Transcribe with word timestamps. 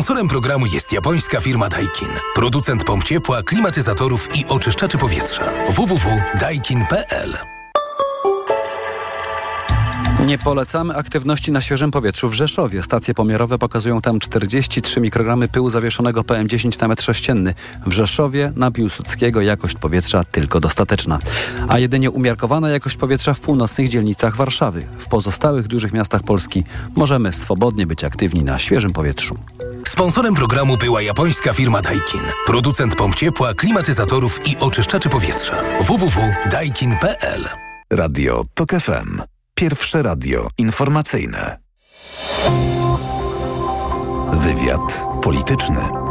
Sponsorem 0.00 0.28
programu 0.28 0.66
jest 0.66 0.92
japońska 0.92 1.40
firma 1.40 1.68
Daikin. 1.68 2.08
Producent 2.34 2.84
pomp 2.84 3.04
ciepła, 3.04 3.42
klimatyzatorów 3.42 4.28
i 4.36 4.46
oczyszczaczy 4.46 4.98
powietrza. 4.98 5.44
www.daikin.pl 5.68 7.36
Nie 10.26 10.38
polecamy 10.38 10.96
aktywności 10.96 11.52
na 11.52 11.60
świeżym 11.60 11.90
powietrzu 11.90 12.28
w 12.28 12.34
Rzeszowie. 12.34 12.82
Stacje 12.82 13.14
pomiarowe 13.14 13.58
pokazują 13.58 14.00
tam 14.00 14.18
43 14.18 15.00
mikrogramy 15.00 15.48
pyłu 15.48 15.70
zawieszonego 15.70 16.22
PM10 16.22 16.80
na 16.80 16.88
metr 16.88 17.02
sześcienny. 17.04 17.54
W 17.86 17.92
Rzeszowie 17.92 18.52
na 18.56 18.70
Piłsudskiego 18.70 19.40
jakość 19.40 19.74
powietrza 19.74 20.24
tylko 20.24 20.60
dostateczna. 20.60 21.18
A 21.68 21.78
jedynie 21.78 22.10
umiarkowana 22.10 22.70
jakość 22.70 22.96
powietrza 22.96 23.34
w 23.34 23.40
północnych 23.40 23.88
dzielnicach 23.88 24.36
Warszawy. 24.36 24.86
W 24.98 25.08
pozostałych 25.08 25.66
dużych 25.66 25.92
miastach 25.92 26.22
Polski 26.22 26.64
możemy 26.96 27.32
swobodnie 27.32 27.86
być 27.86 28.04
aktywni 28.04 28.44
na 28.44 28.58
świeżym 28.58 28.92
powietrzu. 28.92 29.38
Sponsorem 29.90 30.34
programu 30.34 30.76
była 30.76 31.02
japońska 31.02 31.52
firma 31.52 31.82
Daikin. 31.82 32.20
Producent 32.46 32.96
pomp 32.96 33.14
ciepła, 33.14 33.54
klimatyzatorów 33.54 34.46
i 34.46 34.56
oczyszczaczy 34.58 35.08
powietrza. 35.08 35.56
www.daikin.pl 35.80 37.48
Radio 37.90 38.42
TOK 38.54 38.70
FM. 38.70 39.22
Pierwsze 39.54 40.02
radio 40.02 40.48
informacyjne. 40.58 41.58
Wywiad 44.32 45.06
polityczny. 45.22 46.09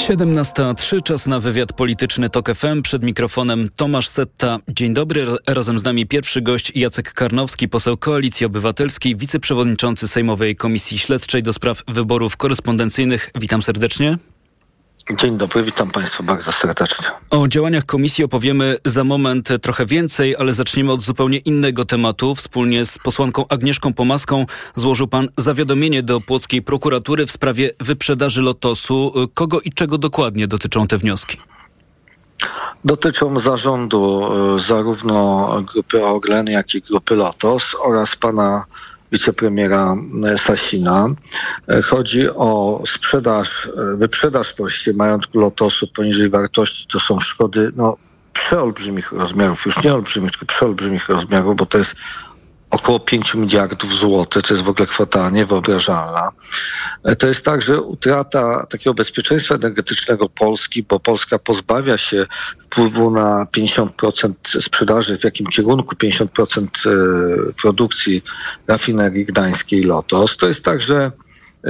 17.03, 0.00 1.02
czas 1.02 1.26
na 1.26 1.40
wywiad 1.40 1.72
polityczny 1.72 2.30
TOK 2.30 2.54
FM. 2.54 2.82
Przed 2.82 3.02
mikrofonem 3.02 3.68
Tomasz 3.76 4.08
Setta. 4.08 4.58
Dzień 4.68 4.94
dobry. 4.94 5.26
Razem 5.48 5.78
z 5.78 5.84
nami 5.84 6.06
pierwszy 6.06 6.42
gość 6.42 6.72
Jacek 6.74 7.12
Karnowski, 7.12 7.68
poseł 7.68 7.96
Koalicji 7.96 8.46
Obywatelskiej, 8.46 9.16
wiceprzewodniczący 9.16 10.08
Sejmowej 10.08 10.56
Komisji 10.56 10.98
Śledczej 10.98 11.42
do 11.42 11.52
spraw 11.52 11.82
wyborów 11.88 12.36
korespondencyjnych. 12.36 13.30
Witam 13.40 13.62
serdecznie. 13.62 14.18
Dzień 15.16 15.38
dobry, 15.38 15.62
witam 15.62 15.90
Państwa 15.90 16.22
bardzo 16.22 16.52
serdecznie. 16.52 17.06
O 17.30 17.48
działaniach 17.48 17.84
komisji 17.84 18.24
opowiemy 18.24 18.76
za 18.84 19.04
moment 19.04 19.48
trochę 19.62 19.86
więcej, 19.86 20.36
ale 20.36 20.52
zaczniemy 20.52 20.92
od 20.92 21.02
zupełnie 21.02 21.38
innego 21.38 21.84
tematu. 21.84 22.34
Wspólnie 22.34 22.84
z 22.84 22.98
posłanką 22.98 23.48
Agnieszką 23.48 23.94
Pomaską 23.94 24.46
złożył 24.74 25.08
Pan 25.08 25.28
zawiadomienie 25.36 26.02
do 26.02 26.20
Płockiej 26.20 26.62
Prokuratury 26.62 27.26
w 27.26 27.30
sprawie 27.30 27.70
wyprzedaży 27.80 28.42
Lotosu. 28.42 29.12
Kogo 29.34 29.60
i 29.60 29.70
czego 29.72 29.98
dokładnie 29.98 30.46
dotyczą 30.46 30.86
te 30.86 30.98
wnioski? 30.98 31.38
Dotyczą 32.84 33.40
zarządu 33.40 34.22
e, 34.56 34.60
zarówno 34.60 35.48
grupy 35.74 36.04
Orlen, 36.04 36.46
jak 36.46 36.74
i 36.74 36.80
grupy 36.80 37.14
Lotos 37.14 37.76
oraz 37.84 38.16
pana 38.16 38.64
wicepremiera 39.12 39.96
Sasina. 40.36 41.08
E, 41.68 41.82
chodzi 41.82 42.28
o 42.30 42.82
sprzedaż, 42.86 43.66
e, 43.66 43.96
wyprzedaż 43.96 44.54
właściwie 44.56 44.96
majątku 44.96 45.38
Lotosu 45.38 45.86
poniżej 45.86 46.30
wartości. 46.30 46.86
To 46.92 47.00
są 47.00 47.20
szkody 47.20 47.72
no, 47.76 47.96
przeolbrzymich 48.32 49.12
rozmiarów, 49.12 49.66
już 49.66 49.82
nie 49.84 49.94
olbrzymich, 49.94 50.30
tylko 50.30 50.46
przeolbrzymich 50.46 51.08
rozmiarów, 51.08 51.56
bo 51.56 51.66
to 51.66 51.78
jest 51.78 51.94
około 52.70 53.00
5 53.00 53.34
miliardów 53.34 53.94
złotych. 53.94 54.42
To 54.42 54.54
jest 54.54 54.64
w 54.64 54.68
ogóle 54.68 54.86
kwota 54.86 55.30
niewyobrażalna. 55.30 56.28
To 57.18 57.26
jest 57.26 57.44
także 57.44 57.80
utrata 57.80 58.66
takiego 58.66 58.94
bezpieczeństwa 58.94 59.54
energetycznego 59.54 60.28
Polski, 60.28 60.82
bo 60.82 61.00
Polska 61.00 61.38
pozbawia 61.38 61.98
się 61.98 62.26
wpływu 62.62 63.10
na 63.10 63.46
50% 63.56 64.32
sprzedaży, 64.60 65.18
w 65.18 65.24
jakim 65.24 65.46
kierunku 65.46 65.94
50% 65.94 66.66
produkcji 67.62 68.22
rafinerii 68.68 69.24
gdańskiej 69.24 69.82
Lotos. 69.82 70.36
To 70.36 70.48
jest 70.48 70.64
także 70.64 71.10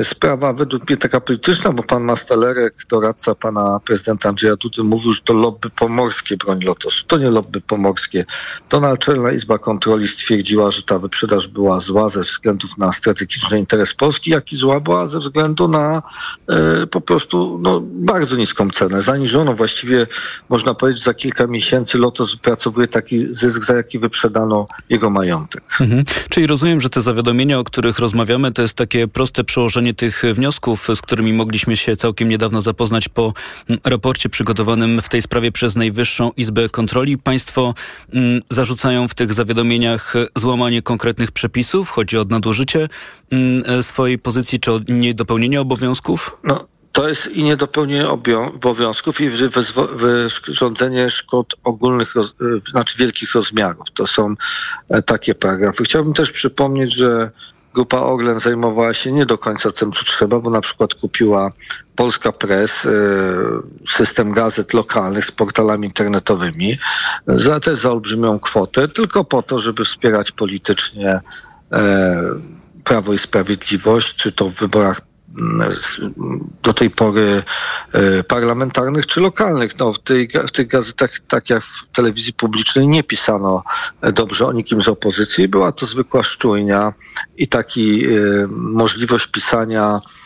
sprawa 0.02 0.52
według 0.52 0.88
mnie 0.88 0.96
taka 0.96 1.20
polityczna, 1.20 1.72
bo 1.72 1.82
pan 1.82 2.04
Mastalerek, 2.04 2.74
doradca 2.90 3.34
pana 3.34 3.80
prezydenta 3.84 4.28
Andrzeja 4.28 4.56
Dudy, 4.56 4.82
mówił, 4.82 5.12
że 5.12 5.20
to 5.22 5.32
lobby 5.32 5.70
pomorskie 5.70 6.36
broni 6.36 6.64
Lotosu. 6.64 7.06
To 7.06 7.18
nie 7.18 7.30
lobby 7.30 7.60
pomorskie. 7.60 8.24
To 8.68 8.80
Naczelna 8.80 9.32
Izba 9.32 9.58
Kontroli 9.58 10.08
stwierdziła, 10.08 10.70
że 10.70 10.82
ta 10.82 10.98
wyprzedaż 10.98 11.48
była 11.48 11.80
zła 11.80 12.08
ze 12.08 12.20
względów 12.20 12.70
na 12.78 12.92
strategiczny 12.92 13.58
interes 13.58 13.94
Polski, 13.94 14.30
jak 14.30 14.52
i 14.52 14.56
zła 14.56 14.80
była 14.80 15.08
ze 15.08 15.18
względu 15.18 15.68
na 15.68 16.02
e, 16.48 16.86
po 16.86 17.00
prostu 17.00 17.58
no, 17.62 17.80
bardzo 17.84 18.36
niską 18.36 18.70
cenę. 18.70 19.02
Zaniżono 19.02 19.54
właściwie, 19.54 20.06
można 20.48 20.74
powiedzieć, 20.74 21.04
za 21.04 21.14
kilka 21.14 21.46
miesięcy 21.46 21.98
Lotos 21.98 22.32
wypracowuje 22.34 22.88
taki 22.88 23.34
zysk, 23.34 23.64
za 23.64 23.74
jaki 23.74 23.98
wyprzedano 23.98 24.66
jego 24.88 25.10
majątek. 25.10 25.62
Mhm. 25.80 26.04
Czyli 26.28 26.46
rozumiem, 26.46 26.80
że 26.80 26.90
te 26.90 27.00
zawiadomienia, 27.00 27.58
o 27.58 27.64
których 27.64 27.98
rozmawiamy, 27.98 28.52
to 28.52 28.62
jest 28.62 28.74
takie 28.74 29.08
proste 29.08 29.44
przełożenie 29.44 29.79
rozpatrzenie 29.80 29.94
tych 29.94 30.22
wniosków, 30.34 30.88
z 30.94 31.00
którymi 31.00 31.32
mogliśmy 31.32 31.76
się 31.76 31.96
całkiem 31.96 32.28
niedawno 32.28 32.60
zapoznać 32.60 33.08
po 33.08 33.32
mm, 33.68 33.80
raporcie 33.84 34.28
przygotowanym 34.28 35.00
w 35.02 35.08
tej 35.08 35.22
sprawie 35.22 35.52
przez 35.52 35.76
Najwyższą 35.76 36.30
Izbę 36.36 36.68
Kontroli. 36.68 37.18
Państwo 37.18 37.74
mm, 38.12 38.42
zarzucają 38.50 39.08
w 39.08 39.14
tych 39.14 39.32
zawiadomieniach 39.32 40.14
złamanie 40.36 40.82
konkretnych 40.82 41.32
przepisów, 41.32 41.90
chodzi 41.90 42.18
o 42.18 42.24
nadużycie 42.24 42.88
mm, 43.30 43.82
swojej 43.82 44.18
pozycji 44.18 44.60
czy 44.60 44.72
o 44.72 44.80
niedopełnienie 44.88 45.60
obowiązków? 45.60 46.36
No. 46.44 46.66
To 46.92 47.08
jest 47.08 47.26
i 47.26 47.42
niedopełnienie 47.42 48.08
obowiązków 48.08 49.20
i 49.20 49.30
wyrządzenie 50.46 51.10
szkód 51.10 51.54
ogólnych, 51.64 52.16
y, 52.16 52.70
znaczy 52.70 52.98
wielkich 52.98 53.34
rozmiarów. 53.34 53.86
To 53.94 54.06
są 54.06 54.34
e, 54.88 55.02
takie 55.02 55.34
paragrafy. 55.34 55.84
Chciałbym 55.84 56.14
też 56.14 56.32
przypomnieć, 56.32 56.94
że 56.94 57.30
Grupa 57.74 58.00
Orlen 58.00 58.40
zajmowała 58.40 58.94
się 58.94 59.12
nie 59.12 59.26
do 59.26 59.38
końca 59.38 59.72
tym, 59.72 59.92
co 59.92 60.04
trzeba, 60.04 60.40
bo 60.40 60.50
na 60.50 60.60
przykład 60.60 60.94
kupiła 60.94 61.50
Polska 61.96 62.32
Press, 62.32 62.86
e, 62.86 62.90
system 63.88 64.32
gazet 64.32 64.74
lokalnych 64.74 65.24
z 65.24 65.30
portalami 65.30 65.86
internetowymi 65.86 66.78
za 67.26 67.60
też 67.60 67.78
za 67.78 67.92
olbrzymią 67.92 68.38
kwotę, 68.38 68.88
tylko 68.88 69.24
po 69.24 69.42
to, 69.42 69.58
żeby 69.58 69.84
wspierać 69.84 70.32
politycznie 70.32 71.20
e, 71.72 72.20
Prawo 72.84 73.12
i 73.12 73.18
Sprawiedliwość, 73.18 74.14
czy 74.14 74.32
to 74.32 74.48
w 74.48 74.54
wyborach 74.54 75.00
do 76.62 76.72
tej 76.72 76.90
pory 76.90 77.42
e, 77.92 78.22
parlamentarnych 78.22 79.06
czy 79.06 79.20
lokalnych. 79.20 79.78
No, 79.78 79.92
w, 79.92 79.98
tej, 79.98 80.28
w 80.48 80.50
tych 80.50 80.66
gazetach, 80.66 81.10
tak 81.28 81.50
jak 81.50 81.62
w 81.62 81.86
telewizji 81.92 82.32
publicznej, 82.32 82.88
nie 82.88 83.02
pisano 83.02 83.62
dobrze 84.12 84.46
o 84.46 84.52
nikim 84.52 84.82
z 84.82 84.88
opozycji. 84.88 85.48
Była 85.48 85.72
to 85.72 85.86
zwykła 85.86 86.22
szczujnia 86.22 86.92
i 87.36 87.48
taki 87.48 88.06
e, 88.06 88.10
możliwość 88.50 89.26
pisania 89.26 90.00
E, 90.00 90.19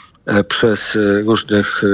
przez 0.48 0.96
e, 0.96 1.22
różnych 1.22 1.84
e, 1.84 1.86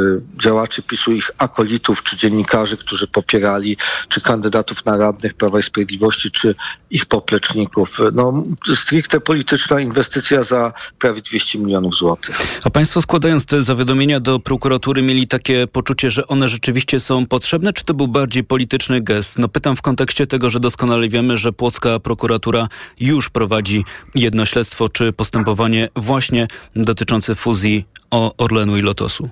działaczy 0.43 0.83
PiSu, 0.83 1.13
ich 1.13 1.31
akolitów 1.39 2.03
czy 2.03 2.17
dziennikarzy, 2.17 2.77
którzy 2.77 3.07
popierali 3.07 3.77
czy 4.09 4.21
kandydatów 4.21 4.85
na 4.85 4.97
radnych 4.97 5.35
Prawa 5.35 5.59
i 5.59 5.63
Sprawiedliwości, 5.63 6.31
czy 6.31 6.55
ich 6.91 7.07
popleczników. 7.07 7.99
No, 8.13 8.45
stricte 8.75 9.21
polityczna 9.21 9.81
inwestycja 9.81 10.45
za 10.45 10.73
prawie 10.99 11.21
200 11.21 11.59
milionów 11.59 11.95
złotych. 11.95 12.61
A 12.65 12.71
państwo 12.71 13.03
składając 13.03 13.47
te 13.47 13.63
zawiadomienia 13.63 14.21
do 14.21 14.39
prokuratury 14.39 15.03
mieli 15.03 15.29
takie 15.29 15.67
poczucie, 15.67 16.11
że 16.11 16.27
one 16.27 16.49
rzeczywiście 16.49 17.01
są 17.01 17.27
potrzebne, 17.27 17.73
czy 17.73 17.85
to 17.85 17.95
był 17.95 18.09
bardziej 18.09 18.45
polityczny 18.45 19.01
gest? 19.01 19.39
No 19.39 19.49
pytam 19.49 19.77
w 19.77 19.83
kontekście 19.83 20.27
tego, 20.27 20.51
że 20.51 20.61
doskonale 20.61 21.09
wiemy, 21.09 21.37
że 21.37 21.53
płocka 21.53 21.99
prokuratura 21.99 22.69
już 23.01 23.31
prowadzi 23.31 23.85
jedno 24.15 24.47
śledztwo 24.47 24.89
czy 24.89 25.13
postępowanie 25.13 25.89
właśnie 25.97 26.49
dotyczące 26.77 27.35
fuzji 27.35 27.85
o 28.11 28.35
Orlenu 28.39 28.77
i 28.77 28.83
Lotosu? 28.83 29.31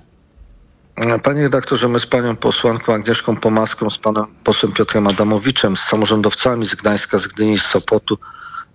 Panie 1.23 1.41
redaktorze, 1.41 1.87
my 1.87 1.99
z 1.99 2.05
panią 2.05 2.35
posłanką 2.35 2.93
Agnieszką 2.93 3.35
Pomaską, 3.35 3.89
z 3.89 3.97
panem 3.97 4.25
posłem 4.43 4.73
Piotrem 4.73 5.07
Adamowiczem, 5.07 5.77
z 5.77 5.79
samorządowcami 5.79 6.67
z 6.67 6.75
Gdańska, 6.75 7.19
z 7.19 7.27
Gdyni, 7.27 7.59
z 7.59 7.65
Sopotu, 7.65 8.17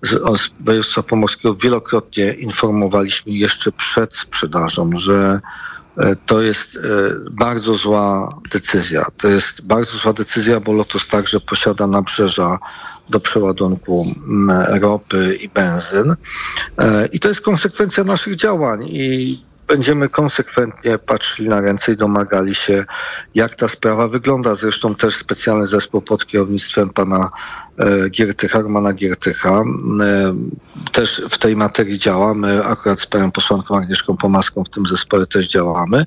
z, 0.02 0.10
z 0.40 0.50
województwa 0.60 1.02
pomorskiego 1.02 1.54
wielokrotnie 1.54 2.32
informowaliśmy 2.32 3.32
jeszcze 3.32 3.72
przed 3.72 4.16
sprzedażą, 4.16 4.90
że 4.96 5.40
e, 5.96 6.16
to 6.26 6.42
jest 6.42 6.76
e, 6.76 6.80
bardzo 7.30 7.74
zła 7.74 8.38
decyzja. 8.52 9.06
To 9.16 9.28
jest 9.28 9.60
bardzo 9.60 9.98
zła 9.98 10.12
decyzja, 10.12 10.60
bo 10.60 10.72
Lotos 10.72 11.08
także 11.08 11.40
posiada 11.40 11.86
nabrzeża 11.86 12.58
do 13.08 13.20
przeładunku 13.20 14.14
ropy 14.80 15.38
i 15.40 15.48
benzyn. 15.48 16.14
E, 16.78 17.06
I 17.06 17.20
to 17.20 17.28
jest 17.28 17.40
konsekwencja 17.40 18.04
naszych 18.04 18.34
działań. 18.34 18.88
I 18.88 19.44
będziemy 19.66 20.08
konsekwentnie 20.08 20.98
patrzyli 20.98 21.48
na 21.48 21.60
ręce 21.60 21.92
i 21.92 21.96
domagali 21.96 22.54
się, 22.54 22.84
jak 23.34 23.54
ta 23.54 23.68
sprawa 23.68 24.08
wygląda. 24.08 24.54
Zresztą 24.54 24.94
też 24.94 25.16
specjalny 25.16 25.66
zespół 25.66 26.00
pod 26.00 26.26
kierownictwem 26.26 26.90
pana 26.90 27.30
Giertycha, 28.10 28.60
Romana 28.60 28.92
Giertycha. 28.92 29.62
E, 30.00 30.34
też 30.92 31.22
w 31.30 31.38
tej 31.38 31.56
materii 31.56 31.98
działamy, 31.98 32.64
akurat 32.64 33.00
z 33.00 33.06
panią 33.06 33.30
posłanką 33.30 33.76
Agnieszką 33.76 34.16
Pomaską 34.16 34.64
w 34.64 34.70
tym 34.70 34.86
zespole 34.86 35.26
też 35.26 35.48
działamy. 35.48 36.04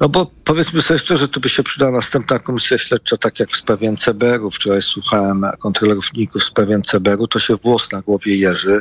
No 0.00 0.08
bo 0.08 0.30
powiedzmy 0.44 0.82
sobie 0.82 0.98
szczerze, 0.98 1.28
tu 1.28 1.40
by 1.40 1.48
się 1.48 1.62
przydała 1.62 1.92
następna 1.92 2.38
komisja 2.38 2.78
śledcza, 2.78 3.16
tak 3.16 3.40
jak 3.40 3.50
w 3.50 3.56
sprawie 3.56 3.92
NCBR-u. 3.92 4.50
Wczoraj 4.50 4.82
słuchałem 4.82 5.46
kontrolerów 5.58 6.12
NIK-u 6.12 6.38
w 6.38 6.44
sprawie 6.44 6.78
NCBR-u, 6.78 7.28
to 7.28 7.38
się 7.38 7.56
włos 7.56 7.92
na 7.92 8.00
głowie 8.00 8.36
jeży. 8.36 8.80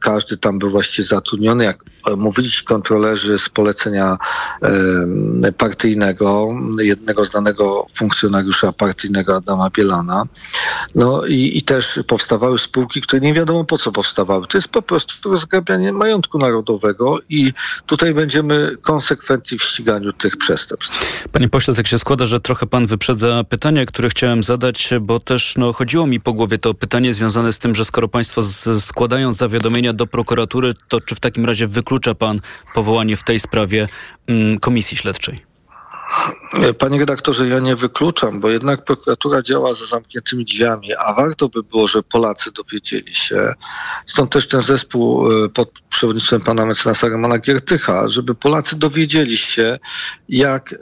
Każdy 0.00 0.36
tam 0.36 0.58
był 0.58 0.70
właściwie 0.70 1.08
zatrudniony, 1.08 1.64
jak 1.64 1.84
mówić 2.16 2.62
kontrolerzy 2.62 3.38
z 3.38 3.48
polecenia 3.48 4.16
partyjnego, 5.58 6.48
jednego 6.78 7.24
znanego 7.24 7.86
funkcjonariusza 7.94 8.72
partyjnego 8.72 9.36
Adama 9.36 9.70
Bielana. 9.70 10.24
No 10.94 11.26
i, 11.26 11.58
i 11.58 11.62
też 11.62 12.00
powstawały 12.06 12.58
spółki, 12.58 13.00
które 13.00 13.20
nie 13.20 13.34
wiadomo 13.34 13.64
po 13.64 13.78
co 13.78 13.92
powstawały. 13.92 14.46
To 14.46 14.58
jest 14.58 14.68
po 14.68 14.82
prostu 14.82 15.30
rozgrabianie 15.30 15.92
majątku 15.92 16.38
narodowego 16.38 17.18
i 17.28 17.52
tutaj 17.86 18.14
będziemy 18.14 18.76
konsekwentni 18.82 19.58
w 19.58 19.62
ściganiu 19.62 20.12
tych 20.12 20.36
przestępstw. 20.36 21.28
Panie 21.32 21.48
pośle, 21.48 21.74
tak 21.74 21.86
się 21.86 21.98
składa, 21.98 22.26
że 22.26 22.40
trochę 22.40 22.66
pan 22.66 22.86
wyprzedza 22.86 23.44
pytania, 23.44 23.86
które 23.86 24.08
chciałem 24.08 24.42
zadać, 24.42 24.90
bo 25.00 25.20
też 25.20 25.54
no, 25.56 25.72
chodziło 25.72 26.06
mi 26.06 26.20
po 26.20 26.32
głowie 26.32 26.58
to 26.58 26.74
pytanie 26.74 27.14
związane 27.14 27.52
z 27.52 27.58
tym, 27.58 27.74
że 27.74 27.84
skoro 27.84 28.08
państwo 28.08 28.42
z, 28.42 28.84
składają 28.84 29.32
zawiadomienia 29.32 29.92
do 29.92 30.06
prokuratury, 30.06 30.74
to 30.88 31.00
czy 31.00 31.14
w 31.14 31.20
takim 31.20 31.44
razie 31.44 31.66
wyklucza 31.66 32.14
pan 32.14 32.40
powołanie 32.74 33.16
w 33.16 33.24
tej 33.24 33.40
sprawie 33.40 33.88
mm, 34.28 34.58
komisji 34.58 34.96
śledczej? 34.96 35.49
Panie 36.78 36.98
redaktorze, 36.98 37.48
ja 37.48 37.58
nie 37.58 37.76
wykluczam, 37.76 38.40
bo 38.40 38.50
jednak 38.50 38.84
prokuratura 38.84 39.42
działa 39.42 39.74
za 39.74 39.86
zamkniętymi 39.86 40.44
drzwiami, 40.44 40.94
a 40.94 41.14
warto 41.14 41.48
by 41.48 41.62
było, 41.62 41.88
że 41.88 42.02
Polacy 42.02 42.52
dowiedzieli 42.52 43.14
się. 43.14 43.54
Stąd 44.06 44.30
też 44.30 44.48
ten 44.48 44.62
zespół 44.62 45.32
e, 45.44 45.48
pod 45.48 45.70
przewodnictwem 45.90 46.40
pana 46.40 46.66
mecenasa 46.66 47.08
Romana 47.08 47.38
Giertycha, 47.38 48.08
żeby 48.08 48.34
Polacy 48.34 48.76
dowiedzieli 48.76 49.36
się, 49.36 49.78
jak, 50.28 50.72
e, 50.72 50.76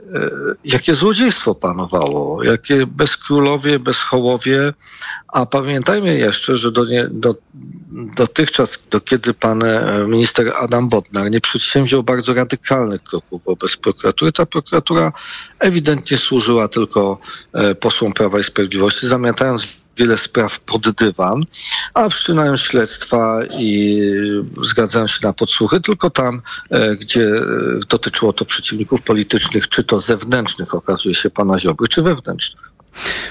jakie 0.64 0.94
złodziejstwo 0.94 1.54
panowało, 1.54 2.42
jakie 2.42 2.86
bezkrólowie, 2.86 3.78
bezchołowie, 3.78 4.72
a 5.28 5.46
pamiętajmy 5.46 6.18
jeszcze, 6.18 6.56
że 6.56 6.72
do, 6.72 6.84
do, 7.10 7.34
dotychczas, 8.16 8.78
do 8.90 9.00
kiedy 9.00 9.34
pan 9.34 9.62
e, 9.62 10.06
minister 10.08 10.52
Adam 10.60 10.88
Bodnar 10.88 11.30
nie 11.30 11.40
przedsięwziął 11.40 12.02
bardzo 12.02 12.34
radykalnych 12.34 13.02
kroków 13.02 13.42
wobec 13.44 13.76
prokuratury, 13.76 14.32
ta 14.32 14.46
prokuratura 14.46 15.12
ewidentnie 15.58 16.18
służyła 16.18 16.68
tylko 16.68 17.18
e, 17.52 17.74
posłom 17.74 18.12
Prawa 18.12 18.38
i 18.38 18.44
Sprawiedliwości, 18.44 19.08
zamiatając 19.08 19.68
wiele 19.96 20.18
spraw 20.18 20.60
pod 20.60 20.90
dywan, 20.90 21.44
a 21.94 22.08
wszczynając 22.08 22.60
śledztwa 22.60 23.40
i 23.50 24.00
zgadzając 24.62 25.10
się 25.10 25.18
na 25.22 25.32
podsłuchy 25.32 25.80
tylko 25.80 26.10
tam, 26.10 26.42
e, 26.70 26.96
gdzie 26.96 27.30
dotyczyło 27.88 28.32
to 28.32 28.44
przeciwników 28.44 29.02
politycznych, 29.02 29.68
czy 29.68 29.84
to 29.84 30.00
zewnętrznych, 30.00 30.74
okazuje 30.74 31.14
się, 31.14 31.30
pana 31.30 31.58
Ziobry, 31.58 31.88
czy 31.88 32.02
wewnętrznych. 32.02 32.77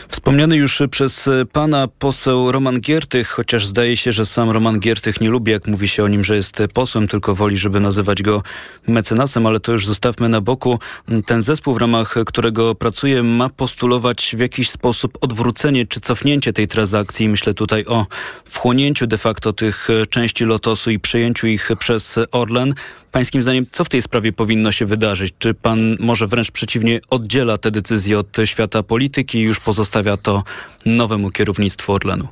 Wspomniany 0.07 0.55
już 0.55 0.81
przez 0.91 1.29
pana 1.51 1.87
poseł 1.99 2.51
Roman 2.51 2.81
Giertych, 2.81 3.29
chociaż 3.29 3.65
zdaje 3.65 3.97
się, 3.97 4.11
że 4.11 4.25
sam 4.25 4.49
Roman 4.49 4.79
Giertych 4.79 5.21
nie 5.21 5.29
lubi, 5.29 5.51
jak 5.51 5.67
mówi 5.67 5.87
się 5.87 6.03
o 6.03 6.07
nim, 6.07 6.23
że 6.23 6.35
jest 6.35 6.59
posłem, 6.73 7.07
tylko 7.07 7.35
woli, 7.35 7.57
żeby 7.57 7.79
nazywać 7.79 8.23
go 8.23 8.43
mecenasem, 8.87 9.45
ale 9.45 9.59
to 9.59 9.71
już 9.71 9.85
zostawmy 9.85 10.29
na 10.29 10.41
boku. 10.41 10.79
Ten 11.25 11.41
zespół, 11.41 11.73
w 11.73 11.77
ramach 11.77 12.15
którego 12.25 12.75
pracuje, 12.75 13.23
ma 13.23 13.49
postulować 13.49 14.35
w 14.37 14.39
jakiś 14.39 14.69
sposób 14.69 15.17
odwrócenie 15.21 15.87
czy 15.87 15.99
cofnięcie 15.99 16.53
tej 16.53 16.67
transakcji. 16.67 17.29
Myślę 17.29 17.53
tutaj 17.53 17.85
o 17.85 18.05
wchłonięciu 18.45 19.07
de 19.07 19.17
facto 19.17 19.53
tych 19.53 19.87
części 20.09 20.45
Lotosu 20.45 20.91
i 20.91 20.99
przejęciu 20.99 21.47
ich 21.47 21.69
przez 21.79 22.15
Orlen. 22.31 22.73
Pańskim 23.11 23.41
zdaniem, 23.41 23.65
co 23.71 23.83
w 23.83 23.89
tej 23.89 24.01
sprawie 24.01 24.33
powinno 24.33 24.71
się 24.71 24.85
wydarzyć? 24.85 25.33
Czy 25.39 25.53
pan 25.53 25.97
może 25.99 26.27
wręcz 26.27 26.51
przeciwnie 26.51 26.99
oddziela 27.09 27.57
te 27.57 27.71
decyzje 27.71 28.19
od 28.19 28.37
świata 28.45 28.83
polityki 28.83 29.46
już 29.47 29.59
pozostawia 29.59 30.17
to 30.17 30.43
nowemu 30.85 31.31
kierownictwu 31.31 31.93
Orlenu? 31.93 32.27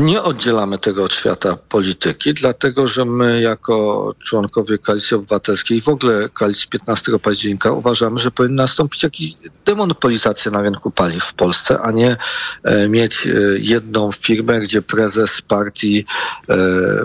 Nie 0.00 0.22
oddzielamy 0.22 0.78
tego 0.78 1.04
od 1.04 1.12
świata 1.12 1.58
polityki, 1.68 2.34
dlatego 2.34 2.88
że 2.88 3.04
my 3.04 3.40
jako 3.40 4.14
członkowie 4.18 4.78
Koalicji 4.78 5.16
Obywatelskiej 5.16 5.82
w 5.82 5.88
ogóle 5.88 6.28
Koalicji 6.28 6.68
15 6.68 7.18
października 7.18 7.72
uważamy, 7.72 8.18
że 8.18 8.30
powinna 8.30 8.62
nastąpić 8.62 9.02
jakaś 9.02 9.20
demonopolizacja 9.66 10.50
na 10.50 10.62
rynku 10.62 10.90
paliw 10.90 11.24
w 11.24 11.34
Polsce, 11.34 11.78
a 11.82 11.90
nie 11.90 12.16
e, 12.64 12.88
mieć 12.88 13.26
e, 13.26 13.30
jedną 13.58 14.12
firmę, 14.12 14.60
gdzie 14.60 14.82
prezes 14.82 15.42
partii 15.42 16.04
e, 16.48 16.56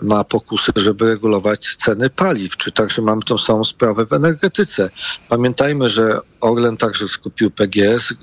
ma 0.01 0.23
pokusy, 0.23 0.71
żeby 0.75 1.05
regulować 1.05 1.75
ceny 1.75 2.09
paliw, 2.09 2.57
czy 2.57 2.71
także 2.71 3.01
mamy 3.01 3.21
tą 3.21 3.37
samą 3.37 3.63
sprawę 3.63 4.05
w 4.05 4.13
energetyce. 4.13 4.89
Pamiętajmy, 5.29 5.89
że 5.89 6.19
Orlen 6.41 6.77
także 6.77 7.07
skupił 7.07 7.51
PGS, 7.51 8.13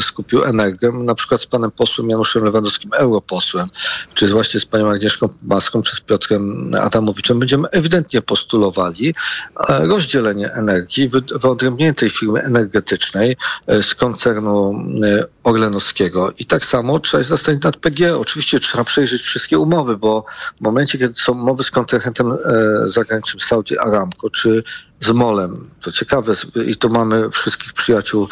skupił 0.00 0.44
Energię, 0.44 0.92
na 0.92 1.14
przykład 1.14 1.40
z 1.40 1.46
panem 1.46 1.70
posłem 1.70 2.10
Januszem 2.10 2.44
Lewandowskim, 2.44 2.90
europosłem, 2.94 3.68
czy 4.14 4.28
właśnie 4.28 4.60
z 4.60 4.66
panią 4.66 4.90
Agnieszką 4.90 5.28
Maską, 5.42 5.82
czy 5.82 5.96
z 5.96 6.00
Piotrem 6.00 6.70
Adamowiczem, 6.80 7.38
będziemy 7.38 7.68
ewidentnie 7.68 8.22
postulowali 8.22 9.14
e, 9.68 9.86
rozdzielenie 9.86 10.52
energii, 10.52 11.10
wyodrębnienie 11.40 11.94
tej 11.94 12.10
firmy 12.10 12.42
energetycznej 12.42 13.36
e, 13.66 13.82
z 13.82 13.94
koncernu 13.94 14.84
e, 15.04 15.24
Orlenowskiego. 15.42 16.32
I 16.38 16.46
tak 16.46 16.64
samo 16.64 16.98
trzeba 16.98 17.22
się 17.22 17.28
zastanowić 17.28 17.64
nad 17.64 17.76
PGE. 17.76 18.18
Oczywiście 18.18 18.60
trzeba 18.60 18.84
przejrzeć 18.84 19.22
wszystkie 19.22 19.58
umowy, 19.58 19.96
bo 19.96 20.24
w 20.56 20.60
momencie, 20.60 20.98
kiedy 20.98 21.14
są 21.14 21.32
umowy 21.32 21.64
z 21.64 21.70
kontrahentem 21.70 22.32
zagranicznym 22.86 23.40
Saudi 23.40 23.78
Aramco, 23.78 24.30
czy 24.30 24.62
z 25.00 25.10
Molem, 25.10 25.70
to 25.80 25.92
ciekawe, 25.92 26.34
i 26.66 26.76
tu 26.76 26.90
mamy 26.90 27.30
wszystkich 27.30 27.72
przyjaciół 27.72 28.28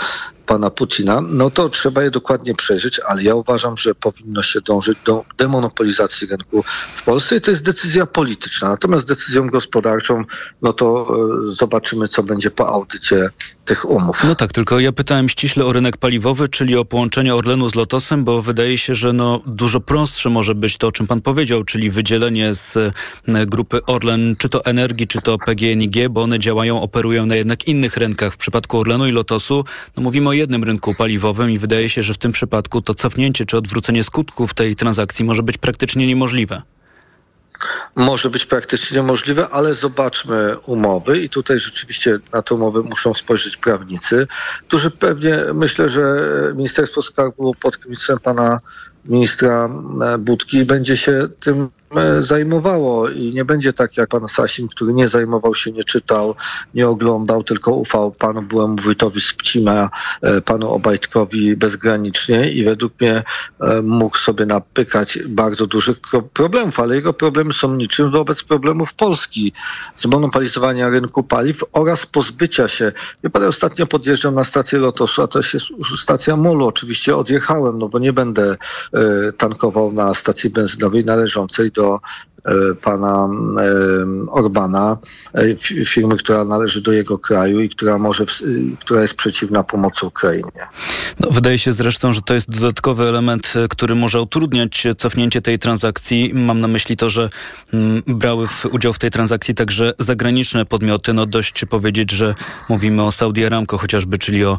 pana 0.46 0.70
Putina, 0.70 1.20
no 1.20 1.50
to 1.50 1.68
trzeba 1.68 2.02
je 2.02 2.10
dokładnie 2.10 2.54
przejrzeć, 2.54 3.00
ale 3.06 3.22
ja 3.22 3.34
uważam, 3.34 3.76
że 3.76 3.94
powinno 3.94 4.42
się 4.42 4.60
dążyć 4.60 4.98
do 5.06 5.24
demonopolizacji 5.38 6.26
rynku 6.26 6.64
w 6.96 7.04
Polsce 7.04 7.36
i 7.36 7.40
to 7.40 7.50
jest 7.50 7.62
decyzja 7.62 8.06
polityczna. 8.06 8.68
Natomiast 8.68 9.08
decyzją 9.08 9.46
gospodarczą, 9.46 10.24
no 10.62 10.72
to 10.72 11.06
e, 11.48 11.52
zobaczymy, 11.52 12.08
co 12.08 12.22
będzie 12.22 12.50
po 12.50 12.68
audycie 12.68 13.30
tych 13.64 13.90
umów. 13.90 14.16
No 14.24 14.34
tak, 14.34 14.52
tylko 14.52 14.80
ja 14.80 14.92
pytałem 14.92 15.28
ściśle 15.28 15.64
o 15.64 15.72
rynek 15.72 15.96
paliwowy, 15.96 16.48
czyli 16.48 16.76
o 16.76 16.84
połączenie 16.84 17.34
Orlenu 17.34 17.68
z 17.68 17.74
Lotosem, 17.74 18.24
bo 18.24 18.42
wydaje 18.42 18.78
się, 18.78 18.94
że 18.94 19.12
no 19.12 19.40
dużo 19.46 19.80
prostsze 19.80 20.30
może 20.30 20.54
być 20.54 20.78
to, 20.78 20.86
o 20.86 20.92
czym 20.92 21.06
pan 21.06 21.20
powiedział, 21.20 21.64
czyli 21.64 21.90
wydzielenie 21.90 22.54
z 22.54 22.76
e, 23.28 23.46
grupy 23.46 23.84
Orlen, 23.86 24.36
czy 24.38 24.48
to 24.48 24.64
energii, 24.64 25.06
czy 25.06 25.22
to 25.22 25.38
PGNiG, 25.38 26.08
bo 26.08 26.22
one 26.22 26.38
działają, 26.38 26.80
operują 26.80 27.26
na 27.26 27.36
jednak 27.36 27.68
innych 27.68 27.96
rynkach. 27.96 28.34
W 28.34 28.36
przypadku 28.36 28.78
Orlenu 28.78 29.06
i 29.06 29.12
Lotosu, 29.12 29.64
no 29.96 30.02
mówimy 30.02 30.28
o 30.28 30.32
jednym 30.32 30.64
rynku 30.64 30.94
paliwowym 30.94 31.50
i 31.50 31.58
wydaje 31.58 31.88
się, 31.88 32.02
że 32.02 32.14
w 32.14 32.18
tym 32.18 32.32
przypadku 32.32 32.82
to 32.82 32.94
cofnięcie 32.94 33.44
czy 33.44 33.56
odwrócenie 33.56 34.04
skutków 34.04 34.54
tej 34.54 34.76
transakcji 34.76 35.24
może 35.24 35.42
być 35.42 35.58
praktycznie 35.58 36.06
niemożliwe 36.06 36.62
może 37.94 38.30
być 38.30 38.46
praktycznie 38.46 38.96
niemożliwe, 38.96 39.48
ale 39.48 39.74
zobaczmy 39.74 40.58
umowy. 40.58 41.20
I 41.20 41.28
tutaj 41.28 41.60
rzeczywiście 41.60 42.18
na 42.32 42.42
te 42.42 42.54
umowy 42.54 42.82
muszą 42.82 43.14
spojrzeć 43.14 43.56
prawnicy, 43.56 44.26
którzy 44.68 44.90
pewnie, 44.90 45.38
myślę, 45.54 45.90
że 45.90 46.16
Ministerstwo 46.56 47.02
Skarbu 47.02 47.54
pod 47.54 47.76
kierownictwem 47.76 48.18
pana 48.18 48.58
ministra 49.04 49.68
Budki 50.18 50.64
będzie 50.64 50.96
się 50.96 51.28
tym 51.40 51.70
E, 51.83 51.83
zajmowało 52.20 53.08
i 53.08 53.32
nie 53.32 53.44
będzie 53.44 53.72
tak 53.72 53.96
jak 53.96 54.08
pan 54.08 54.28
Sasin, 54.28 54.68
który 54.68 54.92
nie 54.92 55.08
zajmował 55.08 55.54
się, 55.54 55.72
nie 55.72 55.84
czytał, 55.84 56.34
nie 56.74 56.88
oglądał, 56.88 57.44
tylko 57.44 57.72
ufał 57.72 58.12
panu 58.12 58.42
byłemu 58.42 58.76
wójtowi 58.76 59.20
z 59.20 59.32
Pcima, 59.32 59.90
e, 60.22 60.40
panu 60.40 60.70
Obajtkowi 60.70 61.56
bezgranicznie 61.56 62.50
i 62.50 62.64
według 62.64 63.00
mnie 63.00 63.22
e, 63.60 63.82
mógł 63.82 64.18
sobie 64.18 64.46
napykać 64.46 65.18
bardzo 65.28 65.66
dużych 65.66 65.96
problemów, 66.32 66.80
ale 66.80 66.94
jego 66.94 67.12
problemy 67.12 67.52
są 67.52 67.74
niczym 67.74 68.10
wobec 68.10 68.42
problemów 68.42 68.94
Polski, 68.94 69.52
zmonopolizowania 69.96 70.88
rynku 70.88 71.22
paliw 71.22 71.60
oraz 71.72 72.06
pozbycia 72.06 72.68
się. 72.68 72.92
Ja 73.22 73.30
pan 73.30 73.44
ostatnio 73.44 73.86
podjeżdżał 73.86 74.32
na 74.32 74.44
stację 74.44 74.78
Lotosu, 74.78 75.22
a 75.22 75.26
to 75.26 75.38
jest 75.38 75.66
stacja 76.02 76.36
Molu. 76.36 76.66
Oczywiście 76.66 77.16
odjechałem, 77.16 77.78
no 77.78 77.88
bo 77.88 77.98
nie 77.98 78.12
będę 78.12 78.56
tankował 79.38 79.92
na 79.92 80.14
stacji 80.14 80.50
benzynowej 80.50 81.04
należącej 81.04 81.70
do 81.70 81.83
do 81.84 82.00
E, 82.33 82.33
pana 82.82 83.28
e, 83.60 84.30
Orbana, 84.30 84.98
e, 85.34 85.84
firmy, 85.84 86.16
która 86.16 86.44
należy 86.44 86.82
do 86.82 86.92
jego 86.92 87.18
kraju 87.18 87.60
i 87.60 87.68
która 87.68 87.98
może, 87.98 88.24
która 88.80 89.02
jest 89.02 89.14
przeciwna 89.14 89.62
pomocy 89.62 90.06
Ukrainie. 90.06 90.62
No, 91.20 91.30
wydaje 91.30 91.58
się 91.58 91.72
zresztą, 91.72 92.12
że 92.12 92.22
to 92.22 92.34
jest 92.34 92.50
dodatkowy 92.50 93.08
element, 93.08 93.54
który 93.70 93.94
może 93.94 94.20
utrudniać 94.20 94.86
cofnięcie 94.98 95.42
tej 95.42 95.58
transakcji. 95.58 96.34
Mam 96.34 96.60
na 96.60 96.68
myśli 96.68 96.96
to, 96.96 97.10
że 97.10 97.30
mm, 97.72 98.02
brały 98.06 98.46
w, 98.46 98.66
udział 98.66 98.92
w 98.92 98.98
tej 98.98 99.10
transakcji 99.10 99.54
także 99.54 99.92
zagraniczne 99.98 100.66
podmioty. 100.66 101.12
No 101.12 101.26
dość 101.26 101.64
powiedzieć, 101.64 102.10
że 102.10 102.34
mówimy 102.68 103.02
o 103.02 103.12
Saudi 103.12 103.44
Aramco 103.44 103.78
chociażby, 103.78 104.18
czyli 104.18 104.44
o 104.44 104.58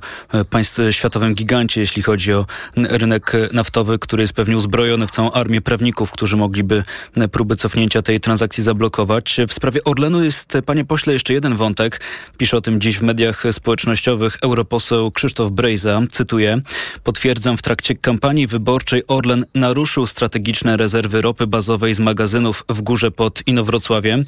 państw 0.50 0.80
światowym 0.92 1.36
gigancie, 1.36 1.82
jeśli 1.82 2.04
chodzi 2.04 2.34
o 2.34 2.46
rynek 2.75 3.32
naftowy, 3.54 4.00
który 4.00 4.24
jest 4.24 4.34
pewnie 4.34 4.58
uzbrojony 4.58 5.08
w 5.08 5.12
całą 5.12 5.32
armię 5.32 5.62
prawników, 5.62 6.12
którzy 6.12 6.38
mogliby 6.38 6.84
próby 7.32 7.56
cofnięcia 7.56 7.75
cofnięcia 7.75 8.01
tej 8.01 8.20
transakcji 8.20 8.63
zablokować. 8.63 9.38
W 9.48 9.53
sprawie 9.53 9.84
Orlenu 9.84 10.24
jest, 10.24 10.53
panie 10.65 10.86
pośle, 10.86 11.13
jeszcze 11.13 11.34
jeden 11.34 11.55
wątek. 11.55 12.01
Pisze 12.38 12.58
o 12.58 12.62
tym 12.62 12.82
dziś 12.82 12.98
w 12.98 13.01
mediach 13.01 13.44
społecznościowych 13.51 14.38
europoseł 14.41 15.12
Krzysztof 15.12 15.51
Brejza. 15.51 16.01
Cytuję. 16.12 16.62
Potwierdzam, 17.03 17.58
w 17.58 17.62
trakcie 17.62 17.96
kampanii 17.96 18.48
wyborczej 18.48 19.03
Orlen 19.08 19.46
naruszył 19.55 20.08
strategiczne 20.08 20.77
rezerwy 20.77 21.22
ropy 21.22 21.48
bazowej 21.48 21.94
z 21.94 22.00
magazynów 22.00 22.63
w 22.70 22.82
górze 22.82 23.12
pod 23.12 23.48
Inowrocławiem. 23.48 24.24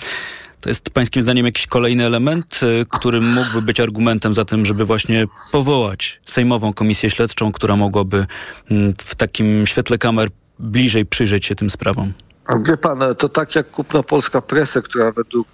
To 0.62 0.70
jest 0.70 0.90
pańskim 0.90 1.22
zdaniem 1.22 1.46
jakiś 1.46 1.68
kolejny 1.68 2.06
element, 2.06 2.60
y, 2.64 2.86
który 2.90 3.22
mógłby 3.22 3.62
być 3.62 3.80
argumentem 3.80 4.34
za 4.34 4.46
tym, 4.46 4.66
żeby 4.66 4.86
właśnie 4.86 5.26
powołać 5.52 6.20
Sejmową 6.26 6.74
Komisję 6.74 7.10
Śledczą, 7.10 7.52
która 7.52 7.76
mogłaby 7.76 8.26
mm, 8.72 8.94
w 8.98 9.16
takim 9.16 9.68
świetle 9.68 9.98
kamer 9.98 10.30
bliżej 10.60 11.06
przyjrzeć 11.06 11.46
się 11.46 11.56
tym 11.56 11.70
sprawom? 11.70 12.14
Wie 12.56 12.78
pan, 12.78 13.00
to 13.18 13.30
tak 13.30 13.56
jak 13.56 13.72
kupno 13.72 14.04
Polska 14.04 14.42
Presę, 14.42 14.82
która 14.82 15.12
według 15.12 15.48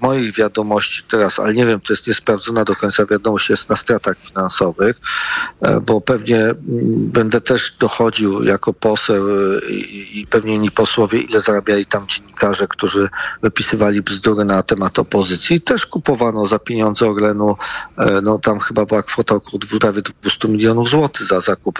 moich 0.00 0.34
wiadomości 0.34 1.02
teraz, 1.10 1.38
ale 1.38 1.54
nie 1.54 1.66
wiem, 1.66 1.80
to 1.80 1.92
jest 1.92 2.06
niesprawdzona 2.06 2.64
do 2.64 2.76
końca 2.76 3.06
wiadomość, 3.06 3.50
jest 3.50 3.68
na 3.68 3.76
stratach 3.76 4.16
finansowych, 4.18 5.00
e, 5.60 5.80
bo 5.80 6.00
pewnie 6.00 6.40
mm, 6.40 6.56
będę 7.10 7.40
też 7.40 7.76
dochodził 7.80 8.42
jako 8.42 8.72
poseł 8.72 9.28
e, 9.30 9.70
i, 9.70 10.26
pewnie 10.30 10.54
inni 10.54 10.70
posłowie, 10.70 11.20
ile 11.20 11.40
zarabiali 11.40 11.86
tam 11.86 12.06
dziennikarze, 12.06 12.66
którzy 12.68 13.08
wypisywali 13.42 14.02
bzdury 14.02 14.44
na 14.44 14.62
temat 14.62 14.98
opozycji. 14.98 15.60
Też 15.60 15.86
kupowano 15.86 16.46
za 16.46 16.58
pieniądze 16.58 17.08
Orlenu, 17.08 17.56
e, 17.98 18.20
no 18.22 18.38
tam 18.38 18.58
chyba 18.58 18.86
była 18.86 19.02
kwota 19.02 19.34
około 19.34 19.58
prawie 19.80 20.02
200 20.22 20.48
milionów 20.48 20.88
złotych 20.88 21.26
za 21.26 21.40
zakup 21.40 21.78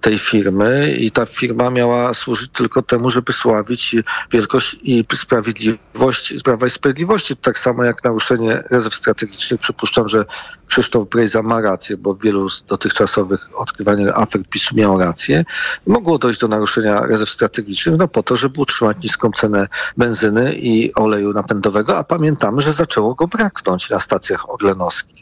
tej 0.00 0.18
firmy 0.18 0.96
i 0.98 1.10
ta 1.10 1.26
firma 1.26 1.70
miała 1.70 2.14
służyć 2.14 2.50
tylko 2.52 2.82
temu, 2.82 3.10
żeby 3.10 3.32
sławić 3.32 3.96
wielkość 4.30 4.76
i 4.82 5.04
sprawiedliwość, 5.14 6.34
Prawa 6.44 6.66
i 6.66 6.70
Sprawiedliwości 6.70 7.19
tak 7.42 7.58
samo 7.58 7.84
jak 7.84 8.04
naruszenie 8.04 8.62
rezerw 8.70 8.94
strategicznych. 8.94 9.60
Przypuszczam, 9.60 10.08
że 10.08 10.24
Krzysztof 10.66 11.08
Brejza 11.08 11.42
ma 11.42 11.60
rację, 11.60 11.96
bo 11.96 12.14
wielu 12.14 12.50
z 12.50 12.62
dotychczasowych 12.62 13.48
odkrywaniach 13.54 14.18
afer 14.18 14.42
PiSu 14.50 14.76
miał 14.76 14.98
rację. 14.98 15.44
Mogło 15.86 16.18
dojść 16.18 16.40
do 16.40 16.48
naruszenia 16.48 17.00
rezerw 17.00 17.30
strategicznych, 17.30 17.98
no 17.98 18.08
po 18.08 18.22
to, 18.22 18.36
żeby 18.36 18.60
utrzymać 18.60 18.96
niską 19.02 19.30
cenę 19.30 19.66
benzyny 19.96 20.54
i 20.54 20.94
oleju 20.94 21.32
napędowego, 21.32 21.98
a 21.98 22.04
pamiętamy, 22.04 22.62
że 22.62 22.72
zaczęło 22.72 23.14
go 23.14 23.28
braknąć 23.28 23.90
na 23.90 24.00
stacjach 24.00 24.50
orlenowskich. 24.50 25.20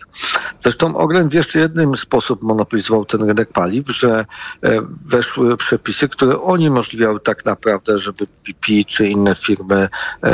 Zresztą 0.61 0.97
Orlen 0.97 1.29
w 1.29 1.35
jeszcze 1.35 1.59
jednym 1.59 1.97
sposób 1.97 2.43
monopolizował 2.43 3.05
ten 3.05 3.23
rynek 3.23 3.53
paliw, 3.53 3.89
że 3.89 4.25
e, 4.63 4.81
weszły 5.07 5.57
przepisy, 5.57 6.09
które 6.09 6.37
uniemożliwiały 6.37 7.21
tak 7.21 7.45
naprawdę, 7.45 7.99
żeby 7.99 8.27
BP 8.47 8.85
czy 8.87 9.07
inne 9.07 9.35
firmy 9.35 9.89
e, 10.23 10.31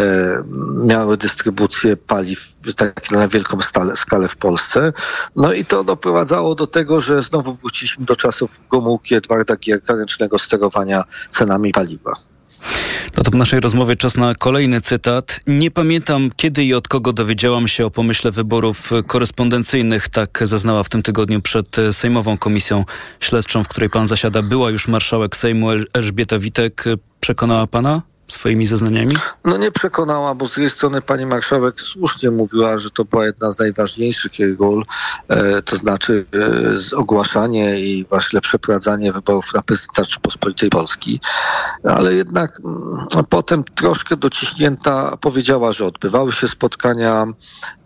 miały 0.85 1.17
dystrybucję 1.17 1.54
paliw 2.07 2.55
tak 2.77 3.11
na 3.11 3.29
wielką 3.29 3.59
skalę 3.95 4.29
w 4.29 4.37
Polsce. 4.37 4.93
No 5.37 5.53
i 5.53 5.65
to 5.65 5.85
doprowadzało 5.85 6.55
do 6.55 6.67
tego, 6.67 7.01
że 7.01 7.23
znowu 7.23 7.55
wróciliśmy 7.55 8.05
do 8.05 8.17
czasów 8.17 8.61
Gomułki 8.71 9.15
Edwarda 9.15 9.57
Gierka, 9.57 9.95
ręcznego 9.95 10.39
sterowania 10.39 11.05
cenami 11.31 11.73
paliwa. 11.73 12.13
No 13.17 13.23
to 13.23 13.31
w 13.31 13.35
naszej 13.35 13.61
rozmowie 13.61 13.97
czas 13.97 14.17
na 14.17 14.35
kolejny 14.35 14.81
cytat. 14.81 15.41
Nie 15.47 15.71
pamiętam, 15.71 16.31
kiedy 16.37 16.65
i 16.65 16.75
od 16.75 16.89
kogo 16.89 17.13
dowiedziałam 17.13 17.69
się 17.69 17.87
o 17.87 17.91
pomyśle 17.91 18.31
wyborów 18.31 18.91
korespondencyjnych. 19.07 20.09
Tak 20.09 20.43
zaznała 20.43 20.83
w 20.83 20.89
tym 20.89 21.03
tygodniu 21.03 21.43
przed 21.43 21.77
Sejmową 21.93 22.39
Komisją 22.39 22.85
Śledczą, 23.21 23.65
w 23.65 23.69
której 23.69 23.91
pan 23.91 24.07
zasiada. 24.07 24.43
Była 24.43 24.71
już 24.71 24.89
marszałek 24.89 25.37
Sejmu 25.37 25.69
Elżbieta 25.93 26.39
Witek. 26.39 26.85
Przekonała 27.21 27.67
pana? 27.67 28.03
Swoimi 28.29 28.67
zeznaniami? 28.67 29.17
No 29.45 29.57
nie 29.57 29.71
przekonała, 29.71 30.35
bo 30.35 30.47
z 30.47 30.51
drugiej 30.51 30.71
strony 30.71 31.03
pani 31.03 31.27
marszałek 31.27 31.81
słusznie 31.81 32.31
mówiła, 32.31 32.79
że 32.79 32.91
to 32.91 33.05
była 33.05 33.27
jedna 33.27 33.51
z 33.51 33.59
najważniejszych 33.59 34.39
jej 34.39 34.57
ról, 34.57 34.85
e, 35.29 35.63
to 35.63 35.77
znaczy 35.77 36.27
e, 36.93 36.97
ogłaszanie 36.97 37.81
i 37.81 38.05
właśnie 38.05 38.41
przeprowadzanie 38.41 39.13
wyborów 39.13 39.45
prezydenta 39.67 40.05
Rzeczypospolitej 40.05 40.71
Polski, 40.71 41.21
ale 41.85 42.15
jednak 42.15 42.61
m, 42.65 42.91
mm, 43.13 43.25
potem 43.29 43.65
troszkę 43.65 44.17
dociśnięta 44.17 45.17
powiedziała, 45.17 45.73
że 45.73 45.87
odbywały 45.87 46.33
się 46.33 46.49
spotkania 46.49 47.27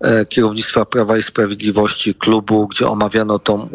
e, 0.00 0.26
kierownictwa 0.26 0.84
Prawa 0.84 1.18
i 1.18 1.22
Sprawiedliwości, 1.22 2.14
klubu, 2.14 2.68
gdzie 2.68 2.88
omawiano 2.88 3.38
tą 3.38 3.68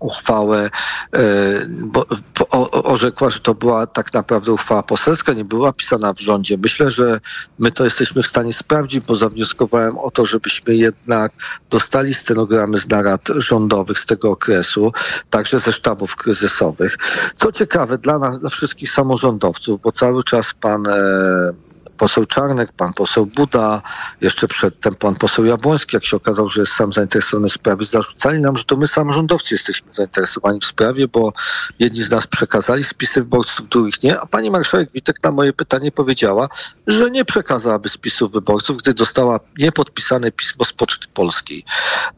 uchwałę, 0.00 0.70
e, 1.14 1.20
bo, 1.68 2.06
o, 2.50 2.70
orzekła, 2.84 3.30
że 3.30 3.40
to 3.40 3.54
była 3.54 3.86
tak 3.86 4.14
naprawdę 4.14 4.52
uchwała 4.52 4.82
poselska, 4.82 5.32
nie 5.32 5.44
była 5.44 5.72
pisana 5.72 5.99
w 6.14 6.20
rządzie. 6.20 6.58
Myślę, 6.58 6.90
że 6.90 7.20
my 7.58 7.72
to 7.72 7.84
jesteśmy 7.84 8.22
w 8.22 8.26
stanie 8.26 8.52
sprawdzić, 8.52 9.00
bo 9.00 9.16
zawnioskowałem 9.16 9.98
o 9.98 10.10
to, 10.10 10.26
żebyśmy 10.26 10.76
jednak 10.76 11.32
dostali 11.70 12.14
stenogramy 12.14 12.78
z 12.78 12.88
narad 12.88 13.28
rządowych 13.36 13.98
z 13.98 14.06
tego 14.06 14.30
okresu, 14.30 14.92
także 15.30 15.60
ze 15.60 15.72
sztabów 15.72 16.16
kryzysowych. 16.16 16.96
Co 17.36 17.52
ciekawe 17.52 17.98
dla 17.98 18.18
nas, 18.18 18.38
dla 18.38 18.50
wszystkich 18.50 18.90
samorządowców, 18.90 19.80
bo 19.80 19.92
cały 19.92 20.24
czas 20.24 20.54
pan 20.60 20.86
e, 20.86 21.52
poseł 22.00 22.24
Czarnek, 22.24 22.72
pan 22.72 22.92
poseł 22.92 23.26
Buda, 23.26 23.82
jeszcze 24.20 24.48
przedtem 24.48 24.94
pan 24.94 25.14
poseł 25.14 25.44
Jabłoński, 25.44 25.96
jak 25.96 26.04
się 26.04 26.16
okazało, 26.16 26.48
że 26.48 26.60
jest 26.60 26.72
sam 26.72 26.92
zainteresowany 26.92 27.48
w 27.48 27.52
sprawie, 27.52 27.86
zarzucali 27.86 28.40
nam, 28.40 28.56
że 28.56 28.64
to 28.64 28.76
my 28.76 28.88
samorządowcy 28.88 29.54
jesteśmy 29.54 29.94
zainteresowani 29.94 30.60
w 30.60 30.64
sprawie, 30.64 31.08
bo 31.08 31.32
jedni 31.78 32.02
z 32.02 32.10
nas 32.10 32.26
przekazali 32.26 32.84
spisy 32.84 33.20
wyborców, 33.20 33.68
drugich 33.68 34.02
nie, 34.02 34.20
a 34.20 34.26
pani 34.26 34.50
marszałek 34.50 34.92
Witek 34.92 35.22
na 35.22 35.32
moje 35.32 35.52
pytanie 35.52 35.92
powiedziała, 35.92 36.48
że 36.86 37.10
nie 37.10 37.24
przekazałaby 37.24 37.88
spisów 37.88 38.32
wyborców, 38.32 38.76
gdy 38.76 38.94
dostała 38.94 39.40
niepodpisane 39.58 40.32
pismo 40.32 40.64
z 40.64 40.72
Poczty 40.72 41.06
Polskiej. 41.14 41.64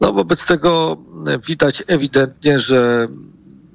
No 0.01 0.13
wobec 0.13 0.45
tego 0.45 0.97
widać 1.47 1.83
ewidentnie, 1.87 2.59
że 2.59 3.07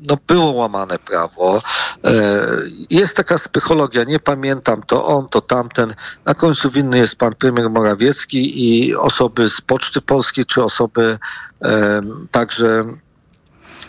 no 0.07 0.19
było 0.27 0.53
łamane 0.53 0.99
prawo. 0.99 1.63
E, 2.05 2.47
jest 2.91 3.17
taka 3.17 3.37
psychologia, 3.53 4.05
nie 4.05 4.21
pamiętam, 4.21 4.83
to 4.83 5.07
on, 5.07 5.29
to 5.29 5.41
tamten. 5.41 5.95
Na 6.25 6.35
końcu 6.35 6.71
winny 6.71 6.99
jest 6.99 7.17
pan 7.17 7.35
premier 7.35 7.71
Morawiecki 7.71 8.69
i 8.69 8.97
osoby 8.97 9.51
z 9.51 9.61
Poczty 9.61 10.01
Polskiej, 10.01 10.47
czy 10.47 10.65
osoby 10.65 11.19
także 12.31 12.85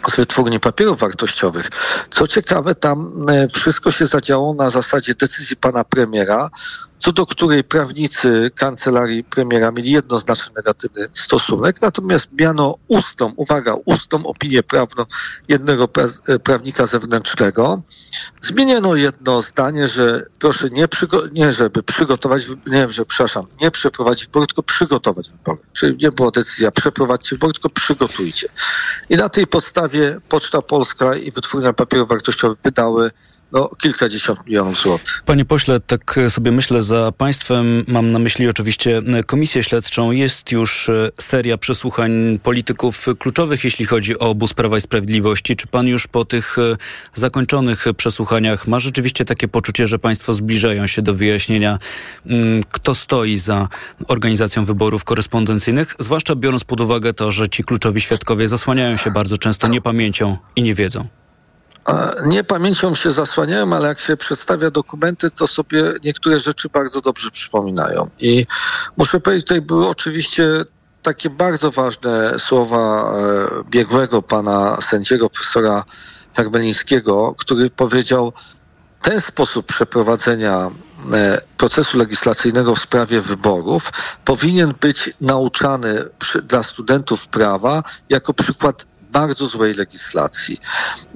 z 0.08 0.16
wytwórni 0.16 0.60
papierów 0.60 1.00
wartościowych. 1.00 1.70
Co 2.12 2.28
ciekawe, 2.28 2.76
tam 2.76 3.26
e, 3.30 3.48
wszystko 3.48 3.92
się 3.92 4.06
zadziało 4.06 4.54
na 4.54 4.70
zasadzie 4.70 5.14
decyzji 5.14 5.56
pana 5.56 5.84
premiera, 5.84 6.50
co 7.00 7.12
do 7.12 7.26
której 7.26 7.64
prawnicy 7.64 8.52
kancelarii 8.56 9.24
premiera 9.24 9.72
mieli 9.72 9.92
jednoznacznie 9.92 10.54
negatywny 10.56 11.08
stosunek, 11.14 11.82
natomiast 11.82 12.28
miano 12.32 12.76
ustną, 12.88 13.34
uwaga, 13.36 13.76
ustną 13.86 14.26
opinię 14.26 14.64
prawną 14.64 15.06
jednego 15.48 15.88
pra 15.88 16.04
e, 16.28 16.40
prawnika 16.40 16.86
zewnętrznego. 16.86 17.82
Zmieniono 18.42 18.96
jedno 18.96 19.42
zdanie, 19.42 19.88
że 19.88 20.26
proszę 20.40 20.70
nie, 20.70 20.88
nie 21.32 21.54
żeby 21.54 21.84
przygotować, 21.84 22.48
nie 22.48 22.56
wiem, 22.66 22.92
że 22.92 23.06
przepraszam, 23.06 23.46
nie 23.62 23.72
przeprowadzić 23.72 24.26
wyboru, 24.26 24.48
tylko 24.48 24.64
przygotować 24.64 25.32
wybory. 25.32 25.60
Czyli 25.74 25.98
nie 26.02 26.12
była 26.12 26.32
decyzja 26.32 26.72
przeprowadźcie 26.72 27.36
wybory, 27.36 27.54
tylko 27.54 27.70
przygotujcie. 27.70 28.50
I 29.10 29.16
na 29.16 29.30
tej 29.30 29.48
podstawie 29.48 30.22
Poczta 30.30 30.62
Polska 30.62 31.16
i 31.16 31.32
Wytwórnia 31.32 31.74
Papierów 31.74 32.10
Wartościowych 32.10 32.58
wydały 32.64 33.12
no, 33.52 33.70
kilkadziesiąt 33.82 34.46
milionów 34.46 34.78
złotych. 34.78 35.24
Panie 35.26 35.46
pośle, 35.46 35.80
tak 35.80 36.20
sobie 36.30 36.52
myślę, 36.52 36.84
za 36.84 37.12
państwem 37.12 37.84
mam 37.88 38.12
na 38.12 38.20
myśli 38.20 38.48
oczywiście 38.48 39.02
komisję 39.28 39.64
śledczą. 39.64 40.12
Jest 40.12 40.52
już 40.52 40.90
e, 40.90 41.10
seria 41.18 41.58
przesłuchań 41.58 42.40
polityków 42.44 43.06
kluczowych, 43.20 43.64
jeśli 43.64 43.86
chodzi 43.86 44.20
o 44.20 44.30
obóz 44.30 44.54
Prawa 44.54 44.78
i 44.78 44.82
Sprawiedliwości. 44.82 45.56
Czy 45.56 45.68
pan 45.68 45.88
już 45.88 46.08
po 46.08 46.26
tych 46.26 46.58
e, 46.60 46.78
zakończonych 47.14 47.86
przesłuchaniach 47.98 48.68
ma 48.68 48.80
rzeczywiście 48.80 49.26
takie 49.26 49.48
poczucie, 49.48 49.88
że 49.88 50.00
państwo 50.00 50.34
zbliżają 50.34 50.88
się 50.88 51.02
do 51.02 51.14
wyjaśnienia, 51.14 51.80
mm, 52.26 52.64
kto 52.72 52.96
stoi 52.96 53.38
za 53.38 53.68
organizacją 54.08 54.66
wyborów 54.66 55.04
korespondencyjnych? 55.04 55.96
Zwłaszcza 56.00 56.36
biorąc 56.36 56.64
pod 56.64 56.82
uwagę 56.82 57.14
to, 57.14 57.32
że 57.32 57.50
ci 57.50 57.64
kluczowi 57.64 58.02
świadkowie 58.02 58.48
zasłaniają 58.48 58.98
się 58.98 59.12
bardzo 59.12 59.38
często 59.38 59.68
niepamięcią 59.68 60.38
i 60.56 60.62
nie 60.62 60.74
wiedzą. 60.74 61.08
Nie 62.26 62.44
pamięcią 62.44 62.96
się 62.96 63.12
zasłaniałem, 63.12 63.74
ale 63.74 63.88
jak 63.88 64.00
się 64.00 64.18
przedstawia 64.18 64.72
dokumenty, 64.72 65.32
to 65.32 65.48
sobie 65.48 65.84
niektóre 66.04 66.40
rzeczy 66.40 66.70
bardzo 66.70 67.02
dobrze 67.02 67.32
przypominają. 67.32 68.10
I 68.20 68.46
muszę 68.98 69.20
powiedzieć, 69.20 69.46
tutaj 69.46 69.62
były 69.62 69.88
oczywiście 69.88 70.44
takie 71.04 71.30
bardzo 71.30 71.72
ważne 71.72 72.40
słowa 72.40 73.14
e, 73.14 73.64
biegłego 73.70 74.22
pana 74.22 74.78
sędziego, 74.82 75.30
profesora 75.30 75.84
Herbelińskiego, 76.36 77.36
który 77.38 77.70
powiedział, 77.70 78.34
ten 79.02 79.22
sposób 79.22 79.66
przeprowadzenia 79.66 80.70
e, 81.14 81.42
procesu 81.58 81.98
legislacyjnego 81.98 82.76
w 82.76 82.80
sprawie 82.80 83.22
wyborów 83.22 83.92
powinien 84.26 84.74
być 84.82 85.10
nauczany 85.22 86.06
przy, 86.20 86.42
dla 86.42 86.64
studentów 86.64 87.28
prawa 87.28 87.84
jako 88.10 88.34
przykład 88.34 88.86
bardzo 89.12 89.48
złej 89.48 89.74
legislacji. 89.74 90.58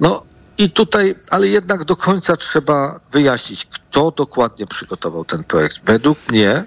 No, 0.00 0.22
I 0.58 0.70
tutaj, 0.70 1.14
ale 1.30 1.48
jednak 1.48 1.84
do 1.84 1.96
końca 1.96 2.36
trzeba 2.36 3.00
wyjaśnić, 3.12 3.64
kto 3.64 4.10
dokładnie 4.10 4.66
przygotował 4.66 5.24
ten 5.24 5.44
projekt. 5.44 5.80
Według 5.84 6.18
mnie 6.28 6.64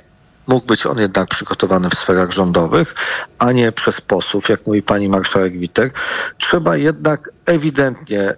mógł 0.48 0.67
być 0.67 0.86
on 0.86 1.00
jednak 1.00 1.29
przygotowany 1.29 1.89
w 1.89 1.94
sferach 2.00 2.32
rządowych, 2.32 2.96
a 3.39 3.51
nie 3.51 3.72
przez 3.72 4.01
posłów, 4.01 4.50
jak 4.50 4.67
mówi 4.67 4.82
pani 4.82 5.10
marszałek 5.10 5.60
Witek. 5.60 6.00
Trzeba 6.38 6.77
jednak 6.77 7.29
ewidentnie 7.46 8.34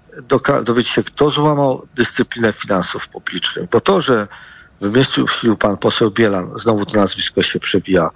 dowiedzieć 0.63 0.91
się, 0.91 1.03
kto 1.03 1.29
złamał 1.29 1.87
dyscyplinę 1.95 2.53
finansów 2.53 3.07
publicznych, 3.07 3.69
bo 3.69 3.81
to, 3.81 4.01
że 4.01 4.27
wymyślił 4.81 5.57
pan 5.59 5.77
poseł 5.77 6.11
Bielan, 6.11 6.51
znowu 6.55 6.85
to 6.85 6.99
nazwisko 6.99 7.41
się 7.41 7.59
przebija, 7.59 8.09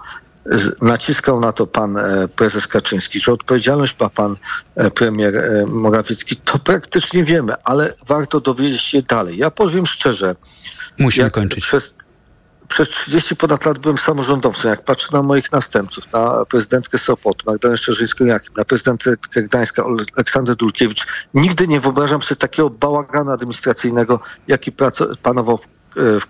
naciskał 0.82 1.40
na 1.40 1.52
to 1.52 1.66
pan 1.66 1.96
e, 1.96 2.28
prezes 2.28 2.66
Kaczyński, 2.66 3.20
że 3.20 3.32
odpowiedzialność 3.32 3.96
ma 4.00 4.08
pan 4.08 4.36
e, 4.76 4.90
premier 4.90 5.36
e, 5.36 5.66
Morawiecki, 5.66 6.36
to 6.36 6.58
praktycznie 6.58 7.24
wiemy, 7.24 7.52
ale 7.64 7.94
warto 8.06 8.40
dowiedzieć 8.40 8.80
się 8.80 9.02
dalej. 9.02 9.36
Ja 9.36 9.50
powiem 9.50 9.86
szczerze. 9.86 10.36
Musimy 10.98 11.30
kończyć. 11.30 11.66
Przez, 11.66 11.94
przez 12.68 12.88
30 12.88 13.36
ponad 13.36 13.66
lat 13.66 13.78
byłem 13.78 13.98
samorządowcem. 13.98 14.70
Jak 14.70 14.84
patrzę 14.84 15.08
na 15.12 15.22
moich 15.22 15.52
następców, 15.52 16.12
na 16.12 16.44
prezydentkę 16.44 16.98
Sopotu, 16.98 17.50
Magdalenę 17.50 17.78
Szczerzyńską-Jakim, 17.78 18.56
na 18.56 18.64
prezydentkę 18.64 19.16
Gdańska, 19.36 19.84
Aleksandrę 20.16 20.56
Dulkiewicz, 20.56 21.06
nigdy 21.34 21.68
nie 21.68 21.80
wyobrażam 21.80 22.22
sobie 22.22 22.38
takiego 22.38 22.70
bałaganu 22.70 23.30
administracyjnego, 23.30 24.20
jaki 24.48 24.72
panował 25.22 25.58
w 25.96 26.26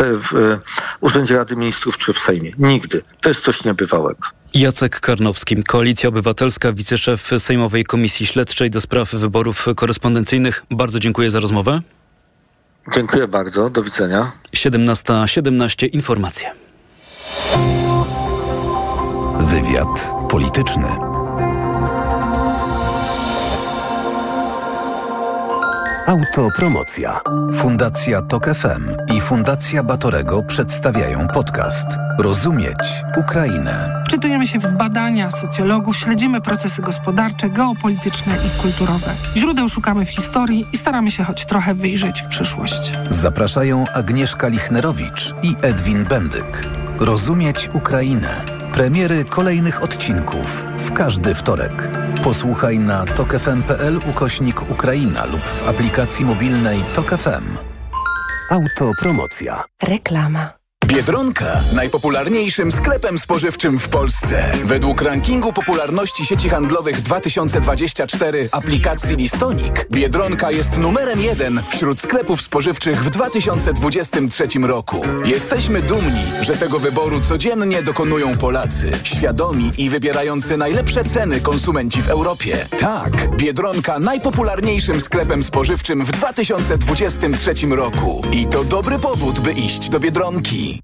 w, 0.00 0.58
Urzędzie 1.00 1.36
Rady 1.36 1.56
Ministrów 1.56 1.98
czy 1.98 2.12
w 2.12 2.18
Sejmie. 2.18 2.52
Nigdy. 2.58 3.02
To 3.20 3.28
jest 3.28 3.44
coś 3.44 3.64
niebywałego. 3.64 4.28
Jacek 4.54 5.00
Karnowski, 5.00 5.64
Koalicja 5.64 6.08
Obywatelska, 6.08 6.72
wiceszef 6.72 7.30
Sejmowej 7.38 7.84
Komisji 7.84 8.26
Śledczej 8.26 8.70
do 8.70 8.80
spraw 8.80 9.10
wyborów 9.10 9.66
korespondencyjnych. 9.76 10.64
Bardzo 10.70 11.00
dziękuję 11.00 11.30
za 11.30 11.40
rozmowę. 11.40 11.80
Dziękuję 12.92 13.28
bardzo. 13.28 13.70
Do 13.70 13.82
widzenia. 13.82 14.32
17.17 14.52 15.26
17, 15.26 15.86
informacje. 15.86 16.50
Wywiad 19.40 20.12
polityczny. 20.30 21.13
Autopromocja. 26.06 27.20
Fundacja 27.54 28.22
Tok 28.22 28.54
FM 28.54 29.14
i 29.16 29.20
Fundacja 29.20 29.82
Batorego 29.82 30.42
przedstawiają 30.42 31.28
podcast 31.28 31.86
Rozumieć 32.18 32.78
Ukrainę. 33.16 34.02
Wczytujemy 34.06 34.46
się 34.46 34.58
w 34.58 34.72
badania 34.72 35.30
socjologów, 35.30 35.96
śledzimy 35.96 36.40
procesy 36.40 36.82
gospodarcze, 36.82 37.50
geopolityczne 37.50 38.36
i 38.46 38.62
kulturowe. 38.62 39.14
Źródeł 39.36 39.68
szukamy 39.68 40.04
w 40.04 40.10
historii 40.10 40.66
i 40.72 40.76
staramy 40.78 41.10
się 41.10 41.24
choć 41.24 41.44
trochę 41.46 41.74
wyjrzeć 41.74 42.22
w 42.22 42.28
przyszłość. 42.28 42.92
Zapraszają 43.10 43.84
Agnieszka 43.92 44.48
Lichnerowicz 44.48 45.34
i 45.42 45.54
Edwin 45.62 46.04
Bendyk. 46.04 46.68
Rozumieć 46.98 47.70
Ukrainę. 47.72 48.44
Premiery 48.72 49.24
kolejnych 49.24 49.82
odcinków 49.82 50.66
w 50.78 50.92
każdy 50.92 51.34
wtorek. 51.34 52.03
Posłuchaj 52.24 52.78
na 52.78 53.04
tokefm.pl 53.04 54.00
ukośnik 54.10 54.70
Ukraina 54.70 55.24
lub 55.24 55.40
w 55.40 55.68
aplikacji 55.68 56.24
mobilnej 56.24 56.78
Tok 56.94 57.10
FM. 57.10 57.56
Autopromocja. 58.50 59.64
Reklama. 59.82 60.63
Biedronka 60.94 61.60
najpopularniejszym 61.72 62.72
sklepem 62.72 63.18
spożywczym 63.18 63.78
w 63.78 63.88
Polsce. 63.88 64.52
Według 64.64 65.02
rankingu 65.02 65.52
popularności 65.52 66.26
sieci 66.26 66.48
handlowych 66.48 67.00
2024 67.00 68.48
aplikacji 68.52 69.16
Listonik 69.16 69.86
Biedronka 69.90 70.50
jest 70.50 70.78
numerem 70.78 71.20
jeden 71.20 71.62
wśród 71.68 72.00
sklepów 72.00 72.42
spożywczych 72.42 73.04
w 73.04 73.10
2023 73.10 74.46
roku. 74.62 75.02
Jesteśmy 75.24 75.82
dumni, 75.82 76.24
że 76.40 76.56
tego 76.56 76.78
wyboru 76.78 77.20
codziennie 77.20 77.82
dokonują 77.82 78.38
Polacy, 78.38 78.92
świadomi 79.02 79.70
i 79.78 79.90
wybierający 79.90 80.56
najlepsze 80.56 81.04
ceny 81.04 81.40
konsumenci 81.40 82.02
w 82.02 82.08
Europie. 82.08 82.66
Tak, 82.78 83.36
Biedronka 83.36 83.98
najpopularniejszym 83.98 85.00
sklepem 85.00 85.42
spożywczym 85.42 86.04
w 86.04 86.12
2023 86.12 87.66
roku. 87.66 88.22
I 88.32 88.46
to 88.46 88.64
dobry 88.64 88.98
powód, 88.98 89.40
by 89.40 89.52
iść 89.52 89.88
do 89.88 90.00
Biedronki. 90.00 90.83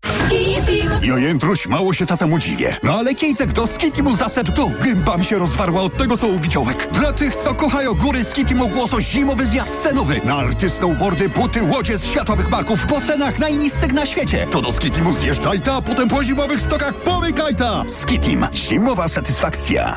Ja 1.03 1.19
jętruś, 1.19 1.67
mało 1.67 1.93
się 1.93 2.07
tata 2.07 2.39
dziwię. 2.39 2.77
No 2.83 2.95
ale 2.95 3.15
Kiejzek 3.15 3.53
do 3.53 3.67
Skitimu 3.67 4.17
zasedł 4.17 4.53
tu. 4.53 4.71
Gęba 4.81 5.17
mi 5.17 5.25
się 5.25 5.39
rozwarła 5.39 5.83
od 5.83 5.97
tego, 5.97 6.17
co 6.17 6.27
uwidziałek. 6.27 6.89
Dla 6.93 7.13
tych, 7.13 7.37
co 7.37 7.55
kochają 7.55 7.95
góry, 7.95 8.25
Skitimu 8.25 8.69
głoso 8.69 9.01
zimowy 9.01 9.47
zjazd 9.47 9.83
cenowy. 9.83 10.21
Narty, 10.25 10.71
snowboardy, 10.71 11.29
buty, 11.29 11.63
łodzie 11.63 11.99
z 11.99 12.05
światowych 12.05 12.51
marków 12.51 12.87
po 12.87 13.01
cenach 13.01 13.39
najniższych 13.39 13.93
na 13.93 14.07
świecie. 14.07 14.47
To 14.51 14.61
do 14.61 14.73
Skitimu 14.73 15.13
zjeżdżaj 15.13 15.61
ta, 15.61 15.75
a 15.75 15.83
potem 15.83 16.09
po 16.09 16.25
zimowych 16.25 16.61
stokach 16.61 16.95
pomykaj 16.95 17.55
ta. 17.55 17.85
Skitim. 18.03 18.47
Zimowa 18.55 19.09
satysfakcja. 19.09 19.97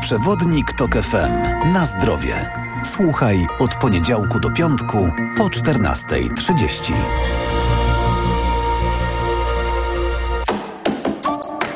Przewodnik 0.00 0.72
TOK 0.72 0.92
FM. 0.96 1.72
Na 1.72 1.86
zdrowie. 1.86 2.50
Słuchaj 2.84 3.46
od 3.58 3.74
poniedziałku 3.74 4.40
do 4.40 4.50
piątku 4.50 5.10
po 5.36 5.44
14.30. 5.44 6.92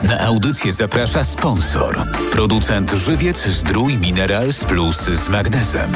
Na 0.02 0.20
audycję 0.20 0.72
zaprasza 0.72 1.24
sponsor. 1.24 2.06
Producent 2.32 2.90
Żywiec 2.90 3.46
Zdrój 3.46 3.98
Minerals 3.98 4.64
Plus 4.64 4.96
z 4.96 5.28
magnezem. 5.28 5.92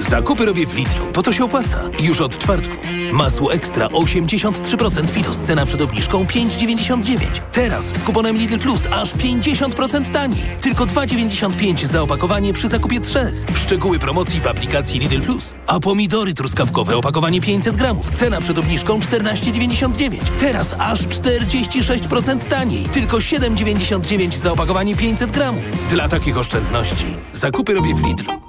Zakupy 0.00 0.46
robię 0.46 0.66
w 0.66 0.74
Lidlu, 0.74 1.06
bo 1.14 1.22
to 1.22 1.32
się 1.32 1.44
opłaca. 1.44 1.80
Już 2.00 2.20
od 2.20 2.38
czwartku. 2.38 2.76
Masło 3.12 3.52
ekstra 3.52 3.86
83% 3.86 5.16
minus, 5.16 5.36
cena 5.36 5.66
przed 5.66 5.80
obniżką 5.80 6.24
5,99. 6.24 7.16
Teraz 7.52 7.84
z 7.84 8.02
kuponem 8.02 8.36
Lidl 8.36 8.58
Plus 8.58 8.86
aż 8.90 9.14
50% 9.14 10.10
taniej. 10.10 10.42
Tylko 10.60 10.86
2,95 10.86 11.86
za 11.86 12.02
opakowanie 12.02 12.52
przy 12.52 12.68
zakupie 12.68 13.00
trzech. 13.00 13.34
Szczegóły 13.54 13.98
promocji 13.98 14.40
w 14.40 14.46
aplikacji 14.46 15.00
Lidl 15.00 15.20
Plus. 15.20 15.54
A 15.66 15.80
pomidory 15.80 16.34
truskawkowe 16.34 16.96
opakowanie 16.96 17.40
500 17.40 17.76
gramów. 17.76 18.10
Cena 18.10 18.40
przed 18.40 18.58
obniżką 18.58 18.98
14,99. 18.98 20.18
Teraz 20.38 20.74
aż 20.78 21.00
46% 21.00 22.44
taniej. 22.44 22.84
Tylko 22.84 23.16
7,99 23.16 24.36
za 24.36 24.52
opakowanie 24.52 24.96
500 24.96 25.30
gramów. 25.30 25.64
Dla 25.88 26.08
takich 26.08 26.38
oszczędności 26.38 27.06
zakupy 27.32 27.74
robię 27.74 27.94
w 27.94 28.06
Lidlu. 28.06 28.45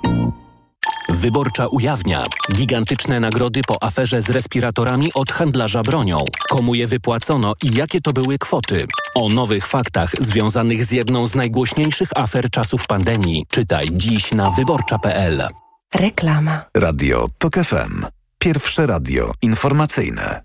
Wyborcza 1.18 1.68
ujawnia 1.68 2.26
gigantyczne 2.54 3.20
nagrody 3.20 3.62
po 3.68 3.84
aferze 3.84 4.22
z 4.22 4.30
respiratorami 4.30 5.14
od 5.14 5.32
handlarza 5.32 5.84
bronią. 5.84 6.26
Komu 6.50 6.76
je 6.76 6.88
wypłacono 6.88 7.54
i 7.64 7.74
jakie 7.74 8.02
to 8.02 8.14
były 8.14 8.38
kwoty? 8.38 8.88
O 9.16 9.30
nowych 9.30 9.68
faktach 9.68 10.12
związanych 10.20 10.86
z 10.86 10.92
jedną 10.92 11.28
z 11.28 11.36
najgłośniejszych 11.36 12.10
afer 12.16 12.50
czasów 12.50 12.88
pandemii 12.88 13.46
czytaj 13.50 13.88
dziś 13.92 14.32
na 14.32 14.52
wyborcza.pl. 14.52 15.48
Reklama. 15.96 16.66
Radio 16.78 17.28
TOK 17.38 17.54
FM. 17.56 18.06
Pierwsze 18.40 18.86
radio 18.86 19.32
informacyjne. 19.42 20.44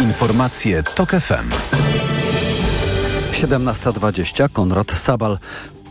Informacje 0.00 0.82
TOK 0.82 1.10
FM. 1.10 1.50
17.20 3.32 4.48
Konrad 4.52 4.92
Sabal. 4.92 5.38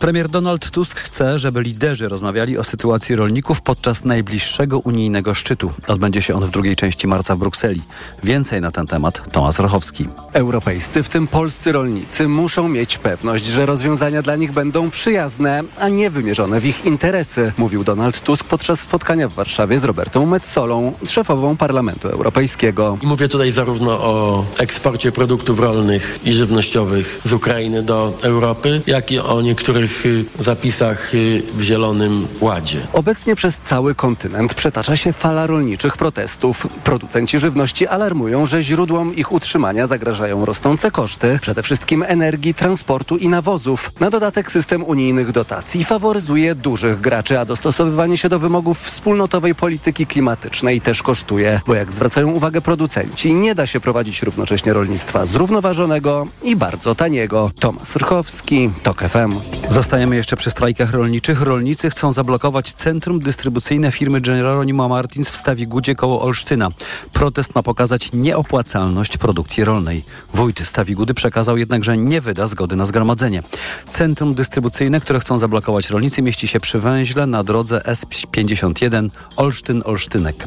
Premier 0.00 0.28
Donald 0.28 0.70
Tusk 0.70 1.00
chce, 1.00 1.38
żeby 1.38 1.62
liderzy 1.62 2.08
rozmawiali 2.08 2.58
o 2.58 2.64
sytuacji 2.64 3.16
rolników 3.16 3.60
podczas 3.62 4.04
najbliższego 4.04 4.78
unijnego 4.78 5.34
szczytu. 5.34 5.70
Odbędzie 5.86 6.22
się 6.22 6.34
on 6.34 6.44
w 6.44 6.50
drugiej 6.50 6.76
części 6.76 7.06
marca 7.06 7.36
w 7.36 7.38
Brukseli. 7.38 7.82
Więcej 8.24 8.60
na 8.60 8.70
ten 8.70 8.86
temat 8.86 9.32
Tomasz 9.32 9.58
Rochowski. 9.58 10.08
Europejscy, 10.32 11.02
w 11.02 11.08
tym 11.08 11.26
polscy 11.26 11.72
rolnicy, 11.72 12.28
muszą 12.28 12.68
mieć 12.68 12.98
pewność, 12.98 13.46
że 13.46 13.66
rozwiązania 13.66 14.22
dla 14.22 14.36
nich 14.36 14.52
będą 14.52 14.90
przyjazne, 14.90 15.62
a 15.78 15.88
nie 15.88 16.10
wymierzone 16.10 16.60
w 16.60 16.66
ich 16.66 16.84
interesy, 16.84 17.52
mówił 17.58 17.84
Donald 17.84 18.20
Tusk 18.20 18.44
podczas 18.44 18.80
spotkania 18.80 19.28
w 19.28 19.34
Warszawie 19.34 19.78
z 19.78 19.84
Robertą 19.84 20.26
Metsolą, 20.26 20.92
szefową 21.06 21.56
Parlamentu 21.56 22.08
Europejskiego. 22.08 22.98
I 23.02 23.06
mówię 23.06 23.28
tutaj 23.28 23.50
zarówno 23.50 23.90
o 23.92 24.44
eksporcie 24.58 25.12
produktów 25.12 25.60
rolnych 25.60 26.20
i 26.24 26.32
żywnościowych 26.32 27.20
z 27.24 27.32
Ukrainy 27.32 27.82
do 27.82 28.18
Europy, 28.22 28.82
jak 28.86 29.12
i 29.12 29.18
o 29.18 29.42
niektórych 29.42 29.85
Y, 29.86 30.24
zapisach 30.38 31.14
y, 31.14 31.42
w 31.56 31.62
Zielonym 31.62 32.26
Ładzie. 32.40 32.86
Obecnie 32.92 33.36
przez 33.36 33.58
cały 33.64 33.94
kontynent 33.94 34.54
przetacza 34.54 34.96
się 34.96 35.12
fala 35.12 35.46
rolniczych 35.46 35.96
protestów. 35.96 36.66
Producenci 36.84 37.38
żywności 37.38 37.86
alarmują, 37.86 38.46
że 38.46 38.62
źródłom 38.62 39.16
ich 39.16 39.32
utrzymania 39.32 39.86
zagrażają 39.86 40.44
rosnące 40.44 40.90
koszty, 40.90 41.38
przede 41.42 41.62
wszystkim 41.62 42.04
energii, 42.08 42.54
transportu 42.54 43.16
i 43.16 43.28
nawozów. 43.28 43.92
Na 44.00 44.10
dodatek 44.10 44.52
system 44.52 44.84
unijnych 44.84 45.32
dotacji 45.32 45.84
faworyzuje 45.84 46.54
dużych 46.54 47.00
graczy, 47.00 47.38
a 47.38 47.44
dostosowywanie 47.44 48.16
się 48.16 48.28
do 48.28 48.38
wymogów 48.38 48.80
wspólnotowej 48.80 49.54
polityki 49.54 50.06
klimatycznej 50.06 50.80
też 50.80 51.02
kosztuje, 51.02 51.60
bo 51.66 51.74
jak 51.74 51.92
zwracają 51.92 52.30
uwagę 52.30 52.60
producenci, 52.60 53.34
nie 53.34 53.54
da 53.54 53.66
się 53.66 53.80
prowadzić 53.80 54.22
równocześnie 54.22 54.72
rolnictwa 54.72 55.26
zrównoważonego 55.26 56.26
i 56.42 56.56
bardzo 56.56 56.94
taniego. 56.94 57.50
Tomasz 57.60 57.96
Rchowski, 57.96 58.70
TOK 58.82 59.02
FM. 59.02 59.34
Zostajemy 59.76 60.16
jeszcze 60.16 60.36
przy 60.36 60.50
strajkach 60.50 60.92
rolniczych. 60.92 61.42
Rolnicy 61.42 61.90
chcą 61.90 62.12
zablokować 62.12 62.72
centrum 62.72 63.18
dystrybucyjne 63.18 63.92
firmy 63.92 64.20
Geronimo 64.20 64.88
Martins 64.88 65.30
w 65.30 65.36
Stawigudzie 65.36 65.94
koło 65.94 66.22
Olsztyna. 66.22 66.68
Protest 67.12 67.54
ma 67.54 67.62
pokazać 67.62 68.10
nieopłacalność 68.12 69.16
produkcji 69.16 69.64
rolnej. 69.64 70.04
Wójt 70.34 70.60
Stawigudy 70.68 71.14
przekazał 71.14 71.58
jednak, 71.58 71.84
że 71.84 71.96
nie 71.96 72.20
wyda 72.20 72.46
zgody 72.46 72.76
na 72.76 72.86
zgromadzenie. 72.86 73.42
Centrum 73.90 74.34
dystrybucyjne, 74.34 75.00
które 75.00 75.20
chcą 75.20 75.38
zablokować 75.38 75.90
rolnicy, 75.90 76.22
mieści 76.22 76.48
się 76.48 76.60
przy 76.60 76.78
węźle 76.78 77.26
na 77.26 77.44
drodze 77.44 77.78
S51 77.78 79.08
Olsztyn-Olsztynek. 79.36 80.46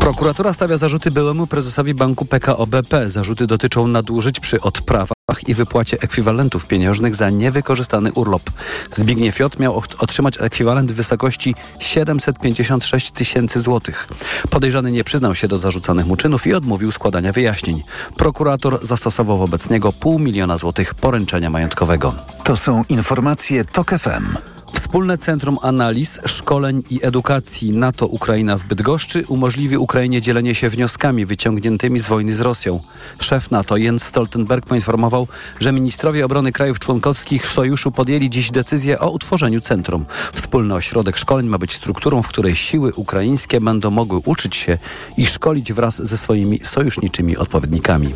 Prokuratura 0.00 0.52
stawia 0.52 0.76
zarzuty 0.76 1.10
byłemu 1.10 1.46
prezesowi 1.46 1.94
banku 1.94 2.24
PKO 2.24 2.66
BP. 2.66 3.10
Zarzuty 3.10 3.46
dotyczą 3.46 3.86
nadużyć 3.86 4.40
przy 4.40 4.60
odprawach 4.60 5.18
i 5.46 5.54
wypłacie 5.54 5.96
ekwiwalentów 6.00 6.66
pieniężnych 6.66 7.14
za 7.14 7.30
niewykorzystany 7.30 8.12
urlop. 8.12 8.42
Zbigniew 8.90 9.38
J. 9.38 9.58
miał 9.60 9.82
otrzymać 9.98 10.34
ekwiwalent 10.40 10.92
w 10.92 10.94
wysokości 10.94 11.54
756 11.78 13.10
tysięcy 13.10 13.60
złotych. 13.60 14.08
Podejrzany 14.50 14.92
nie 14.92 15.04
przyznał 15.04 15.34
się 15.34 15.48
do 15.48 15.58
zarzucanych 15.58 16.06
mu 16.06 16.16
czynów 16.16 16.46
i 16.46 16.54
odmówił 16.54 16.92
składania 16.92 17.32
wyjaśnień. 17.32 17.82
Prokurator 18.16 18.86
zastosował 18.86 19.38
wobec 19.38 19.70
niego 19.70 19.92
pół 19.92 20.18
miliona 20.18 20.58
złotych 20.58 20.94
poręczenia 20.94 21.50
majątkowego. 21.50 22.14
To 22.44 22.56
są 22.56 22.84
informacje 22.88 23.64
TOK 23.64 23.90
FM. 23.90 24.57
Wspólne 24.72 25.18
Centrum 25.18 25.58
Analiz, 25.62 26.20
Szkoleń 26.26 26.82
i 26.90 27.00
Edukacji 27.02 27.72
NATO 27.72 28.06
Ukraina 28.06 28.56
w 28.56 28.64
Bydgoszczy 28.64 29.24
umożliwi 29.28 29.76
Ukrainie 29.76 30.20
dzielenie 30.20 30.54
się 30.54 30.70
wnioskami 30.70 31.26
wyciągniętymi 31.26 31.98
z 31.98 32.08
wojny 32.08 32.34
z 32.34 32.40
Rosją. 32.40 32.80
Szef 33.20 33.50
NATO 33.50 33.76
Jens 33.76 34.04
Stoltenberg 34.04 34.66
poinformował, 34.66 35.28
że 35.60 35.72
ministrowie 35.72 36.24
obrony 36.24 36.52
krajów 36.52 36.78
członkowskich 36.78 37.46
sojuszu 37.46 37.92
podjęli 37.92 38.30
dziś 38.30 38.50
decyzję 38.50 38.98
o 38.98 39.10
utworzeniu 39.10 39.60
centrum. 39.60 40.06
Wspólny 40.32 40.74
ośrodek 40.74 41.16
szkoleń 41.16 41.46
ma 41.46 41.58
być 41.58 41.74
strukturą, 41.74 42.22
w 42.22 42.28
której 42.28 42.56
siły 42.56 42.92
ukraińskie 42.94 43.60
będą 43.60 43.90
mogły 43.90 44.20
uczyć 44.24 44.56
się 44.56 44.78
i 45.16 45.26
szkolić 45.26 45.72
wraz 45.72 46.06
ze 46.06 46.18
swoimi 46.18 46.60
sojuszniczymi 46.60 47.36
odpowiednikami. 47.36 48.14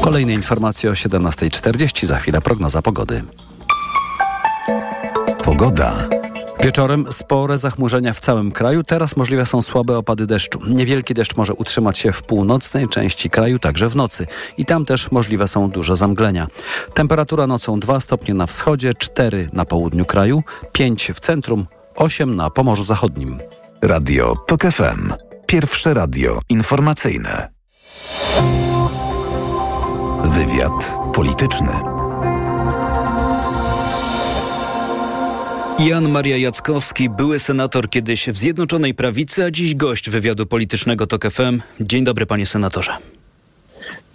Kolejne 0.00 0.32
informacje 0.32 0.90
o 0.90 0.92
17.40, 0.92 2.06
za 2.06 2.18
chwilę 2.18 2.40
prognoza 2.40 2.82
pogody. 2.82 3.22
Pogoda. 5.46 6.08
Wieczorem 6.60 7.12
spore 7.12 7.58
zachmurzenia 7.58 8.12
w 8.12 8.20
całym 8.20 8.52
kraju. 8.52 8.82
Teraz 8.82 9.16
możliwe 9.16 9.46
są 9.46 9.62
słabe 9.62 9.98
opady 9.98 10.26
deszczu. 10.26 10.60
Niewielki 10.68 11.14
deszcz 11.14 11.36
może 11.36 11.54
utrzymać 11.54 11.98
się 11.98 12.12
w 12.12 12.22
północnej 12.22 12.88
części 12.88 13.30
kraju, 13.30 13.58
także 13.58 13.88
w 13.88 13.96
nocy. 13.96 14.26
I 14.56 14.64
tam 14.64 14.84
też 14.84 15.10
możliwe 15.10 15.48
są 15.48 15.70
duże 15.70 15.96
zamglenia. 15.96 16.46
Temperatura 16.94 17.46
nocą 17.46 17.80
2 17.80 18.00
stopnie 18.00 18.34
na 18.34 18.46
wschodzie, 18.46 18.94
4 18.94 19.48
na 19.52 19.64
południu 19.64 20.04
kraju, 20.04 20.42
5 20.72 21.10
w 21.14 21.20
centrum, 21.20 21.66
8 21.96 22.36
na 22.36 22.50
Pomorzu 22.50 22.84
Zachodnim. 22.84 23.38
Radio 23.82 24.34
TOK 24.46 24.62
FM. 24.62 25.12
Pierwsze 25.46 25.94
radio 25.94 26.40
informacyjne. 26.48 27.48
Wywiad 30.24 30.98
polityczny. 31.14 31.95
Jan 35.78 36.08
Maria 36.08 36.36
Jackowski, 36.36 37.10
były 37.10 37.38
senator 37.38 37.90
kiedyś 37.90 38.28
w 38.28 38.36
Zjednoczonej 38.36 38.94
Prawicy, 38.94 39.44
a 39.44 39.50
dziś 39.50 39.74
gość 39.74 40.10
wywiadu 40.10 40.46
politycznego 40.46 41.06
TOK 41.06 41.30
FM. 41.30 41.60
Dzień 41.80 42.04
dobry 42.04 42.26
panie 42.26 42.46
senatorze. 42.46 42.92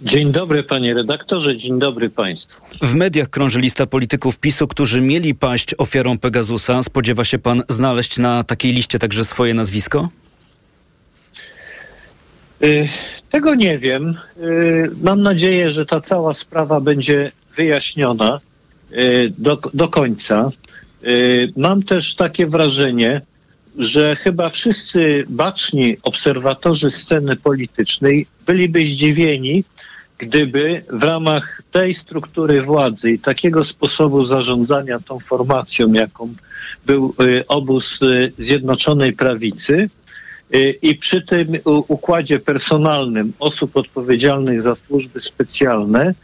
Dzień 0.00 0.32
dobry 0.32 0.62
panie 0.62 0.94
redaktorze, 0.94 1.56
dzień 1.56 1.78
dobry 1.78 2.10
państwu. 2.10 2.60
W 2.82 2.94
mediach 2.94 3.28
krąży 3.28 3.60
lista 3.60 3.86
polityków 3.86 4.38
PiSu, 4.38 4.68
którzy 4.68 5.00
mieli 5.00 5.34
paść 5.34 5.74
ofiarą 5.78 6.18
Pegasusa. 6.18 6.82
Spodziewa 6.82 7.24
się 7.24 7.38
pan 7.38 7.62
znaleźć 7.68 8.18
na 8.18 8.44
takiej 8.44 8.72
liście 8.72 8.98
także 8.98 9.24
swoje 9.24 9.54
nazwisko? 9.54 10.08
Y, 12.62 12.88
tego 13.30 13.54
nie 13.54 13.78
wiem. 13.78 14.14
Y, 14.38 14.90
mam 15.02 15.22
nadzieję, 15.22 15.70
że 15.70 15.86
ta 15.86 16.00
cała 16.00 16.34
sprawa 16.34 16.80
będzie 16.80 17.32
wyjaśniona 17.56 18.40
y, 18.92 19.32
do, 19.38 19.58
do 19.74 19.88
końca. 19.88 20.50
Y, 21.06 21.52
mam 21.56 21.82
też 21.82 22.14
takie 22.14 22.46
wrażenie, 22.46 23.20
że 23.78 24.16
chyba 24.16 24.48
wszyscy 24.48 25.24
baczni 25.28 25.96
obserwatorzy 26.02 26.90
sceny 26.90 27.36
politycznej 27.36 28.26
byliby 28.46 28.86
zdziwieni, 28.86 29.64
gdyby 30.18 30.84
w 30.92 31.02
ramach 31.02 31.62
tej 31.72 31.94
struktury 31.94 32.62
władzy 32.62 33.10
i 33.10 33.18
takiego 33.18 33.64
sposobu 33.64 34.26
zarządzania 34.26 34.98
tą 35.00 35.18
formacją, 35.18 35.92
jaką 35.92 36.34
był 36.86 37.14
y, 37.20 37.46
obóz 37.48 38.02
y, 38.02 38.32
Zjednoczonej 38.38 39.12
Prawicy, 39.12 39.88
i 40.82 40.94
przy 40.94 41.22
tym 41.22 41.48
układzie 41.64 42.38
personalnym 42.38 43.32
osób 43.38 43.76
odpowiedzialnych 43.76 44.62
za 44.62 44.74
służby 44.74 45.20
specjalne, 45.20 46.14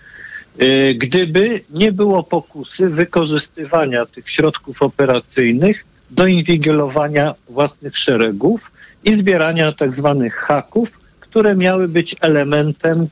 gdyby 0.94 1.60
nie 1.70 1.92
było 1.92 2.22
pokusy 2.22 2.88
wykorzystywania 2.88 4.06
tych 4.06 4.30
środków 4.30 4.82
operacyjnych 4.82 5.84
do 6.10 6.26
inwigilowania 6.26 7.34
własnych 7.48 7.98
szeregów 7.98 8.70
i 9.04 9.14
zbierania 9.14 9.72
tak 9.72 9.94
zwanych 9.94 10.34
haków, 10.34 11.00
które 11.20 11.56
miały 11.56 11.88
być 11.88 12.16
elementem 12.20 13.06